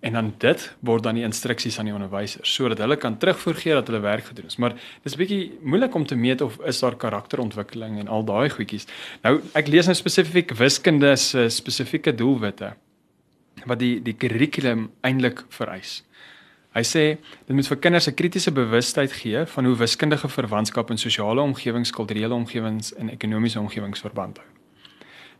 En 0.00 0.12
dan 0.12 0.34
dit 0.38 0.76
word 0.80 1.02
dan 1.02 1.14
die 1.14 1.24
instruksies 1.24 1.78
aan 1.78 1.84
die 1.84 1.94
onderwysers 1.94 2.54
sodat 2.54 2.78
hulle 2.78 2.96
kan 2.96 3.18
terugvoer 3.18 3.54
gee 3.54 3.72
dat 3.72 3.86
hulle 3.86 4.00
werk 4.00 4.24
gedoen 4.24 4.44
het. 4.44 4.58
Maar 4.58 4.74
dis 5.02 5.16
bietjie 5.16 5.58
moeilik 5.62 5.94
om 5.94 6.06
te 6.06 6.16
meet 6.16 6.40
of 6.40 6.60
is 6.64 6.78
daar 6.78 6.96
karakterontwikkeling 6.96 7.98
en 7.98 8.08
al 8.08 8.24
daai 8.24 8.50
goedjies. 8.50 8.86
Nou 9.22 9.40
ek 9.52 9.68
lees 9.68 9.86
nou 9.86 9.94
spesifiek 9.94 10.54
wiskunde 10.56 11.16
se 11.16 11.48
spesifieke 11.48 12.14
doelwitte 12.14 12.72
wat 13.66 13.78
die 13.78 14.02
die 14.02 14.14
kurrikulum 14.14 14.90
eintlik 15.00 15.44
vereis. 15.48 16.02
Hy 16.70 16.82
sê 16.86 17.04
dit 17.46 17.56
moet 17.56 17.66
vir 17.66 17.76
kinders 17.76 18.06
'n 18.08 18.14
kritiese 18.14 18.52
bewustheid 18.52 19.12
gee 19.12 19.46
van 19.46 19.64
hoe 19.64 19.76
wiskundige 19.76 20.28
verwantskap 20.28 20.90
in 20.90 20.98
sosiale 20.98 21.40
omgewings, 21.40 21.90
kulturele 21.90 22.34
omgewings 22.34 22.94
en 22.94 23.10
ekonomiese 23.10 23.60
omgewings 23.60 24.00
verband 24.00 24.38
hou. 24.38 24.46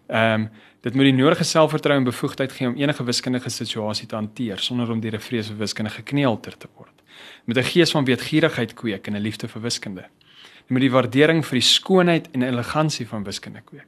Ehm 0.08 0.40
um, 0.40 0.50
dit 0.80 0.94
moet 0.94 1.04
die 1.04 1.12
nodige 1.12 1.44
selfvertroue 1.44 1.98
en 1.98 2.04
bevoegdheid 2.04 2.52
gee 2.52 2.66
om 2.68 2.76
enige 2.76 3.04
wiskundige 3.04 3.50
situasie 3.50 4.06
te 4.06 4.14
hanteer 4.14 4.58
sonder 4.58 4.90
om 4.90 5.00
deur 5.00 5.14
'n 5.14 5.20
vrees 5.20 5.48
vir 5.48 5.56
wiskunde 5.56 5.90
gekneelter 5.90 6.56
te 6.56 6.68
word. 6.76 7.02
Met 7.44 7.56
'n 7.56 7.62
gees 7.62 7.90
van 7.90 8.04
weetgierigheid 8.04 8.74
kweek 8.74 9.06
en 9.06 9.14
'n 9.14 9.22
liefde 9.22 9.48
vir 9.48 9.62
wiskunde. 9.62 10.00
Dit 10.00 10.70
moet 10.70 10.80
die 10.80 10.90
waardering 10.90 11.46
vir 11.46 11.54
die 11.54 11.68
skoonheid 11.68 12.28
en 12.32 12.42
elegansie 12.42 13.06
van 13.06 13.24
wiskunde 13.24 13.60
kweek. 13.60 13.86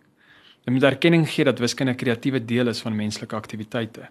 Dit 0.64 0.74
moet 0.74 0.82
erkenning 0.82 1.28
gee 1.28 1.44
dat 1.44 1.58
wiskunde 1.58 1.92
'n 1.92 1.96
kreatiewe 1.96 2.44
deel 2.44 2.68
is 2.68 2.80
van 2.80 2.96
menslike 2.96 3.36
aktiwiteite. 3.36 4.08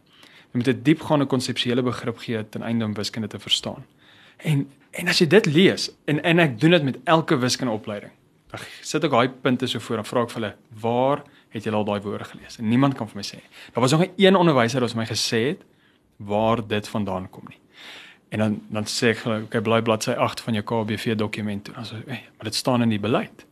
Jy 0.52 0.60
moet 0.60 0.68
'n 0.68 0.82
diepgaande 0.84 1.26
konseptuele 1.26 1.82
begrip 1.82 2.18
gee 2.18 2.50
ten 2.50 2.62
einde 2.62 2.86
om 2.86 2.94
wiskunde 2.94 3.28
te 3.28 3.40
verstaan. 3.40 3.86
En 4.38 4.70
en 4.92 5.08
as 5.08 5.20
jy 5.20 5.28
dit 5.28 5.46
lees 5.46 5.90
en 6.06 6.24
en 6.24 6.40
ek 6.40 6.60
doen 6.60 6.72
dit 6.72 6.84
met 6.84 6.98
elke 7.04 7.38
wiskundeopleiding. 7.38 8.12
Dan 8.52 8.60
sit 8.82 9.04
ek 9.04 9.12
daai 9.12 9.30
punte 9.30 9.68
so 9.68 9.80
voor 9.80 9.98
en 9.98 10.06
vra 10.06 10.22
ek 10.22 10.30
vir 10.30 10.42
hulle, 10.42 10.56
"Waar 10.82 11.24
het 11.50 11.64
julle 11.64 11.76
al 11.76 11.86
daai 11.86 12.02
woorde 12.02 12.24
gelees?" 12.24 12.58
En 12.58 12.68
niemand 12.68 12.96
kan 12.96 13.08
vir 13.08 13.16
my 13.16 13.24
sê. 13.24 13.40
Daar 13.74 13.82
was 13.82 13.92
nog 13.92 14.06
een 14.16 14.36
onderwyser 14.36 14.80
wat 14.80 14.96
my 14.96 15.06
gesê 15.06 15.48
het 15.48 15.62
waar 16.18 16.68
dit 16.68 16.88
vandaan 16.88 17.30
kom 17.30 17.44
nie. 17.48 17.58
En 18.30 18.40
dan 18.40 18.62
dan 18.70 18.84
sê 18.84 19.08
ek 19.08 19.26
"Oké, 19.26 19.62
bly 19.62 19.82
bladsy 19.82 20.12
8 20.12 20.42
van 20.42 20.54
jou 20.54 20.64
KBV 20.64 21.16
dokument 21.16 21.64
toe." 21.64 21.76
Ek, 21.76 22.08
hey, 22.08 22.24
"Maar 22.36 22.46
dit 22.46 22.56
staan 22.56 22.82
in 22.82 22.90
die 22.90 23.00
beleid." 23.00 23.46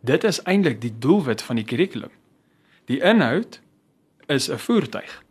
Dit 0.00 0.24
is 0.24 0.42
eintlik 0.42 0.80
die 0.80 0.92
doelwit 0.98 1.42
van 1.42 1.56
die 1.56 1.64
kurrikulum. 1.64 2.10
Die 2.84 3.00
inhoud 3.00 3.60
is 4.26 4.50
'n 4.50 4.58
voertuig. 4.58 5.23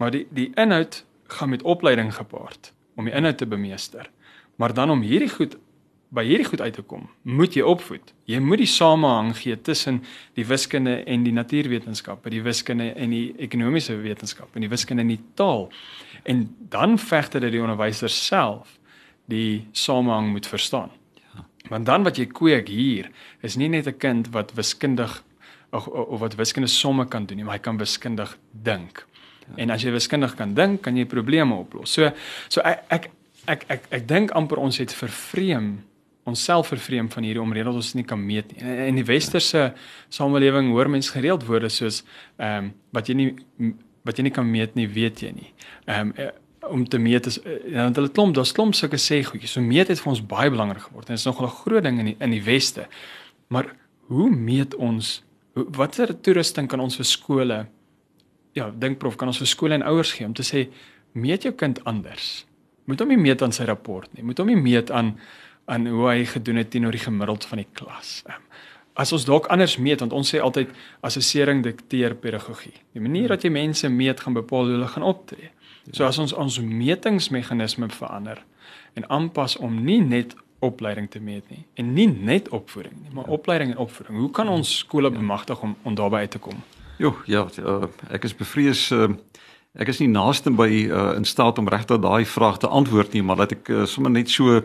Maar 0.00 0.14
die 0.14 0.26
die 0.32 0.50
inhoud 0.56 1.04
gaan 1.30 1.52
met 1.52 1.62
opleiding 1.62 2.14
gepaard 2.14 2.72
om 2.96 3.04
die 3.04 3.14
inhoud 3.14 3.38
te 3.38 3.46
bemeester. 3.46 4.10
Maar 4.56 4.74
dan 4.74 4.90
om 4.90 5.00
hierdie 5.04 5.30
goed 5.30 5.58
by 6.10 6.24
hierdie 6.26 6.48
goed 6.48 6.60
uit 6.60 6.74
te 6.74 6.82
kom, 6.82 7.04
moet 7.22 7.54
jy 7.54 7.62
opvoed. 7.62 8.10
Jy 8.26 8.40
moet 8.42 8.64
die 8.64 8.70
samehang 8.70 9.30
gee 9.38 9.54
tussen 9.62 10.00
die 10.34 10.44
wiskunde 10.46 10.96
en 11.06 11.22
die 11.22 11.32
natuurwetenskappe, 11.32 12.32
die 12.34 12.42
wiskunde 12.42 12.88
en 12.98 13.14
die 13.14 13.28
ekonomiese 13.38 13.94
wetenskap 14.02 14.56
en 14.58 14.66
die 14.66 14.72
wiskunde 14.72 15.04
en 15.06 15.12
die 15.12 15.20
taal. 15.38 15.68
En 16.26 16.48
dan 16.72 16.98
veg 16.98 17.30
dit 17.36 17.46
die 17.54 17.62
onderwyser 17.62 18.10
self 18.10 18.78
die 19.30 19.68
samehang 19.72 20.32
moet 20.34 20.50
verstaan. 20.50 20.90
Ja. 21.30 21.46
Want 21.70 21.86
dan 21.86 22.02
wat 22.08 22.18
jy 22.18 22.26
kweek 22.26 22.68
hier 22.68 23.12
is 23.46 23.56
nie 23.56 23.68
net 23.68 23.86
'n 23.86 23.98
kind 23.98 24.32
wat 24.34 24.52
wiskundig 24.58 25.22
of, 25.70 25.86
of 25.86 26.20
wat 26.20 26.34
wiskunde 26.34 26.68
somme 26.68 27.06
kan 27.06 27.26
doen 27.26 27.36
nie, 27.36 27.44
maar 27.44 27.54
hy 27.54 27.62
kan 27.62 27.78
wiskundig 27.78 28.38
dink. 28.50 29.06
En 29.56 29.70
as 29.70 29.82
jy 29.82 29.92
wiskundig 29.92 30.34
kan 30.36 30.54
dink, 30.54 30.82
kan 30.82 30.96
jy 30.96 31.04
probleme 31.04 31.54
oplos. 31.54 31.92
So 31.92 32.10
so 32.48 32.60
ek 32.60 32.84
ek 32.88 33.10
ek 33.46 33.64
ek, 33.68 33.86
ek 33.90 34.08
dink 34.08 34.30
amper 34.30 34.58
ons 34.58 34.78
het 34.78 34.92
vervreem 34.92 35.78
onsself 36.28 36.68
vervreem 36.68 37.08
van 37.10 37.24
hierdie 37.24 37.42
omrede 37.42 37.70
dat 37.70 37.80
ons 37.80 37.94
nie 37.94 38.04
kan 38.04 38.20
meet 38.20 38.52
nie. 38.52 38.74
In 38.88 38.98
die 39.00 39.06
westerse 39.08 39.70
samelewing 40.12 40.70
hoor 40.74 40.90
mense 40.92 41.12
gereeld 41.12 41.46
woorde 41.48 41.70
soos 41.72 42.02
ehm 42.36 42.70
um, 42.70 42.74
wat 42.94 43.08
jy 43.08 43.14
nie 43.14 43.30
wat 44.04 44.18
jy 44.18 44.24
nie 44.28 44.32
kan 44.32 44.48
meet 44.48 44.76
nie, 44.78 44.86
weet 44.88 45.24
jy 45.24 45.32
nie. 45.36 45.50
Ehm 45.86 46.14
um, 46.16 46.30
om 46.70 46.82
te 46.88 46.98
meet 47.00 47.26
is 47.26 47.38
dan 47.42 47.88
het 47.88 47.96
hulle 47.96 48.10
klomp, 48.12 48.34
daar's 48.36 48.52
klomp 48.52 48.74
sulke 48.76 48.98
sê 49.00 49.22
goedjies. 49.24 49.54
So 49.56 49.64
meet 49.64 49.88
het 49.88 50.00
vir 50.02 50.10
ons 50.12 50.20
baie 50.20 50.50
belangrik 50.52 50.84
geword 50.90 51.08
en 51.08 51.16
dit 51.16 51.22
is 51.22 51.26
nog 51.26 51.40
'n 51.42 51.56
groot 51.62 51.82
ding 51.82 51.98
in 51.98 52.04
die, 52.12 52.16
in 52.20 52.30
die 52.30 52.42
weste. 52.44 52.86
Maar 53.48 53.74
hoe 54.06 54.30
meet 54.30 54.74
ons 54.74 55.22
watter 55.54 56.20
toerusting 56.20 56.68
kan 56.68 56.80
ons 56.80 56.96
vir 56.96 57.04
skole 57.04 57.66
ja, 58.52 58.70
dink 58.70 58.98
prof 58.98 59.16
kan 59.16 59.30
ons 59.30 59.40
vir 59.40 59.50
skole 59.50 59.76
en 59.78 59.86
ouers 59.86 60.12
gee 60.16 60.26
om 60.26 60.34
te 60.34 60.46
sê 60.46 60.66
meet 61.12 61.46
jou 61.46 61.52
kind 61.56 61.80
anders. 61.88 62.46
Moet 62.90 63.02
hom 63.02 63.12
nie 63.12 63.20
meet 63.20 63.42
aan 63.42 63.54
sy 63.54 63.66
rapport 63.68 64.10
nie. 64.16 64.24
Moet 64.26 64.40
hom 64.42 64.50
nie 64.50 64.58
meet 64.58 64.90
aan 64.90 65.16
aan 65.70 65.86
hoe 65.86 66.08
hy 66.08 66.24
gedoen 66.26 66.58
het 66.58 66.70
teenoor 66.72 66.96
die 66.96 67.02
gemiddeld 67.02 67.44
van 67.46 67.60
die 67.60 67.68
klas. 67.78 68.24
Um, 68.26 68.40
as 68.98 69.12
ons 69.14 69.22
dalk 69.28 69.46
anders 69.54 69.76
meet 69.78 70.00
want 70.02 70.14
ons 70.16 70.32
sê 70.32 70.40
altyd 70.42 70.72
assessering 71.06 71.62
dikteer 71.62 72.16
pedagogie. 72.18 72.74
Die 72.96 73.02
manier 73.02 73.30
dat 73.30 73.46
jy 73.46 73.52
mense 73.54 73.88
meet 73.88 74.24
gaan 74.24 74.34
bepaal 74.34 74.66
hoe 74.66 74.74
hulle 74.74 74.90
gaan 74.90 75.06
optree. 75.06 75.52
So 75.92 76.08
as 76.08 76.18
ons 76.18 76.34
ons 76.34 76.58
metingsmeganisme 76.60 77.88
verander 77.94 78.42
en 78.98 79.06
aanpas 79.10 79.56
om 79.62 79.78
nie 79.84 80.00
net 80.02 80.34
opleiding 80.60 81.06
te 81.10 81.22
meet 81.22 81.46
nie 81.50 81.62
en 81.80 81.94
nie 81.94 82.08
net 82.10 82.50
opvoeding 82.52 82.98
nie, 82.98 83.14
maar 83.14 83.30
opleiding 83.32 83.72
en 83.72 83.80
opvoeding. 83.86 84.18
Hoe 84.20 84.30
kan 84.34 84.50
ons 84.50 84.78
skole 84.82 85.10
bemagtig 85.10 85.62
om 85.62 85.76
om 85.82 85.94
daarbey 85.94 86.26
uit 86.26 86.36
te 86.36 86.42
kom? 86.42 86.58
Jo, 87.00 87.14
ja, 87.24 87.46
uh, 87.64 87.88
ek 88.12 88.26
is 88.28 88.34
bevrees 88.36 88.90
uh, 88.92 89.08
ek 89.80 89.88
is 89.92 90.00
nie 90.02 90.10
naaste 90.10 90.50
by 90.52 90.68
uh, 90.68 91.12
in 91.16 91.24
staat 91.24 91.58
om 91.62 91.68
regtig 91.70 92.00
daai 92.02 92.26
vraag 92.28 92.58
te 92.60 92.68
antwoord 92.68 93.14
nie, 93.16 93.22
maar 93.24 93.40
laat 93.40 93.54
ek 93.56 93.70
uh, 93.72 93.84
sommer 93.88 94.12
net 94.12 94.28
so 94.28 94.58
uh, 94.58 94.64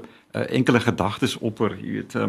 enkele 0.50 0.82
gedagtes 0.84 1.38
opper, 1.40 1.78
jy 1.80 2.00
weet, 2.00 2.16
uh, 2.20 2.28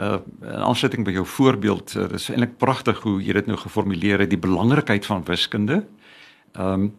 uh, 0.00 0.16
in 0.40 0.64
aansluiting 0.66 1.06
by 1.06 1.14
jou 1.14 1.26
voorbeeld, 1.36 1.94
uh, 1.94 2.08
dis 2.10 2.26
eintlik 2.32 2.56
pragtig 2.62 2.98
hoe 3.04 3.20
jy 3.22 3.36
dit 3.38 3.52
nou 3.52 3.58
geformuleer 3.60 4.24
het, 4.24 4.32
die 4.32 4.40
belangrikheid 4.40 5.06
van 5.06 5.22
wiskunde. 5.28 5.84
Ehm 6.56 6.88
um, 6.88 6.90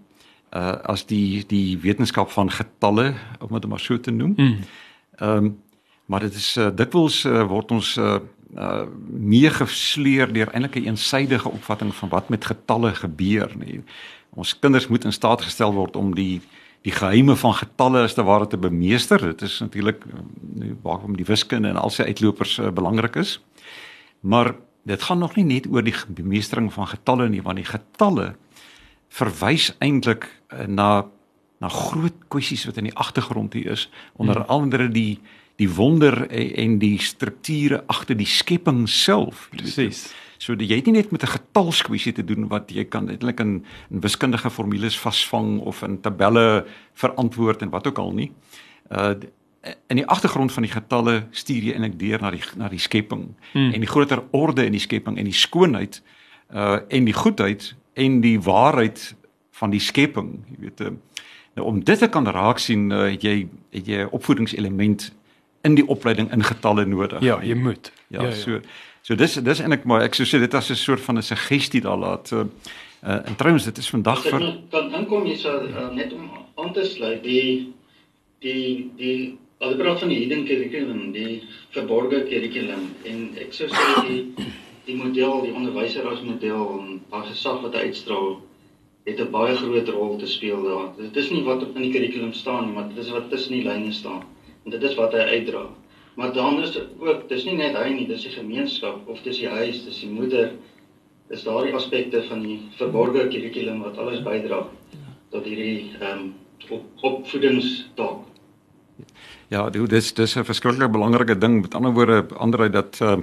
uh, 0.52 0.76
as 0.92 1.06
die 1.08 1.46
die 1.48 1.78
wetenskap 1.80 2.32
van 2.32 2.50
getalle, 2.52 3.14
om 3.40 3.54
dit 3.56 3.68
maar 3.72 3.80
so 3.80 4.00
te 4.00 4.12
noem. 4.12 4.34
Mm. 4.38 4.64
Ehm 5.20 5.36
mm. 5.36 5.52
um, 5.52 5.60
maar 6.12 6.20
dit 6.20 6.36
is 6.36 6.58
uh, 6.60 6.68
dikwels 6.76 7.22
uh, 7.24 7.46
word 7.48 7.72
ons 7.72 7.94
uh, 7.96 8.18
uh 8.58 8.84
meegesleer 9.10 10.34
deur 10.34 10.50
eintlik 10.52 10.76
'n 10.76 10.88
eensydige 10.92 11.50
opvatting 11.50 11.96
van 11.96 12.10
wat 12.10 12.30
met 12.30 12.46
getalle 12.46 12.96
gebeur 12.96 13.52
nie. 13.58 13.84
Ons 14.36 14.60
kinders 14.60 14.88
moet 14.88 15.04
in 15.04 15.14
staat 15.14 15.42
gestel 15.42 15.74
word 15.74 15.96
om 15.96 16.16
die 16.16 16.42
die 16.82 16.92
geheime 16.92 17.36
van 17.36 17.54
getalle 17.54 18.02
as 18.02 18.14
te 18.14 18.24
ware 18.24 18.48
te 18.48 18.58
bemeester. 18.58 19.22
Dit 19.22 19.42
is 19.42 19.60
natuurlik 19.60 20.02
uh, 20.06 20.72
waarom 20.82 21.16
die 21.16 21.26
wiskunde 21.26 21.70
en 21.70 21.78
al 21.78 21.90
sy 21.90 22.04
uitlopers 22.04 22.58
uh, 22.58 22.72
belangrik 22.74 23.16
is. 23.16 23.40
Maar 24.20 24.56
dit 24.84 25.02
gaan 25.02 25.20
nog 25.20 25.36
nie 25.36 25.46
net 25.46 25.68
oor 25.70 25.84
die 25.84 25.96
bemeestering 26.08 26.74
van 26.74 26.88
getalle 26.88 27.30
nie, 27.30 27.42
want 27.42 27.62
die 27.62 27.70
getalle 27.70 28.36
verwys 29.10 29.76
eintlik 29.80 30.26
uh, 30.50 30.66
na 30.66 31.06
na 31.62 31.70
groot 31.70 32.24
kwessies 32.34 32.66
wat 32.66 32.80
in 32.82 32.88
die 32.90 32.96
agtergrond 32.98 33.54
hier 33.54 33.76
is, 33.76 33.84
onder 34.18 34.40
hmm. 34.40 34.50
andere 34.50 34.88
die 34.90 35.20
die 35.62 35.70
wonder 35.70 36.26
en 36.32 36.80
die 36.82 36.98
strukture 37.02 37.84
agter 37.92 38.18
die 38.18 38.30
skepping 38.30 38.88
self. 38.90 39.48
Presies. 39.54 40.08
So 40.42 40.56
jy 40.58 40.80
het 40.80 40.88
nie 40.90 40.98
net 40.98 41.12
met 41.12 41.24
'n 41.24 41.38
getalskwessie 41.38 42.14
te 42.14 42.26
doen 42.26 42.48
wat 42.48 42.72
jy 42.72 42.86
kan 42.86 43.10
eintlik 43.10 43.40
in, 43.40 43.64
in 43.92 44.02
wiskundige 44.02 44.50
formules 44.50 44.98
vasvang 44.98 45.60
of 45.60 45.84
in 45.84 46.02
tabelle 46.02 46.66
verantwoord 46.94 47.62
en 47.62 47.70
wat 47.70 47.88
ook 47.88 47.98
al 47.98 48.12
nie. 48.14 48.32
Uh 48.90 49.14
in 49.88 49.96
die 50.02 50.08
agtergrond 50.08 50.52
van 50.52 50.64
die 50.64 50.72
getalle 50.72 51.28
stuur 51.32 51.64
jy 51.64 51.74
eintlik 51.74 52.00
deur 52.00 52.22
na 52.22 52.32
die 52.32 52.42
na 52.58 52.68
die 52.68 52.80
skepping 52.80 53.36
hmm. 53.52 53.74
en 53.74 53.80
die 53.80 53.90
groter 53.90 54.24
orde 54.32 54.66
in 54.66 54.72
die 54.72 54.82
skepping 54.82 55.18
en 55.18 55.26
die 55.26 55.38
skoonheid 55.38 56.02
uh 56.50 56.80
en 56.90 57.06
die 57.06 57.14
goedheid 57.14 57.76
en 57.94 58.22
die 58.22 58.40
waarheid 58.42 59.16
van 59.52 59.70
die 59.70 59.80
skepping, 59.80 60.40
jy 60.50 60.58
weet. 60.60 60.82
Uh, 60.82 60.92
nou 61.54 61.68
om 61.68 61.84
dit 61.84 62.00
te 62.00 62.08
kan 62.10 62.28
raak 62.28 62.58
sien, 62.58 62.90
uh, 62.92 63.12
het 63.12 63.22
jy 63.22 63.48
het 63.70 63.88
jy 63.88 64.02
'n 64.02 64.10
opvoedingselement 64.12 65.12
in 65.62 65.76
die 65.76 65.88
opleiding 65.88 66.32
in 66.32 66.44
getalle 66.44 66.86
nodig. 66.86 67.22
Ja, 67.22 67.40
jy 67.44 67.56
moet. 67.56 67.92
Ja, 68.08 68.22
ja, 68.22 68.30
ja. 68.30 68.36
so 68.36 68.62
so 69.02 69.16
dis 69.18 69.34
dis 69.34 69.62
eintlik 69.62 69.86
maar 69.90 70.06
ek 70.06 70.18
sou 70.18 70.26
sê 70.30 70.40
dit 70.42 70.54
as 70.54 70.70
'n 70.70 70.76
soort 70.76 71.02
van 71.02 71.18
'n 71.18 71.24
suggestie 71.24 71.82
daar 71.82 71.98
laat. 71.98 72.28
So 72.28 72.50
uh 73.04 73.20
en 73.26 73.36
trouens 73.36 73.64
dit 73.64 73.78
is 73.78 73.90
vandag 73.90 74.22
vir 74.22 74.58
dan 74.70 74.94
inkom 74.94 75.26
jy 75.26 75.36
so 75.36 75.50
uh, 75.50 75.90
net 75.94 76.14
om 76.14 76.30
aan 76.56 76.74
te 76.74 76.86
sluit 76.86 77.24
die 77.24 77.74
die 78.40 78.92
die 78.98 79.38
al 79.58 79.70
die 79.70 79.78
praat 79.78 80.00
van 80.00 80.10
die 80.10 80.20
hidden 80.20 80.46
curriculum, 80.46 81.12
die 81.12 81.44
verborgde 81.70 82.24
curriculum 82.30 82.94
en 83.06 83.38
ek 83.38 83.54
sou 83.54 83.68
sê 83.68 84.08
die 84.08 84.22
die 84.86 84.96
model, 84.96 85.42
die 85.42 85.54
onderwyser 85.54 86.08
as 86.10 86.22
model 86.22 86.80
en 86.80 87.02
haar 87.10 87.26
gesag 87.26 87.62
wat 87.62 87.76
uitstraal 87.76 88.42
het 89.06 89.20
'n 89.20 89.32
baie 89.32 89.56
groot 89.56 89.90
rol 89.90 90.18
te 90.18 90.28
speel 90.28 90.64
daar. 90.64 90.94
Dit 90.98 91.16
is 91.16 91.30
nie 91.30 91.44
wat 91.44 91.64
op 91.64 91.76
in 91.76 91.82
die 91.82 91.92
kurrikulum 91.92 92.34
staan 92.34 92.66
nie, 92.66 92.74
maar 92.74 92.90
dit 92.90 92.98
is 92.98 93.10
wat 93.10 93.30
tussen 93.30 93.54
die 93.54 93.64
lyne 93.64 93.92
staan 93.92 94.24
en 94.66 94.72
dit 94.72 94.84
is 94.84 94.96
wat 94.96 95.14
hy 95.14 95.26
uitdra. 95.38 95.66
Maar 96.16 96.34
dan 96.34 96.62
is 96.62 96.76
ook 97.00 97.30
dis 97.30 97.46
nie 97.48 97.56
net 97.56 97.78
hy 97.78 97.90
nie, 97.94 98.08
dis 98.08 98.26
die 98.28 98.34
gemeenskap 98.36 99.08
of 99.08 99.22
dis 99.24 99.40
die 99.40 99.50
huis, 99.50 99.84
dis 99.86 100.02
die 100.04 100.12
moeder. 100.12 100.52
Dis 101.32 101.46
daardie 101.48 101.74
aspekte 101.74 102.24
van 102.28 102.44
die 102.44 102.60
verborgde 102.76 103.30
kurrikulum 103.32 103.80
wat 103.86 103.98
alles 103.98 104.24
bydra 104.26 104.66
tot 105.32 105.48
hierdie 105.48 105.94
ehm 106.02 106.12
um, 106.12 106.34
op, 106.70 106.84
opvoedingstaak. 107.02 108.28
Ja, 109.50 109.70
dit 109.70 109.92
is 109.92 110.14
dis 110.14 110.36
'n 110.36 110.44
verskriklik 110.44 110.92
belangrike 110.92 111.38
ding. 111.38 111.62
Met 111.62 111.76
ander 111.76 111.92
woorde, 111.92 112.26
ander 112.38 112.72
dat 112.72 113.00
uh, 113.02 113.18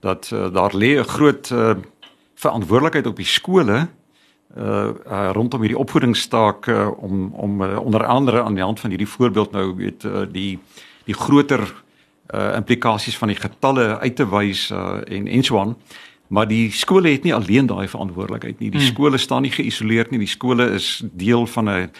dat 0.00 0.30
uh, 0.32 0.52
daar 0.52 0.74
lê 0.74 0.98
'n 0.98 1.04
groot 1.04 1.50
uh, 1.50 1.74
verantwoordelikheid 2.34 3.06
op 3.06 3.16
die 3.16 3.26
skole 3.26 3.88
uh, 4.56 4.90
uh 5.06 5.30
rondom 5.32 5.60
hierdie 5.60 5.78
opvoedingsstaak 5.78 6.66
uh, 6.66 6.88
om 6.98 7.32
om 7.34 7.62
uh, 7.62 7.78
onder 7.80 8.04
andere 8.06 8.42
aan 8.42 8.54
die 8.54 8.64
hand 8.64 8.80
van 8.80 8.90
hierdie 8.90 9.08
voorbeeld 9.08 9.52
nou 9.52 9.74
weet 9.76 10.04
uh, 10.04 10.22
die 10.30 10.58
die 11.04 11.14
groter 11.14 11.60
uh 12.34 12.54
implikasies 12.56 13.18
van 13.18 13.28
die 13.28 13.36
getalle 13.36 13.98
uit 13.98 14.16
te 14.16 14.28
wys 14.28 14.70
uh 14.70 15.00
en 15.06 15.26
en 15.26 15.42
so 15.42 15.58
aan. 15.58 15.76
Maar 16.32 16.48
die 16.48 16.70
skole 16.72 17.10
het 17.12 17.22
nie 17.22 17.34
alleen 17.34 17.66
daai 17.66 17.88
verantwoordelikheid 17.88 18.58
nie. 18.58 18.70
Die 18.70 18.80
hmm. 18.80 18.88
skole 18.94 19.18
staan 19.18 19.42
nie 19.42 19.52
geïsoleerd 19.52 20.10
nie. 20.10 20.22
Die 20.22 20.30
skole 20.32 20.70
is 20.72 21.02
deel 21.12 21.46
van 21.46 21.68
'n 21.68 21.90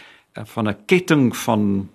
van 0.44 0.68
'n 0.68 0.76
ketting 0.86 1.36
van 1.36 1.88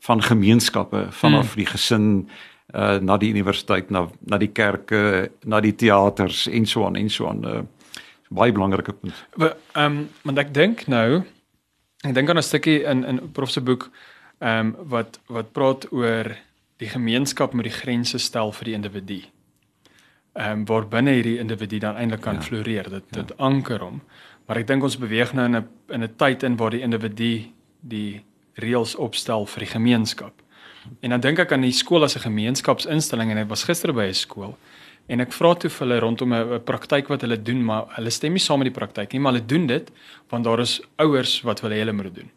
van 0.00 0.22
gemeenskappe 0.22 1.06
vanaf 1.10 1.54
hmm. 1.54 1.56
die 1.56 1.66
gesin 1.66 2.28
uh 2.74 2.98
na 2.98 3.16
die 3.16 3.30
universiteit, 3.30 3.90
na 3.90 4.08
na 4.26 4.38
die 4.38 4.50
kerke, 4.52 5.30
na 5.44 5.60
die 5.60 5.74
teaters 5.74 6.48
en 6.48 6.66
so 6.66 6.86
aan 6.86 6.96
en 6.96 7.10
so 7.10 7.28
aan. 7.28 7.44
Uh 7.46 7.62
baie 8.34 8.52
belangrike 8.52 8.92
punt. 8.92 9.14
Ehm 9.38 9.54
um, 9.74 10.08
want 10.22 10.38
ek 10.38 10.52
dink 10.54 10.86
nou 10.90 11.22
ek 12.04 12.14
dink 12.14 12.28
aan 12.28 12.38
'n 12.38 12.42
stukkie 12.42 12.82
in 12.84 13.04
in 13.04 13.32
Prof 13.32 13.50
se 13.50 13.60
boek 13.60 13.90
ehm 14.40 14.74
um, 14.74 14.76
wat 14.90 15.20
wat 15.26 15.52
praat 15.52 15.86
oor 15.92 16.36
die 16.76 16.88
gemeenskap 16.88 17.54
moet 17.54 17.70
die 17.70 17.78
grense 17.80 18.18
stel 18.18 18.52
vir 18.52 18.64
die 18.64 18.74
individu. 18.74 19.20
Ehm 20.34 20.50
um, 20.50 20.64
waar 20.64 20.88
binne 20.88 21.10
hierdie 21.10 21.38
individu 21.38 21.78
dan 21.78 21.96
eintlik 21.96 22.20
kan 22.20 22.34
ja. 22.34 22.40
floreer. 22.40 22.90
Dit 22.90 23.04
ja. 23.10 23.22
dit 23.22 23.36
anker 23.38 23.80
hom. 23.80 24.02
Maar 24.46 24.56
ek 24.56 24.66
dink 24.66 24.82
ons 24.82 24.98
beweeg 24.98 25.32
nou 25.32 25.44
in 25.46 25.56
'n 25.56 25.68
in 25.88 26.02
'n 26.02 26.16
tyd 26.16 26.42
in 26.42 26.56
waar 26.56 26.70
die 26.70 26.82
individu 26.82 27.50
die 27.80 28.24
reëls 28.54 28.94
opstel 28.94 29.46
vir 29.46 29.60
die 29.60 29.72
gemeenskap. 29.72 30.32
En 31.00 31.10
dan 31.10 31.20
dink 31.20 31.38
ek 31.38 31.52
aan 31.52 31.60
die 31.60 31.72
skool 31.72 32.04
as 32.04 32.16
'n 32.16 32.20
gemeenskapsinstelling 32.20 33.30
en 33.30 33.38
ek 33.38 33.48
was 33.48 33.64
gister 33.64 33.92
by 33.92 34.06
'n 34.08 34.14
skool 34.14 34.56
en 35.06 35.20
ek 35.20 35.32
vra 35.32 35.54
toe 35.54 35.70
vir 35.70 35.86
hulle 35.86 36.00
rondom 36.00 36.32
'n 36.34 36.60
praktyk 36.64 37.08
wat 37.08 37.20
hulle 37.20 37.42
doen, 37.42 37.64
maar 37.64 37.86
hulle 37.96 38.10
stem 38.10 38.32
nie 38.32 38.40
saam 38.40 38.58
met 38.58 38.72
die 38.72 38.80
praktyk 38.80 39.12
nie, 39.12 39.20
maar 39.20 39.32
hulle 39.32 39.46
doen 39.46 39.66
dit 39.66 39.90
want 40.30 40.44
daar 40.44 40.60
is 40.60 40.80
ouers 40.98 41.42
wat 41.42 41.60
wil 41.60 41.70
hê 41.70 41.78
hulle 41.78 41.92
moet 41.92 42.14
doen. 42.14 42.30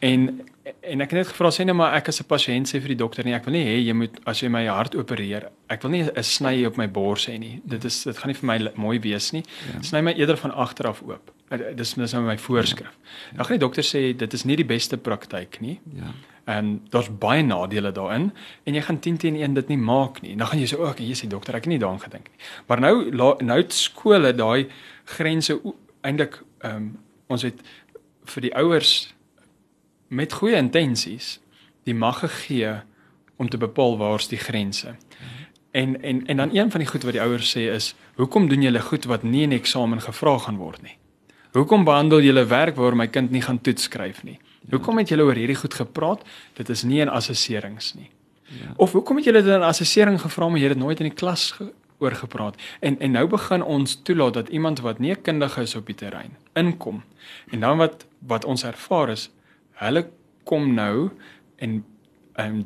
En 0.00 0.44
en 0.64 1.04
ek 1.04 1.12
het 1.12 1.18
net 1.18 1.28
gevra 1.28 1.50
sê 1.52 1.64
net 1.66 1.76
maar 1.76 1.94
ek 1.98 2.08
as 2.08 2.20
'n 2.20 2.28
pasiënt 2.28 2.68
sê 2.68 2.80
vir 2.80 2.94
die 2.94 3.02
dokter 3.02 3.24
nie 3.24 3.34
ek 3.34 3.44
wil 3.44 3.52
nie 3.52 3.64
hê 3.64 3.76
jy 3.84 3.92
moet 3.92 4.18
as 4.26 4.40
jy 4.40 4.48
my 4.48 4.66
hart 4.66 4.94
opereer 4.94 5.50
ek 5.68 5.82
wil 5.82 5.90
nie 5.90 6.02
'n 6.02 6.22
sny 6.22 6.64
op 6.64 6.76
my 6.76 6.86
bors 6.86 7.26
hê 7.26 7.38
nie 7.38 7.60
dit 7.64 7.84
is 7.84 8.04
dit 8.04 8.16
gaan 8.16 8.28
nie 8.28 8.40
vir 8.40 8.46
my 8.46 8.72
mooi 8.74 8.98
wees 8.98 9.32
nie 9.32 9.42
ja. 9.42 9.82
sny 9.82 10.00
my 10.00 10.12
eerder 10.12 10.36
van 10.36 10.52
agter 10.52 10.88
af 10.88 11.02
oop 11.02 11.30
dis 11.56 11.94
dis 11.94 12.12
nou 12.12 12.22
my 12.26 12.38
voorskrif 12.38 12.92
ja. 12.92 13.36
dan 13.36 13.44
gaan 13.44 13.58
die 13.58 13.66
dokter 13.66 13.86
sê 13.86 14.06
dit 14.16 14.32
is 14.32 14.44
nie 14.44 14.56
die 14.56 14.68
beste 14.68 14.96
praktyk 14.96 15.60
nie 15.60 15.80
ja 15.94 16.12
en 16.44 16.82
daar's 16.88 17.08
baie 17.18 17.42
nadele 17.42 17.92
daarin 17.92 18.32
en 18.62 18.74
jy 18.74 18.82
gaan 18.84 18.98
10 19.00 19.16
teen 19.16 19.36
1 19.36 19.54
dit 19.54 19.68
nie 19.68 19.78
maak 19.78 20.20
nie. 20.22 20.36
Dan 20.36 20.46
gaan 20.46 20.60
jy 20.60 20.68
sê 20.68 20.78
ook 20.78 21.00
jy 21.00 21.16
sê 21.16 21.28
dokter, 21.28 21.56
ek 21.56 21.64
het 21.64 21.72
nie 21.72 21.80
daaraan 21.80 22.02
gedink 22.02 22.28
nie. 22.28 22.50
Maar 22.68 22.80
nou 22.80 22.94
nou 23.40 23.58
het 23.58 23.72
skole 23.72 24.34
daai 24.36 24.68
grense 25.16 25.60
eintlik 26.04 26.42
ehm 26.60 26.76
um, 26.76 26.92
ons 27.32 27.42
het 27.42 27.60
vir 28.28 28.42
die 28.44 28.52
ouers 28.60 29.14
met 30.08 30.32
goeie 30.32 30.56
intensies 30.60 31.38
die 31.88 31.94
mag 31.94 32.20
gegee 32.20 32.82
om 33.36 33.48
te 33.48 33.58
bepaal 33.58 33.96
waar's 33.98 34.28
die 34.28 34.38
grense. 34.38 34.96
En 35.72 35.96
en 36.02 36.26
en 36.26 36.36
dan 36.36 36.54
een 36.54 36.70
van 36.70 36.80
die 36.80 36.88
goed 36.88 37.02
wat 37.02 37.16
die 37.16 37.22
ouers 37.22 37.56
sê 37.56 37.70
is, 37.72 37.94
hoekom 38.16 38.48
doen 38.48 38.62
julle 38.62 38.80
goed 38.80 39.04
wat 39.04 39.22
nie 39.22 39.42
in 39.42 39.52
eksamen 39.52 40.00
gevra 40.00 40.38
gaan 40.38 40.60
word 40.60 40.82
nie? 40.82 40.98
Hoekom 41.54 41.84
behandel 41.86 42.24
julle 42.26 42.42
werk 42.50 42.74
waar 42.76 42.96
my 42.98 43.06
kind 43.06 43.30
nie 43.30 43.42
gaan 43.42 43.60
toets 43.62 43.86
skryf 43.86 44.24
nie? 44.26 44.40
Hoekom 44.72 44.98
het 44.98 45.12
julle 45.12 45.22
oor 45.28 45.38
hierdie 45.38 45.58
goed 45.60 45.74
gepraat? 45.78 46.24
Dit 46.58 46.68
is 46.72 46.82
nie 46.82 46.98
in 47.04 47.12
assesserings 47.12 47.92
nie. 47.94 48.10
Ja. 48.50 48.72
Of 48.76 48.92
hoekom 48.92 49.20
het 49.20 49.28
julle 49.28 49.42
dit 49.42 49.54
in 49.54 49.62
assessering 49.62 50.18
gevra 50.20 50.48
maar 50.48 50.58
jy 50.58 50.72
het 50.72 50.80
nooit 50.80 51.00
in 51.00 51.12
die 51.12 51.14
klas 51.14 51.52
oor 52.02 52.16
gepraat? 52.18 52.58
En 52.80 52.98
en 52.98 53.14
nou 53.14 53.26
begin 53.30 53.62
ons 53.62 53.94
toelaat 54.02 54.34
dat 54.34 54.50
iemand 54.50 54.82
wat 54.82 54.98
nie 54.98 55.14
kundig 55.14 55.58
is 55.62 55.76
op 55.78 55.86
die 55.86 55.94
terrein 55.94 56.34
inkom. 56.58 57.02
En 57.50 57.60
dan 57.60 57.78
wat 57.78 58.06
wat 58.18 58.44
ons 58.44 58.66
ervaar 58.66 59.14
is, 59.14 59.30
hulle 59.78 60.08
kom 60.44 60.74
nou 60.74 61.10
en 61.56 61.84
en 62.34 62.64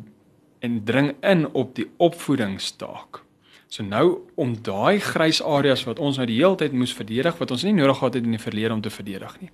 en 0.64 0.84
dring 0.84 1.12
in 1.20 1.44
op 1.52 1.74
die 1.76 1.90
opvoedingsstaak. 1.96 3.20
So 3.68 3.84
nou 3.84 4.18
om 4.34 4.54
daai 4.64 4.96
grys 5.00 5.42
areas 5.44 5.82
wat 5.84 5.98
ons 6.00 6.16
nou 6.16 6.24
die 6.26 6.38
hele 6.38 6.56
tyd 6.56 6.72
moes 6.72 6.92
verdedig 6.96 7.36
wat 7.36 7.50
ons 7.52 7.66
nie 7.66 7.74
nodig 7.76 7.98
gehad 7.98 8.14
het 8.16 8.24
in 8.24 8.32
die 8.32 8.40
verlede 8.40 8.72
om 8.72 8.80
te 8.80 8.90
verdedig 8.90 9.34
nie. 9.42 9.50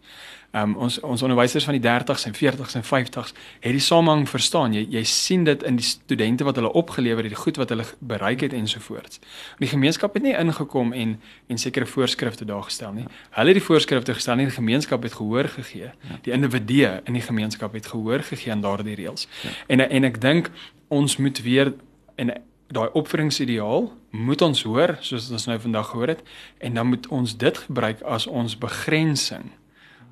Ehm 0.54 0.70
um, 0.70 0.76
ons 0.86 1.00
ons 1.02 1.22
onderwysers 1.26 1.64
van 1.66 1.74
die 1.74 1.82
30s 1.82 2.28
en 2.28 2.36
40s 2.38 2.76
en 2.78 2.86
50s 2.86 3.32
het 3.64 3.74
die 3.74 3.82
samehang 3.82 4.28
verstaan. 4.30 4.76
Jy 4.78 4.84
jy 4.90 5.02
sien 5.10 5.44
dit 5.44 5.62
in 5.66 5.80
die 5.80 5.86
studente 5.86 6.46
wat 6.46 6.60
hulle 6.62 6.70
opgelewer 6.72 7.26
het, 7.26 7.34
die 7.34 7.40
goed 7.40 7.58
wat 7.58 7.74
hulle 7.74 7.88
bereik 7.98 8.46
het 8.46 8.54
ensovoorts. 8.54 9.18
Die 9.58 9.68
gemeenskap 9.72 10.14
het 10.14 10.22
nie 10.22 10.36
ingekom 10.38 10.92
en 10.92 11.18
en 11.48 11.58
sekere 11.58 11.86
voorskrifte 11.86 12.44
daar 12.44 12.62
gestel 12.70 12.92
nie. 12.92 13.08
Hulle 13.34 13.50
het 13.50 13.58
die 13.58 13.66
voorskrifte 13.66 14.14
gestel 14.14 14.38
en 14.38 14.46
die 14.46 14.58
gemeenskap 14.60 15.02
het 15.02 15.18
gehoor 15.18 15.50
gegee. 15.58 15.90
Die 16.22 16.32
individue 16.32 17.00
in 17.04 17.18
die 17.18 17.26
gemeenskap 17.26 17.74
het 17.74 17.90
gehoor 17.90 18.22
gegee 18.22 18.52
aan 18.52 18.62
daardie 18.62 18.94
reëls. 18.94 19.26
Ja. 19.42 19.50
En 19.66 19.88
en 19.90 20.04
ek 20.04 20.20
dink 20.20 20.50
ons 20.88 21.16
moet 21.16 21.42
weer 21.42 21.74
en 22.14 22.30
daai 22.70 22.88
opvoedingsideaal 22.92 23.90
moet 24.14 24.42
ons 24.42 24.62
hoor 24.62 24.94
soos 25.02 25.26
ons 25.34 25.48
nou 25.50 25.56
vandag 25.58 25.88
gehoor 25.90 26.12
het 26.12 26.22
en 26.62 26.74
dan 26.78 26.86
moet 26.86 27.06
ons 27.10 27.36
dit 27.36 27.58
gebruik 27.66 28.02
as 28.06 28.26
ons 28.30 28.54
begrensing 28.58 29.50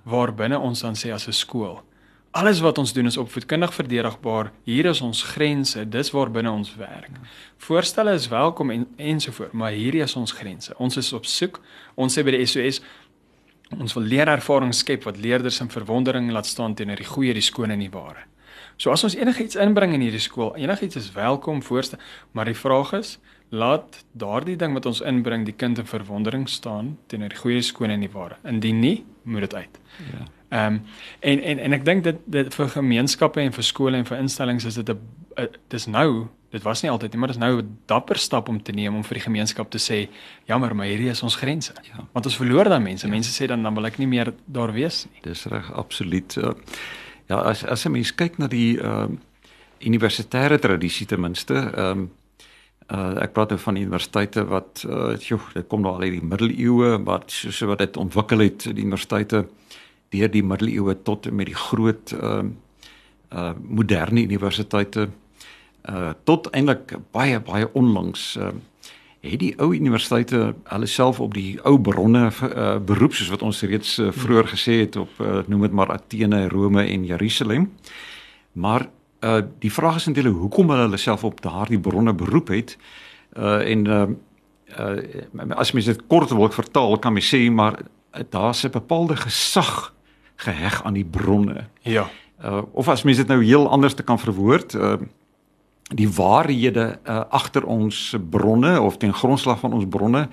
waarbinne 0.03 0.59
ons 0.59 0.82
dan 0.82 0.98
sê 0.98 1.12
as 1.14 1.28
'n 1.28 1.32
skool. 1.32 1.82
Alles 2.30 2.61
wat 2.61 2.78
ons 2.78 2.92
doen 2.92 3.07
is 3.07 3.16
opvoedkundig 3.16 3.74
verdedigbaar 3.74 4.50
hier 4.64 4.86
is 4.86 5.00
ons 5.00 5.22
grense 5.22 5.88
dis 5.88 6.11
waarbinne 6.11 6.50
ons 6.50 6.76
werk. 6.76 7.11
Voorstelle 7.59 8.12
is 8.12 8.28
welkom 8.28 8.70
en 8.70 8.88
ensovoorts 8.96 9.53
maar 9.53 9.70
hierdie 9.70 10.03
is 10.03 10.16
ons 10.16 10.32
grense. 10.32 10.74
Ons 10.78 10.96
is 10.96 11.12
op 11.12 11.24
soek 11.24 11.61
ons 11.94 12.18
sê 12.18 12.24
by 12.24 12.30
die 12.30 12.46
SOS 12.46 12.80
ons 13.78 13.94
wil 13.94 14.03
leerervaring 14.03 14.74
skep 14.74 15.05
wat 15.05 15.16
leerders 15.16 15.61
in 15.61 15.68
verwondering 15.68 16.32
laat 16.32 16.46
staan 16.46 16.74
teenoor 16.74 16.96
die 16.96 17.05
goeie 17.05 17.32
die 17.32 17.40
skoon 17.40 17.70
en 17.70 17.78
die 17.78 17.90
ware. 17.90 18.26
So 18.76 18.90
as 18.90 19.05
ons 19.05 19.14
enigiets 19.14 19.57
inbring 19.57 19.94
in 19.94 20.00
hierdie 20.00 20.20
skool, 20.20 20.57
enigiets 20.57 20.96
is 20.96 21.12
welkom 21.12 21.62
voorste, 21.62 21.98
maar 22.32 22.44
die 22.44 22.57
vraag 22.57 22.92
is, 22.92 23.18
laat 23.53 23.98
daardie 24.16 24.57
ding 24.57 24.72
wat 24.76 24.86
ons 24.88 25.03
inbring 25.05 25.44
die 25.44 25.57
kind 25.57 25.78
in 25.78 25.88
verwondering 25.88 26.46
staan 26.48 26.94
teenoor 27.12 27.34
die 27.34 27.40
goeie 27.40 27.62
skoon 27.62 27.92
en 27.92 28.05
die 28.05 28.12
ware. 28.12 28.38
Indien 28.48 28.80
nie, 28.80 29.05
moet 29.28 29.46
dit 29.46 29.55
uit. 29.55 29.82
Ja. 30.12 30.28
Ehm 30.53 30.74
um, 30.74 30.78
en 31.20 31.42
en 31.42 31.59
en 31.59 31.72
ek 31.72 31.84
dink 31.84 32.05
dit 32.05 32.22
dit 32.24 32.55
vir 32.55 32.68
gemeenskappe 32.68 33.40
en 33.40 33.53
vir 33.53 33.64
skole 33.64 33.96
en 33.96 34.09
vir 34.09 34.18
instellings 34.18 34.64
is 34.68 34.74
dit 34.74 34.88
'n 34.88 35.48
dis 35.68 35.86
nou 35.86 36.28
dit 36.53 36.62
was 36.62 36.82
nie 36.82 36.90
altyd 36.90 37.12
nie 37.12 37.18
maar 37.18 37.28
dit 37.28 37.36
is 37.36 37.42
nou 37.42 37.62
'n 37.62 37.78
dapper 37.86 38.18
stap 38.18 38.48
om 38.48 38.62
te 38.62 38.72
neem 38.72 38.94
om 38.94 39.05
vir 39.05 39.14
die 39.14 39.24
gemeenskap 39.24 39.70
te 39.70 39.78
sê 39.78 40.09
jammer 40.44 40.74
maar 40.74 40.86
hierdie 40.86 41.09
is 41.09 41.22
ons 41.22 41.36
grense 41.36 41.72
ja. 41.82 42.05
want 42.12 42.26
ons 42.26 42.36
verloor 42.36 42.68
dan 42.68 42.82
mense 42.82 43.07
ja. 43.07 43.12
mense 43.12 43.42
sê 43.42 43.46
dan 43.46 43.62
dan 43.62 43.74
wil 43.74 43.86
ek 43.86 43.98
nie 43.98 44.07
meer 44.07 44.34
daar 44.46 44.72
wees 44.72 45.07
nie 45.07 45.20
dis 45.22 45.46
reg 45.46 45.72
absoluut 45.72 46.36
uh, 46.36 46.53
Ja, 47.32 47.38
as 47.40 47.64
as 47.64 47.84
'n 47.84 47.90
mens 47.90 48.14
kyk 48.14 48.38
na 48.38 48.46
die 48.46 48.78
ehm 48.78 49.12
uh, 49.12 49.18
universitêre 49.80 50.59
tradisie 50.59 51.07
ten 51.07 51.20
minste, 51.20 51.55
ehm 51.55 51.98
um, 51.98 52.11
uh, 52.93 53.22
ek 53.24 53.32
praat 53.36 53.55
nou 53.55 53.61
van 53.62 53.80
universiteite 53.80 54.45
wat 54.51 54.84
uh 54.88 55.14
joh, 55.16 55.43
dit 55.55 55.66
kom 55.68 55.82
nou 55.82 55.95
al 55.95 56.05
uit 56.07 56.18
die 56.18 56.28
middeleeue, 56.32 56.99
wat 57.07 57.32
soos 57.32 57.62
wat 57.70 57.82
dit 57.84 57.97
ontwikkel 57.97 58.45
het, 58.45 58.68
die 58.68 58.84
universiteite 58.84 59.47
deur 60.12 60.30
die 60.30 60.45
middeleeue 60.45 60.99
tot 61.03 61.30
met 61.30 61.49
die 61.51 61.59
groot 61.68 62.14
ehm 62.18 62.53
uh, 62.53 62.59
uh 63.32 63.53
moderne 63.64 64.20
universiteite 64.20 65.09
uh 65.88 66.11
tot 66.28 66.51
eintlik 66.53 66.99
baie 67.16 67.40
baie 67.40 67.68
onlangs 67.72 68.36
uh, 68.36 68.51
het 69.22 69.38
die 69.38 69.53
ou 69.62 69.70
universiteite 69.74 70.55
hulle 70.66 70.88
self 70.90 71.20
op 71.22 71.34
die 71.36 71.59
ou 71.68 71.76
bronne 71.78 72.24
uh, 72.28 72.78
beroep 72.82 73.14
soos 73.14 73.30
wat 73.30 73.45
ons 73.47 73.62
reeds 73.62 73.95
uh, 74.03 74.11
vroeër 74.14 74.51
gesê 74.51 74.80
het 74.82 74.99
op 74.99 75.20
uh, 75.22 75.43
noem 75.47 75.68
dit 75.68 75.76
maar 75.78 75.93
Athene, 75.95 76.49
Rome 76.51 76.82
en 76.82 77.05
Jerusalem. 77.07 77.70
Maar 78.53 78.88
uh, 79.24 79.40
die 79.58 79.72
vraag 79.72 79.96
is 79.96 80.06
eintlik 80.06 80.34
hoekom 80.34 80.70
hulle 80.70 80.88
hulle 80.88 81.00
self 81.00 81.24
op 81.24 81.40
daardie 81.40 81.80
bronne 81.80 82.14
beroep 82.14 82.48
het. 82.48 82.76
Uh, 83.36 83.70
en 83.70 83.86
uh, 83.86 84.06
uh, 84.78 85.56
as 85.56 85.72
mens 85.72 85.86
dit 85.86 86.06
kort 86.06 86.30
wil 86.30 86.50
vertaal, 86.50 86.98
kan 86.98 87.12
mens 87.12 87.34
sê 87.34 87.50
maar 87.50 87.80
daar's 88.30 88.64
'n 88.64 88.70
bepaalde 88.70 89.16
gesag 89.16 89.94
geheg 90.36 90.82
aan 90.84 90.94
die 90.94 91.04
bronne. 91.04 91.66
Ja. 91.80 92.10
Uh, 92.44 92.62
of 92.72 92.88
as 92.88 93.02
mens 93.02 93.16
dit 93.16 93.26
nou 93.26 93.44
heel 93.44 93.68
anders 93.68 93.94
te 93.94 94.02
kan 94.02 94.18
verwoord, 94.18 94.74
uh, 94.74 94.94
die 95.94 96.08
waarhede 96.08 96.98
uh, 97.04 97.20
agter 97.28 97.64
ons 97.64 98.16
bronne 98.30 98.80
of 98.80 98.96
ten 98.96 99.14
grondslag 99.14 99.58
van 99.58 99.72
ons 99.72 99.84
bronne 99.88 100.28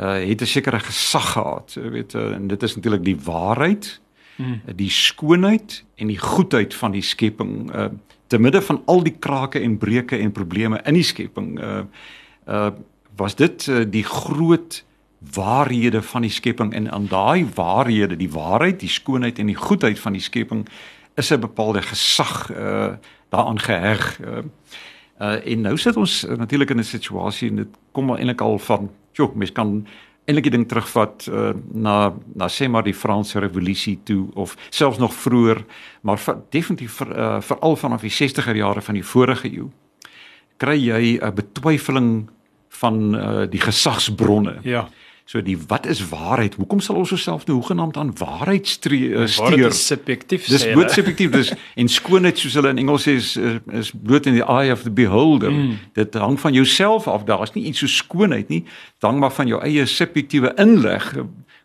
uh, 0.00 0.12
het 0.12 0.40
'n 0.40 0.46
sekere 0.46 0.80
gesag 0.80 1.32
gehad. 1.32 1.72
Jy 1.72 1.90
weet 1.90 2.14
uh, 2.14 2.34
en 2.34 2.46
dit 2.46 2.62
is 2.62 2.74
natuurlik 2.74 3.04
die 3.04 3.20
waarheid, 3.20 4.00
hmm. 4.36 4.60
die 4.74 4.90
skoonheid 4.90 5.84
en 5.94 6.06
die 6.06 6.18
goedheid 6.18 6.74
van 6.74 6.90
die 6.90 7.02
skepping 7.02 7.74
uh, 7.74 7.86
te 8.34 8.40
midde 8.42 8.62
van 8.62 8.82
al 8.90 9.04
die 9.06 9.14
krake 9.18 9.60
en 9.62 9.78
breuke 9.78 10.18
en 10.18 10.32
probleme 10.34 10.80
in 10.90 10.98
die 10.98 11.06
skepping. 11.06 11.54
Uh, 11.60 11.84
uh, 12.50 12.72
was 13.16 13.36
dit 13.38 13.66
uh, 13.70 13.84
die 13.86 14.02
groot 14.02 14.80
waarhede 15.34 16.02
van 16.02 16.26
die 16.26 16.32
skepping 16.34 16.72
en 16.74 16.90
aan 16.90 17.06
daai 17.08 17.46
waarhede, 17.54 18.18
die 18.18 18.30
waarheid, 18.32 18.80
die 18.82 18.90
skoonheid 18.90 19.38
en 19.38 19.52
die 19.52 19.58
goedheid 19.58 20.00
van 20.02 20.18
die 20.18 20.24
skepping 20.24 20.66
is 21.14 21.30
'n 21.30 21.40
bepaalde 21.40 21.82
gesag 21.82 22.50
uh 22.50 22.98
daaraan 23.30 23.58
geheg. 23.58 24.18
Uh, 24.20 24.42
uh 25.20 25.46
en 25.46 25.60
nou 25.60 25.76
sit 25.78 25.96
ons 25.96 26.26
natuurlik 26.36 26.70
in 26.70 26.78
'n 26.78 26.84
situasie 26.84 27.48
en 27.50 27.56
dit 27.56 27.68
kom 27.92 28.10
al 28.10 28.18
eintlik 28.18 28.40
al 28.40 28.58
van, 28.58 28.90
joh, 29.12 29.34
mens 29.34 29.52
kan 29.52 29.86
eintlik 30.24 30.48
die 30.48 30.54
ding 30.56 30.66
terugvat 30.68 31.26
uh, 31.28 31.52
na 31.72 32.14
na 32.34 32.48
sê 32.48 32.68
maar 32.68 32.84
die 32.86 32.96
Franse 32.96 33.40
revolusie 33.40 33.98
toe 34.04 34.28
of 34.34 34.56
selfs 34.70 34.98
nog 34.98 35.14
vroeër, 35.14 35.64
maar 36.02 36.18
vir, 36.18 36.38
definitief 36.50 37.00
vir, 37.02 37.10
uh, 37.16 37.40
veral 37.40 37.76
vanaf 37.76 38.06
die 38.06 38.12
60er 38.12 38.56
jare 38.56 38.80
van 38.80 38.94
die 38.94 39.04
vorige 39.04 39.50
eeu 39.52 39.70
kry 40.56 40.78
jy 40.78 41.18
'n 41.18 41.34
betwyfeling 41.34 42.10
van 42.80 43.14
uh, 43.14 43.46
die 43.50 43.60
gesagsbronne. 43.60 44.58
Ja. 44.62 44.88
So 45.24 45.40
die 45.40 45.56
wat 45.68 45.86
is 45.86 46.02
waarheid? 46.08 46.54
Hoekom 46.60 46.82
sal 46.84 46.98
ons 47.00 47.12
osself 47.12 47.46
nou 47.48 47.56
hoegenaamd 47.56 47.96
aan 47.96 48.10
waarheid 48.18 48.66
streer? 48.68 49.22
Uh, 49.22 49.28
waarheid 49.38 49.72
is 49.72 49.86
subjektief. 49.86 50.48
Dis 50.52 50.66
bloot 50.68 50.92
subjektief. 50.92 51.30
Dis 51.32 51.52
en 51.80 51.88
skoonheid 51.88 52.38
soos 52.38 52.58
hulle 52.60 52.74
in 52.74 52.82
Engels 52.82 53.06
sê 53.08 53.14
is 53.16 53.30
is 53.72 53.92
bloot 53.96 54.28
in 54.28 54.36
the 54.36 54.44
eye 54.44 54.72
of 54.72 54.84
the 54.84 54.92
beholder. 54.92 55.52
Mm. 55.52 55.78
Dit 55.96 56.18
hang 56.20 56.36
van 56.40 56.52
jouself 56.52 57.08
af. 57.08 57.24
Daar's 57.24 57.54
nie 57.56 57.64
iets 57.70 57.80
so 57.80 57.88
skoonheid 57.88 58.52
nie. 58.52 58.66
Dit 58.68 59.08
hang 59.08 59.22
maar 59.24 59.32
van 59.32 59.48
jou 59.48 59.62
eie 59.64 59.88
subjektiewe 59.88 60.52
inleg 60.60 61.08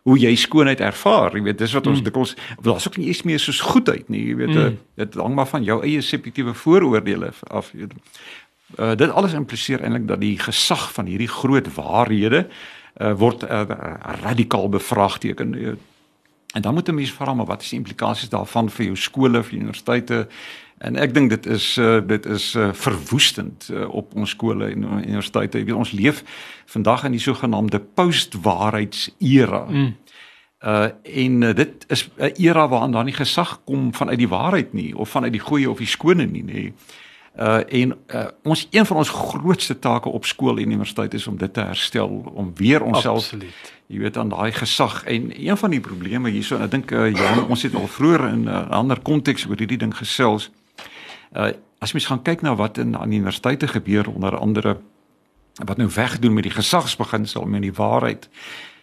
hoe 0.08 0.16
jy 0.16 0.32
skoonheid 0.40 0.80
ervaar. 0.80 1.36
Jy 1.36 1.44
weet, 1.50 1.60
dis 1.60 1.76
wat 1.76 1.92
ons 1.92 2.00
mm. 2.00 2.08
dikwels 2.08 2.34
daar's 2.64 2.88
ook 2.88 2.96
nie 2.96 3.12
eens 3.12 3.22
meer 3.28 3.44
soos 3.44 3.60
goedheid 3.60 4.08
nie. 4.08 4.24
Jy 4.30 4.40
weet, 4.40 4.56
mm. 4.56 4.82
dit 5.04 5.20
hang 5.20 5.36
maar 5.36 5.52
van 5.52 5.68
jou 5.68 5.82
eie 5.84 6.00
subjektiewe 6.00 6.56
vooroordeele 6.56 7.34
af. 7.52 7.74
Uh, 7.76 8.94
dit 8.96 9.10
alles 9.10 9.36
impliseer 9.36 9.84
eintlik 9.84 10.08
dat 10.08 10.24
die 10.24 10.38
gesag 10.40 10.88
van 10.96 11.12
hierdie 11.12 11.28
groot 11.28 11.68
waarhede 11.76 12.46
uh, 12.46 12.68
word 13.16 13.42
uh, 13.42 13.62
radikaal 14.22 14.68
bevraagteken. 14.68 15.54
Uh, 15.54 15.72
en 16.52 16.62
dan 16.62 16.74
moet 16.74 16.88
'n 16.88 16.94
mens 16.94 17.12
vra 17.12 17.34
maar 17.34 17.46
wat 17.46 17.62
is 17.62 17.68
die 17.68 17.78
implikasies 17.78 18.28
daarvan 18.28 18.70
vir 18.70 18.84
jou 18.84 18.96
skole, 18.96 19.42
vir 19.42 19.58
universiteite? 19.58 20.28
En 20.78 20.96
ek 20.96 21.14
dink 21.14 21.28
dit 21.30 21.46
is 21.46 21.76
uh, 21.76 22.00
dit 22.06 22.26
is 22.26 22.54
uh, 22.54 22.70
verwoestend 22.72 23.68
uh, 23.72 23.88
op 23.94 24.14
ons 24.14 24.30
skole 24.30 24.70
en 24.70 24.82
universiteite. 24.82 25.58
Jy 25.58 25.64
weet 25.64 25.76
ons 25.76 25.92
leef 25.92 26.22
vandag 26.66 27.04
in 27.04 27.12
die 27.12 27.20
sogenaamde 27.20 27.80
postwaarheidsera. 27.80 29.66
Mm. 29.68 29.96
Uh 30.60 30.88
en 31.02 31.42
uh, 31.42 31.54
dit 31.56 31.84
is 31.88 32.08
'n 32.16 32.32
era 32.36 32.68
waarin 32.68 32.92
daar 32.92 33.04
nie 33.04 33.16
gesag 33.16 33.60
kom 33.64 33.94
vanuit 33.94 34.18
die 34.18 34.28
waarheid 34.28 34.72
nie 34.72 34.96
of 34.96 35.08
vanuit 35.08 35.32
die 35.32 35.40
goeie 35.40 35.70
of 35.70 35.78
die 35.78 35.86
skone 35.86 36.26
nie, 36.26 36.44
nê. 36.44 36.52
Nee. 36.52 36.72
Uh 37.38 37.60
en 37.82 37.96
uh, 38.06 38.24
ons 38.42 38.66
een 38.70 38.86
van 38.86 38.96
ons 38.96 39.08
grootste 39.08 39.78
take 39.78 40.08
op 40.08 40.24
skool 40.24 40.58
en 40.58 40.70
universiteit 40.70 41.14
is 41.14 41.26
om 41.26 41.36
dit 41.38 41.52
te 41.52 41.60
herstel, 41.60 42.24
om 42.34 42.52
weer 42.54 42.82
onsself 42.82 43.32
jy 43.86 43.98
weet 43.98 44.16
aan 44.16 44.28
daai 44.28 44.52
gesag 44.52 45.04
en 45.04 45.30
een 45.46 45.56
van 45.56 45.70
die 45.70 45.80
probleme 45.80 46.30
hierso 46.30 46.56
en 46.56 46.66
ek 46.66 46.70
dink 46.74 46.90
uh, 46.90 47.08
Jan 47.10 47.46
ons 47.46 47.62
het 47.62 47.74
al 47.74 47.86
vroeër 47.86 48.26
in 48.28 48.42
'n 48.44 48.48
uh, 48.48 48.70
ander 48.70 49.00
konteks 49.00 49.46
oor 49.46 49.58
hierdie 49.58 49.78
ding 49.78 49.94
gesels. 49.96 50.50
Uh 51.32 51.52
as 51.80 51.92
mens 51.92 52.06
gaan 52.06 52.22
kyk 52.22 52.42
na 52.42 52.54
wat 52.54 52.78
in 52.78 52.96
aan 52.96 53.12
universiteite 53.12 53.68
gebeur 53.68 54.10
onder 54.10 54.36
andere 54.36 54.80
wat 55.64 55.76
nou 55.76 55.88
wegdoen 55.94 56.34
met 56.34 56.42
die 56.42 56.52
gesagsbeginsel 56.52 57.44
met 57.44 57.62
die 57.62 57.72
waarheid. 57.72 58.28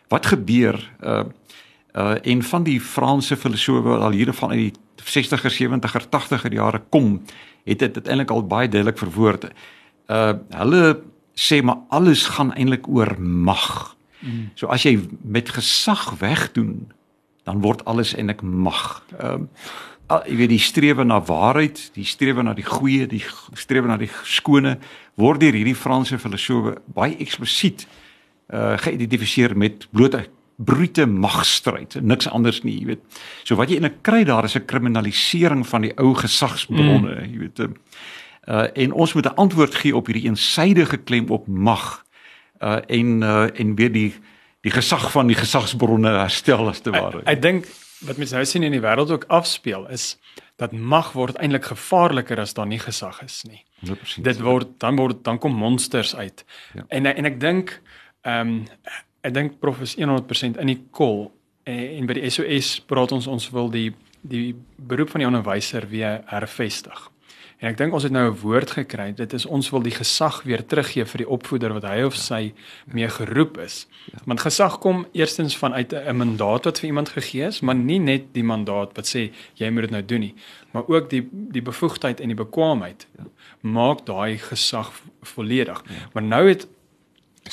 Wat 0.08 0.26
gebeur 0.26 0.92
uh 1.04 1.24
uh 1.98 2.16
en 2.22 2.44
van 2.44 2.64
die 2.64 2.80
Franse 2.82 3.38
filosofe 3.38 3.88
wat 3.88 4.02
al 4.02 4.16
hier 4.18 4.34
van 4.34 4.50
uit 4.54 4.60
die 4.60 5.24
60er, 5.24 5.52
70er, 5.54 6.06
80er 6.14 6.54
jare 6.54 6.82
kom 6.90 7.22
het 7.64 7.80
dit 7.80 7.96
uiteindelik 7.96 8.32
al 8.32 8.48
baie 8.48 8.70
duidelik 8.70 8.98
verwoord. 8.98 9.50
Uh 10.08 10.34
hulle 10.56 11.02
sê 11.38 11.62
maar 11.62 11.84
alles 11.90 12.26
gaan 12.38 12.54
eintlik 12.54 12.88
oor 12.88 13.16
mag. 13.22 13.96
Mm. 14.20 14.50
So 14.56 14.68
as 14.68 14.84
jy 14.84 15.00
met 15.22 15.50
gesag 15.50 16.10
wegdoen, 16.20 16.92
dan 17.44 17.62
word 17.62 17.86
alles 17.86 18.16
eintlik 18.16 18.42
mag. 18.42 19.04
Ehm 19.20 19.48
uh, 20.12 20.22
jy 20.24 20.36
weet 20.40 20.54
die 20.54 20.64
strewe 20.64 21.04
na 21.04 21.20
waarheid, 21.20 21.90
die 21.94 22.06
strewe 22.08 22.44
na 22.44 22.54
die 22.56 22.66
goeie, 22.66 23.08
die 23.12 23.24
strewe 23.60 23.88
na 23.88 23.98
die 24.00 24.12
skone 24.24 24.78
word 25.20 25.42
deur 25.44 25.56
hierdie 25.58 25.76
Franse 25.76 26.20
filosofe 26.20 26.78
baie 26.96 27.18
eksplisiet 27.20 27.88
uh 28.48 28.78
geïdentifiseer 28.80 29.58
met 29.58 29.88
blote 29.92 30.24
brute 30.58 31.06
magstryd, 31.06 32.00
niks 32.02 32.28
anders 32.30 32.64
nie, 32.66 32.80
jy 32.80 32.86
weet. 32.86 33.20
So 33.46 33.56
wat 33.56 33.70
jy 33.70 33.78
in 33.78 33.86
'n 33.86 34.02
kry 34.02 34.24
daar 34.24 34.44
is 34.44 34.56
'n 34.56 34.66
kriminalisering 34.66 35.68
van 35.68 35.82
die 35.82 35.94
ou 35.98 36.14
gesagsbronne, 36.14 37.16
mm. 37.16 37.32
jy 37.32 37.40
weet. 37.40 37.60
Uh 38.48 38.68
en 38.74 38.92
ons 38.92 39.14
moet 39.14 39.26
'n 39.26 39.36
antwoord 39.36 39.76
gee 39.76 39.96
op 39.96 40.06
hierdie 40.08 40.26
eensydige 40.26 40.98
klem 40.98 41.30
op 41.30 41.48
mag. 41.48 42.06
Uh 42.60 42.80
en 42.88 43.22
uh 43.22 43.60
en 43.60 43.76
weer 43.76 43.92
die 43.92 44.14
die 44.62 44.72
gesag 44.72 45.12
van 45.12 45.28
die 45.28 45.36
gesagsbronne 45.36 46.10
herstel 46.10 46.68
as 46.68 46.80
te 46.80 46.90
ware. 46.90 47.20
Ek, 47.20 47.38
ek 47.38 47.42
dink 47.42 47.68
wat 48.06 48.18
mense 48.18 48.36
nou 48.36 48.46
sien 48.46 48.64
in 48.64 48.72
die 48.72 48.82
wêreld 48.82 49.12
ook 49.12 49.26
afspeel 49.34 49.88
is 49.90 50.18
dat 50.58 50.72
mag 50.72 51.12
word 51.18 51.38
eintlik 51.38 51.66
gevaarliker 51.66 52.40
as 52.40 52.54
daar 52.54 52.68
nie 52.68 52.80
gesag 52.82 53.22
is 53.24 53.44
nie. 53.44 53.64
100%. 53.86 54.26
Dit 54.26 54.42
word 54.42 54.80
dan 54.82 54.96
word 54.96 55.24
dan 55.24 55.38
kom 55.38 55.54
monsters 55.54 56.16
uit. 56.16 56.46
Ja. 56.74 56.86
En 56.88 57.06
en 57.06 57.26
ek 57.26 57.40
dink 57.40 57.82
ehm 58.22 58.48
um, 58.48 58.66
ek 59.22 59.34
dink 59.34 59.60
prof 59.60 59.82
is 59.82 59.96
100% 59.96 60.60
in 60.62 60.68
die 60.68 60.82
kol 60.92 61.32
en, 61.64 61.80
en 62.00 62.06
by 62.06 62.14
die 62.14 62.30
SOS 62.30 62.80
praat 62.88 63.12
ons 63.12 63.28
ons 63.28 63.50
wil 63.52 63.70
die 63.70 63.92
die 64.28 64.56
beroep 64.76 65.14
van 65.14 65.22
die 65.22 65.28
onderwyser 65.28 65.86
weer 65.88 66.22
hervestig. 66.28 67.12
En 67.58 67.72
ek 67.72 67.78
dink 67.80 67.94
ons 67.98 68.06
het 68.06 68.14
nou 68.14 68.30
'n 68.30 68.38
woord 68.38 68.72
gekry. 68.72 69.14
Dit 69.16 69.34
is 69.34 69.46
ons 69.46 69.70
wil 69.70 69.82
die 69.82 69.96
gesag 69.96 70.44
weer 70.44 70.66
teruggee 70.66 71.06
vir 71.06 71.18
die 71.18 71.30
opvoeder 71.30 71.74
wat 71.74 71.84
hy 71.84 72.04
of 72.04 72.16
sy 72.16 72.54
mee 72.86 73.10
geroep 73.10 73.58
is. 73.58 73.88
Ja. 74.12 74.20
Want 74.26 74.42
gesag 74.42 74.80
kom 74.80 75.08
eerstens 75.12 75.58
vanuit 75.58 75.94
'n 75.94 76.16
mandaat 76.16 76.66
wat 76.66 76.80
vir 76.80 76.88
iemand 76.88 77.10
gegee 77.10 77.48
is, 77.48 77.62
maar 77.62 77.76
nie 77.76 78.00
net 78.00 78.34
die 78.34 78.44
mandaat 78.44 78.96
wat 78.96 79.06
sê 79.06 79.32
jy 79.56 79.70
moet 79.70 79.82
dit 79.82 79.92
nou 79.92 80.06
doen 80.06 80.20
nie, 80.20 80.36
maar 80.72 80.84
ook 80.88 81.10
die 81.10 81.28
die 81.32 81.62
bevoegdheid 81.62 82.20
en 82.20 82.28
die 82.28 82.44
bekwaamheid 82.46 83.08
ja. 83.18 83.24
maak 83.62 84.06
daai 84.06 84.38
gesag 84.38 84.92
volledig. 85.22 85.84
Ja. 85.88 86.10
Maar 86.14 86.24
nou 86.24 86.48
het 86.48 86.68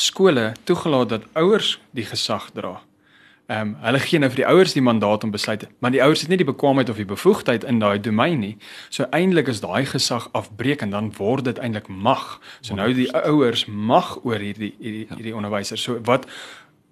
skole 0.01 0.53
toegelaat 0.65 1.09
dat 1.09 1.29
ouers 1.33 1.79
die 1.91 2.05
gesag 2.05 2.51
dra. 2.55 2.81
Ehm 3.47 3.61
um, 3.61 3.73
hulle 3.85 3.99
gee 4.01 4.19
nou 4.19 4.31
vir 4.33 4.41
die 4.41 4.47
ouers 4.49 4.73
die 4.73 4.83
mandaat 4.83 5.25
om 5.25 5.31
besluit, 5.31 5.67
maar 5.85 5.93
die 5.93 6.01
ouers 6.03 6.23
het 6.25 6.31
nie 6.33 6.39
die 6.41 6.49
bekwaamheid 6.49 6.89
of 6.89 6.97
die 6.97 7.05
bevoegdheid 7.05 7.65
in 7.69 7.79
daai 7.79 8.01
domein 8.01 8.41
nie. 8.41 8.55
So 8.89 9.05
eintlik 9.13 9.51
is 9.53 9.61
daai 9.61 9.85
gesag 9.85 10.31
afbreek 10.33 10.81
en 10.81 10.95
dan 10.95 11.11
word 11.19 11.45
dit 11.45 11.61
eintlik 11.61 11.91
mag. 11.93 12.41
So 12.65 12.75
nou 12.75 12.89
die 12.97 13.11
ouers 13.13 13.67
mag 13.69 14.17
oor 14.25 14.41
hierdie 14.41 14.73
hierdie 14.79 15.05
ja. 15.11 15.19
hierdie 15.19 15.37
onderwysers. 15.37 15.85
So 15.85 16.01
wat 16.09 16.25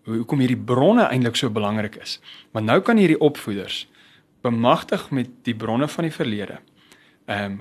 hoekom 0.05 0.45
hierdie 0.45 0.61
bronne 0.61 1.09
eintlik 1.09 1.41
so 1.41 1.49
belangrik 1.49 1.97
is. 2.03 2.19
Maar 2.53 2.69
nou 2.69 2.81
kan 2.85 3.01
hierdie 3.01 3.21
opvoeders 3.21 3.87
bemagtig 4.45 5.09
met 5.11 5.31
die 5.49 5.55
bronne 5.57 5.89
van 5.89 6.11
die 6.11 6.13
verlede. 6.13 6.61
Ehm 7.27 7.53
um, 7.53 7.61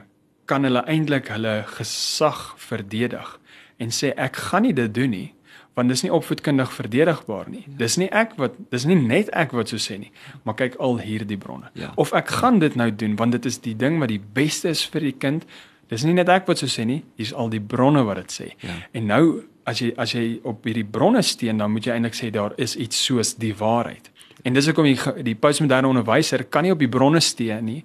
kan 0.51 0.67
hulle 0.67 0.81
eintlik 0.89 1.29
hulle 1.31 1.61
gesag 1.77 2.39
verdedig 2.59 3.37
en 3.81 3.93
sê 3.93 4.13
ek 4.15 4.37
gaan 4.49 4.67
nie 4.67 4.75
dit 4.77 4.93
doen 4.93 5.09
nie 5.17 5.29
want 5.77 5.87
dis 5.87 6.01
nie 6.03 6.11
opvoedkundig 6.11 6.71
verdedigbaar 6.75 7.47
nie. 7.49 7.61
Dis 7.79 7.95
nie 7.99 8.09
ek 8.11 8.33
wat 8.41 8.57
dis 8.73 8.83
nie 8.89 8.97
net 8.99 9.29
ek 9.37 9.53
wat 9.55 9.71
so 9.71 9.79
sê 9.79 9.97
nie, 10.01 10.11
maar 10.43 10.57
kyk 10.59 10.75
al 10.83 10.99
hierdie 10.99 11.39
bronne. 11.39 11.71
Ja. 11.79 11.93
Of 11.95 12.11
ek 12.17 12.33
gaan 12.41 12.59
dit 12.59 12.75
nou 12.75 12.89
doen 12.91 13.15
want 13.19 13.37
dit 13.37 13.47
is 13.47 13.61
die 13.63 13.75
ding 13.77 14.01
wat 14.03 14.11
die 14.11 14.19
beste 14.19 14.73
is 14.75 14.83
vir 14.91 15.07
die 15.07 15.15
kind. 15.15 15.47
Dis 15.91 16.03
nie 16.07 16.15
net 16.15 16.29
ek 16.31 16.49
wat 16.51 16.59
so 16.59 16.71
sê 16.71 16.83
nie, 16.87 17.01
hier's 17.19 17.31
al 17.31 17.51
die 17.51 17.63
bronne 17.63 18.03
wat 18.07 18.19
dit 18.23 18.35
sê. 18.35 18.49
Ja. 18.63 18.75
En 18.99 19.07
nou 19.11 19.23
as 19.67 19.79
jy 19.83 19.91
as 19.99 20.15
jy 20.15 20.25
op 20.47 20.65
hierdie 20.67 20.87
bronne 20.87 21.23
steun, 21.23 21.61
dan 21.61 21.71
moet 21.71 21.87
jy 21.87 21.95
eintlik 21.95 22.17
sê 22.17 22.31
daar 22.33 22.55
is 22.59 22.75
iets 22.75 22.99
soos 23.05 23.35
die 23.39 23.53
waarheid. 23.55 24.11
En 24.43 24.55
dis 24.57 24.65
hoekom 24.65 24.87
die, 24.89 24.97
die 25.27 25.35
postmoderne 25.37 25.87
onderwyser 25.91 26.47
kan 26.49 26.65
nie 26.65 26.73
op 26.73 26.79
die 26.81 26.89
bronne 26.89 27.21
steun 27.21 27.67
nie, 27.67 27.81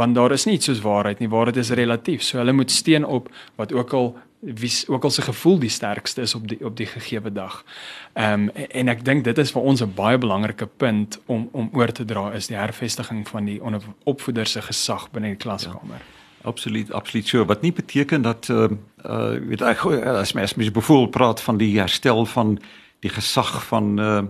want 0.00 0.16
daar 0.16 0.32
is 0.32 0.46
nie 0.48 0.56
iets 0.56 0.70
soos 0.70 0.80
waarheid 0.82 1.20
nie. 1.20 1.28
Waarheid 1.30 1.60
is 1.60 1.74
relatief. 1.76 2.24
So 2.24 2.40
hulle 2.40 2.54
moet 2.56 2.72
steun 2.72 3.04
op 3.04 3.28
wat 3.60 3.74
ook 3.76 3.92
al 3.94 4.14
wie 4.40 4.72
ook 4.86 5.04
al 5.04 5.10
se 5.10 5.22
gevoel 5.22 5.58
die 5.58 5.68
sterkste 5.68 6.20
is 6.20 6.34
op 6.34 6.48
die 6.48 6.64
op 6.64 6.76
die 6.76 6.86
gegeewe 6.86 7.32
dag. 7.32 7.64
Ehm 8.12 8.32
um, 8.32 8.48
en, 8.50 8.88
ek 8.88 9.04
dink 9.04 9.24
dit 9.24 9.38
is 9.38 9.50
vir 9.50 9.62
ons 9.62 9.82
'n 9.82 9.94
baie 9.94 10.18
belangrike 10.18 10.66
punt 10.66 11.20
om 11.26 11.48
om 11.52 11.70
oor 11.72 11.92
te 11.92 12.04
dra 12.04 12.32
is 12.32 12.46
die 12.46 12.56
hervestiging 12.56 13.28
van 13.28 13.44
die 13.44 13.60
opvoeder 14.04 14.46
se 14.46 14.62
gesag 14.62 15.10
binne 15.10 15.28
die 15.28 15.36
klaskamer. 15.36 15.98
Ja. 15.98 16.16
Absoluut, 16.42 16.92
absoluut 16.92 17.26
so. 17.26 17.44
Wat 17.44 17.62
nie 17.62 17.72
beteken 17.72 18.22
dat 18.22 18.48
uh 18.48 18.68
uh 19.04 19.38
weet 19.48 19.62
ek 19.62 19.84
as 20.06 20.32
mens 20.32 20.54
mens 20.54 20.70
bevoel 20.70 21.06
praat 21.06 21.40
van 21.40 21.56
die 21.56 21.78
herstel 21.78 22.26
van 22.26 22.58
die 23.00 23.10
gesag 23.10 23.66
van 23.66 23.98
uh 23.98 24.22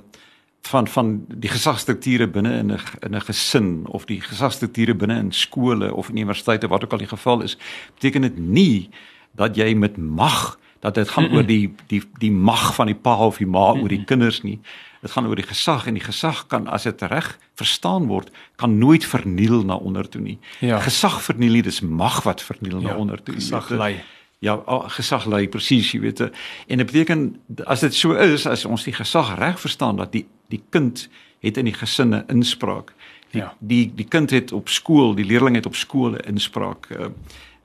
van 0.68 0.88
van 0.88 1.24
die 1.28 1.48
gesagsstrukture 1.48 2.28
binne 2.28 2.58
in 2.58 2.72
'n 2.72 2.80
in 3.00 3.14
'n 3.14 3.20
gesin 3.20 3.86
of 3.86 4.04
die 4.04 4.20
gesagsstrukture 4.20 4.94
binne 4.94 5.18
in 5.18 5.32
skole 5.32 5.94
of 5.94 6.08
universiteite 6.08 6.68
wat 6.68 6.84
ook 6.84 6.92
al 6.92 6.98
die 6.98 7.14
geval 7.14 7.42
is, 7.42 7.56
beteken 7.94 8.22
dit 8.22 8.38
nie 8.38 8.90
dat 9.38 9.56
jy 9.56 9.72
met 9.78 9.96
mag 9.96 10.58
dat 10.82 10.94
dit 10.94 11.08
gaan 11.08 11.24
mm 11.24 11.30
-mm. 11.32 11.36
oor 11.36 11.46
die 11.46 11.74
die 11.86 12.02
die 12.18 12.32
mag 12.32 12.74
van 12.74 12.86
die 12.86 12.94
pa 12.94 13.16
of 13.16 13.38
die 13.38 13.46
ma 13.46 13.70
mm 13.70 13.74
-mm. 13.74 13.82
oor 13.82 13.88
die 13.88 14.04
kinders 14.04 14.42
nie. 14.42 14.58
Dit 15.00 15.10
gaan 15.10 15.26
oor 15.26 15.36
die 15.36 15.46
gesag 15.46 15.86
en 15.86 15.94
die 15.94 16.02
gesag 16.02 16.46
kan 16.46 16.66
as 16.66 16.82
dit 16.82 17.02
reg 17.02 17.38
verstaan 17.54 18.06
word, 18.06 18.30
kan 18.56 18.78
nooit 18.78 19.04
verniel 19.04 19.64
na 19.64 19.74
onder 19.74 20.08
toe 20.08 20.20
nie. 20.20 20.38
Ja. 20.58 20.80
Gesag 20.80 21.22
verniel 21.22 21.52
nie, 21.52 21.62
dis 21.62 21.80
mag 21.80 22.22
wat 22.22 22.42
verniel 22.42 22.80
ja, 22.80 22.88
na 22.88 22.94
onder 22.94 23.22
toe. 23.22 23.34
Gesag 23.34 23.68
lei. 23.68 24.00
Ja, 24.38 24.62
gesag 24.86 25.26
lei 25.26 25.48
presies, 25.48 25.92
jy 25.92 26.00
weet. 26.00 26.20
En 26.66 26.76
dit 26.78 26.86
beteken 26.86 27.40
as 27.64 27.80
dit 27.80 27.94
so 27.94 28.12
is, 28.12 28.46
as 28.46 28.64
ons 28.64 28.84
die 28.84 28.92
gesag 28.92 29.38
reg 29.38 29.60
verstaan 29.60 29.96
dat 29.96 30.12
die 30.12 30.26
die 30.48 30.62
kind 30.70 31.08
het 31.40 31.56
in 31.56 31.64
die 31.64 31.74
gesinne 31.74 32.24
inspraak. 32.28 32.94
Die, 33.30 33.40
ja. 33.40 33.54
Die 33.58 33.92
die 33.94 34.06
kind 34.08 34.30
het 34.30 34.52
op 34.52 34.68
skool, 34.68 35.14
die 35.14 35.26
leerling 35.26 35.56
het 35.56 35.66
op 35.66 35.76
skool 35.76 36.16
inspraak. 36.16 36.88
Uh, 36.90 37.06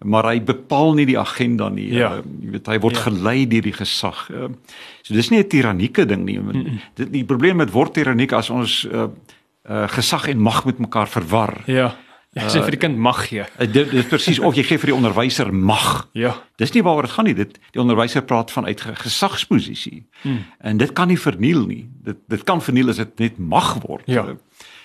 maar 0.04 0.28
hy 0.32 0.40
bepaal 0.44 0.94
nie 0.94 1.06
die 1.10 1.20
agenda 1.20 1.70
nie. 1.70 1.90
Ja. 1.94 2.16
Uh, 2.18 2.24
jy 2.44 2.54
weet 2.58 2.72
hy 2.72 2.80
word 2.84 3.00
ja. 3.00 3.06
gelei 3.08 3.48
deur 3.48 3.68
die 3.68 3.76
gesag. 3.76 4.26
Uh, 4.30 4.50
so 5.02 5.14
dis 5.14 5.30
nie 5.30 5.40
'n 5.40 5.48
tirannieke 5.48 6.06
ding 6.06 6.26
nie. 6.26 6.40
Mm 6.40 6.50
-mm. 6.50 6.80
Dit 6.96 7.12
die 7.12 7.26
probleem 7.26 7.58
met 7.58 7.72
word 7.72 7.94
tiranniek 7.94 8.34
as 8.34 8.50
ons 8.50 8.88
uh, 8.92 9.08
uh, 9.70 9.88
gesag 9.88 10.28
en 10.28 10.40
mag 10.40 10.66
met 10.66 10.80
mekaar 10.80 11.08
verwar. 11.08 11.64
Ja. 11.66 11.96
Ja, 12.34 12.48
sê 12.50 12.64
vir 12.66 12.74
die 12.74 12.82
kind 12.82 12.98
mag 12.98 13.20
gee. 13.28 13.44
Uh, 13.62 13.68
dit 13.70 13.92
is 13.94 14.08
presies 14.10 14.40
of 14.42 14.56
jy 14.58 14.64
gee 14.66 14.82
vir 14.82 14.90
die 14.90 14.96
onderwyser 14.96 15.52
mag. 15.54 16.08
Ja. 16.18 16.34
Dis 16.58 16.74
nie 16.74 16.82
waaroor 16.82 17.06
dit 17.06 17.14
gaan 17.14 17.28
nie. 17.30 17.36
Dit 17.38 17.60
die 17.76 17.82
onderwyser 17.82 18.26
praat 18.26 18.52
van 18.52 18.66
uit 18.66 18.82
gesagsposisie. 18.82 20.08
Hmm. 20.24 20.40
En 20.60 20.78
dit 20.82 20.94
kan 20.98 21.08
nie 21.08 21.20
verniel 21.20 21.66
nie. 21.70 21.84
Dit 22.04 22.24
dit 22.34 22.44
kan 22.44 22.62
verniel 22.62 22.90
as 22.90 22.98
dit 23.04 23.20
net 23.20 23.38
mag 23.38 23.76
word. 23.86 24.10
Ja. 24.10 24.26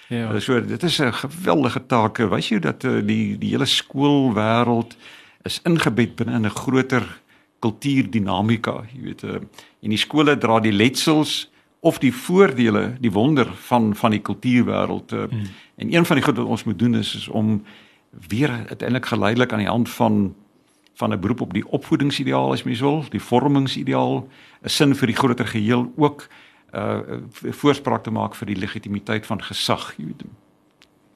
Ja. 0.08 0.40
So 0.40 0.64
dit 0.64 0.82
is 0.82 0.98
'n 0.98 1.12
geweldige 1.12 1.86
taak. 1.86 2.16
Wys 2.16 2.48
jy 2.48 2.58
dat 2.58 2.84
uh, 2.84 3.06
die 3.06 3.38
die 3.38 3.50
hele 3.50 3.66
skoolwêreld 3.66 4.96
is 5.42 5.60
ingebed 5.64 6.16
binne 6.16 6.34
in 6.34 6.46
'n 6.46 6.50
groter 6.50 7.20
kultuurdinamika, 7.58 8.84
jy 8.94 9.02
weet, 9.02 9.22
uh, 9.22 9.34
en 9.82 9.90
die 9.90 9.98
skole 9.98 10.38
dra 10.38 10.60
die 10.60 10.72
letsels 10.72 11.50
of 11.80 11.98
die 11.98 12.12
voordele, 12.14 12.96
die 13.00 13.12
wonder 13.12 13.46
van 13.68 13.94
van 13.94 14.10
die 14.10 14.22
kultuurwêreld. 14.22 15.12
Uh, 15.12 15.28
hmm. 15.28 15.46
En 15.76 15.94
een 15.94 16.06
van 16.06 16.16
die 16.16 16.24
goed 16.24 16.36
wat 16.36 16.46
ons 16.46 16.64
moet 16.64 16.78
doen 16.78 16.94
is 16.94 17.14
is 17.14 17.28
om 17.28 17.64
weer 18.28 18.50
uiteindelik 18.50 19.06
geleidelik 19.06 19.52
aan 19.52 19.64
die 19.64 19.68
hand 19.68 19.88
van 19.88 20.34
van 20.94 21.12
'n 21.12 21.20
beroep 21.20 21.40
op 21.40 21.52
die 21.52 21.68
opvoedingsideaal 21.68 22.52
as 22.52 22.62
mens 22.62 22.80
wil, 22.80 23.04
die 23.08 23.22
vormingsideaal, 23.22 24.28
'n 24.62 24.68
sin 24.68 24.94
vir 24.94 25.06
die 25.06 25.16
groter 25.16 25.46
geheel 25.46 25.92
ook 25.96 26.28
uh 26.76 27.22
voorspraak 27.62 28.04
te 28.04 28.10
maak 28.10 28.34
vir 28.34 28.46
die 28.52 28.60
legitimiteit 28.60 29.26
van 29.26 29.40
gesag, 29.42 29.94
jy 29.96 30.10
weet. 30.10 30.28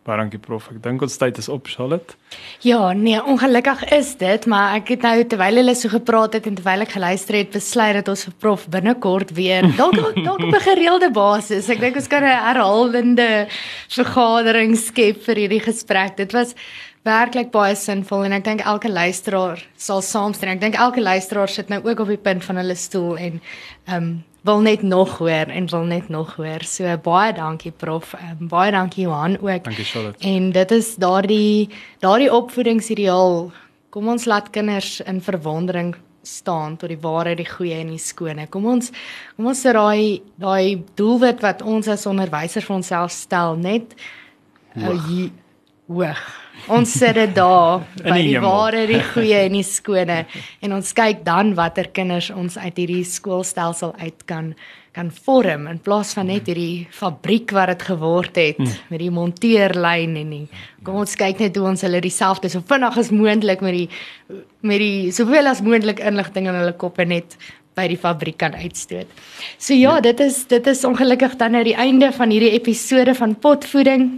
Baie 0.02 0.18
dankie 0.18 0.40
prof. 0.42 0.64
Ek 0.72 0.80
dink 0.82 1.02
ons 1.04 1.14
tyd 1.14 1.36
is 1.38 1.46
op, 1.52 1.68
Charlotte. 1.70 2.16
Ja, 2.66 2.90
nee, 2.90 3.20
ongelukkig 3.22 3.84
is 3.94 4.08
dit, 4.18 4.46
maar 4.50 4.74
ek 4.80 4.88
het 4.96 5.04
nou 5.06 5.12
terwyl 5.30 5.60
hulle 5.60 5.74
so 5.78 5.92
gepraat 5.92 6.34
het 6.34 6.48
en 6.50 6.56
terwyl 6.58 6.82
ek 6.82 6.96
geluister 6.96 7.38
het, 7.38 7.52
besluit 7.54 8.00
dat 8.00 8.10
ons 8.10 8.24
vir 8.26 8.34
prof 8.42 8.64
binnekort 8.72 9.30
weer 9.36 9.68
dalk 9.78 9.94
dalk 9.94 10.42
op 10.42 10.48
'n 10.48 10.64
gereelde 10.64 11.12
basis. 11.14 11.70
Ek 11.70 11.78
dink 11.84 12.00
ons 12.02 12.10
kan 12.10 12.26
'n 12.26 12.34
herhalende 12.48 13.46
vergadering 13.94 14.74
skep 14.74 15.22
vir 15.22 15.36
hierdie 15.44 15.62
gesprek. 15.62 16.16
Dit 16.16 16.34
was 16.34 16.56
werklik 17.06 17.52
baie 17.54 17.78
sinvol 17.78 18.26
en 18.26 18.32
ek 18.32 18.44
dink 18.44 18.66
elke 18.66 18.90
luisteraar 18.90 19.62
sal 19.76 20.02
saamstem. 20.02 20.50
Ek 20.50 20.60
dink 20.60 20.74
elke 20.74 21.00
luisteraar 21.00 21.48
sit 21.48 21.70
nou 21.70 21.78
ook 21.78 22.00
op 22.00 22.08
die 22.10 22.18
punt 22.18 22.42
van 22.42 22.56
hulle 22.56 22.74
stoel 22.74 23.16
en 23.18 23.40
ehm 23.86 23.96
um, 24.02 24.24
wil 24.42 24.60
net 24.60 24.82
nog 24.82 25.18
hoor 25.18 25.50
en 25.54 25.68
wil 25.70 25.84
net 25.84 26.08
nog 26.08 26.34
hoor. 26.36 26.64
So 26.66 26.96
baie 27.02 27.32
dankie 27.32 27.72
prof. 27.72 28.14
Um, 28.14 28.48
baie 28.48 28.72
dankie 28.72 29.04
Johan 29.06 29.38
ook. 29.40 29.64
Dankie 29.64 29.84
Charlotte. 29.84 30.26
En 30.26 30.50
dit 30.52 30.70
is 30.70 30.94
daardie 30.96 31.68
daardie 31.98 32.32
opvoedingsideaal. 32.32 33.52
Kom 33.90 34.08
ons 34.08 34.24
laat 34.24 34.50
kinders 34.50 35.00
in 35.00 35.20
verwondering 35.22 35.94
staan 36.22 36.76
tot 36.76 36.88
die 36.88 37.00
ware, 37.02 37.34
die 37.36 37.46
goeie 37.46 37.80
en 37.82 37.90
die 37.94 38.02
skone. 38.02 38.46
Kom 38.50 38.66
ons 38.66 38.90
kom 39.36 39.50
ons 39.52 39.62
sit 39.62 39.74
daai 39.78 40.22
daai 40.42 40.82
doelwit 40.98 41.42
wat 41.42 41.62
ons 41.62 41.90
as 41.90 42.06
onderwysers 42.10 42.66
vir 42.66 42.78
onsself 42.80 43.14
stel 43.14 43.58
net 43.58 43.94
hoog. 44.74 45.10
Uh, 45.10 45.28
hoog. 45.92 46.41
Ons 46.72 46.92
sit 46.94 47.16
dit 47.16 47.32
daar 47.34 47.82
by 48.04 48.18
die, 48.20 48.28
die 48.34 48.42
ware, 48.42 48.84
die 48.86 49.00
goeie 49.12 49.40
en 49.48 49.56
die 49.56 49.64
skone 49.66 50.22
en 50.62 50.76
ons 50.76 50.92
kyk 50.94 51.24
dan 51.26 51.56
watter 51.58 51.90
kinders 51.94 52.30
ons 52.30 52.58
uit 52.60 52.78
hierdie 52.78 53.04
skoolstelsel 53.08 53.96
uit 54.02 54.24
kan 54.30 54.54
kan 54.92 55.08
vorm 55.24 55.70
in 55.70 55.78
plaas 55.80 56.10
van 56.12 56.28
net 56.28 56.50
hierdie 56.50 56.84
fabriek 56.92 57.54
wat 57.56 57.70
dit 57.72 57.84
geword 57.88 58.36
het 58.36 58.58
hmm. 58.60 58.74
met 58.92 59.00
die 59.00 59.12
monteerlyn 59.14 60.18
en 60.20 60.34
die 60.34 60.42
kom 60.84 60.98
ons 61.00 61.16
kyk 61.16 61.40
net 61.40 61.56
hoe 61.56 61.70
ons 61.70 61.84
hulle 61.86 62.02
dieselfde 62.04 62.50
so 62.52 62.60
vinnig 62.68 62.98
as 63.00 63.08
moontlik 63.08 63.64
met 63.64 63.78
die 63.78 63.86
met 64.60 64.84
die 64.84 65.08
soveel 65.16 65.48
as 65.48 65.64
moontlik 65.64 66.02
inligting 66.04 66.50
in 66.50 66.60
hulle 66.60 66.76
koppe 66.76 67.08
net 67.08 67.38
by 67.72 67.86
die 67.88 67.96
fabriek 67.96 68.36
kan 68.42 68.52
uitstoot. 68.52 69.08
So 69.56 69.72
ja, 69.72 69.96
ja, 69.96 70.00
dit 70.04 70.20
is 70.20 70.42
dit 70.50 70.66
is 70.68 70.84
ongelukkig 70.84 71.38
dan 71.40 71.56
nou 71.56 71.62
die 71.64 71.76
einde 71.78 72.12
van 72.12 72.32
hierdie 72.32 72.52
episode 72.58 73.14
van 73.16 73.32
potvoeding. 73.40 74.10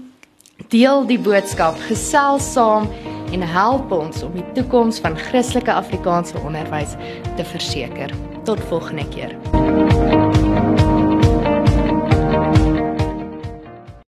Deel 0.54 1.02
die 1.08 1.18
boodskap, 1.18 1.74
gesels 1.88 2.46
saam 2.54 2.86
en 3.34 3.42
help 3.42 3.90
ons 3.90 4.22
om 4.22 4.36
die 4.38 4.46
toekoms 4.54 5.00
van 5.02 5.18
Christelike 5.18 5.74
Afrikaanse 5.74 6.38
onderwys 6.46 6.94
te 7.34 7.50
verseker. 7.50 8.14
Tot 8.46 8.62
volgende 8.70 9.08
keer. 9.10 9.34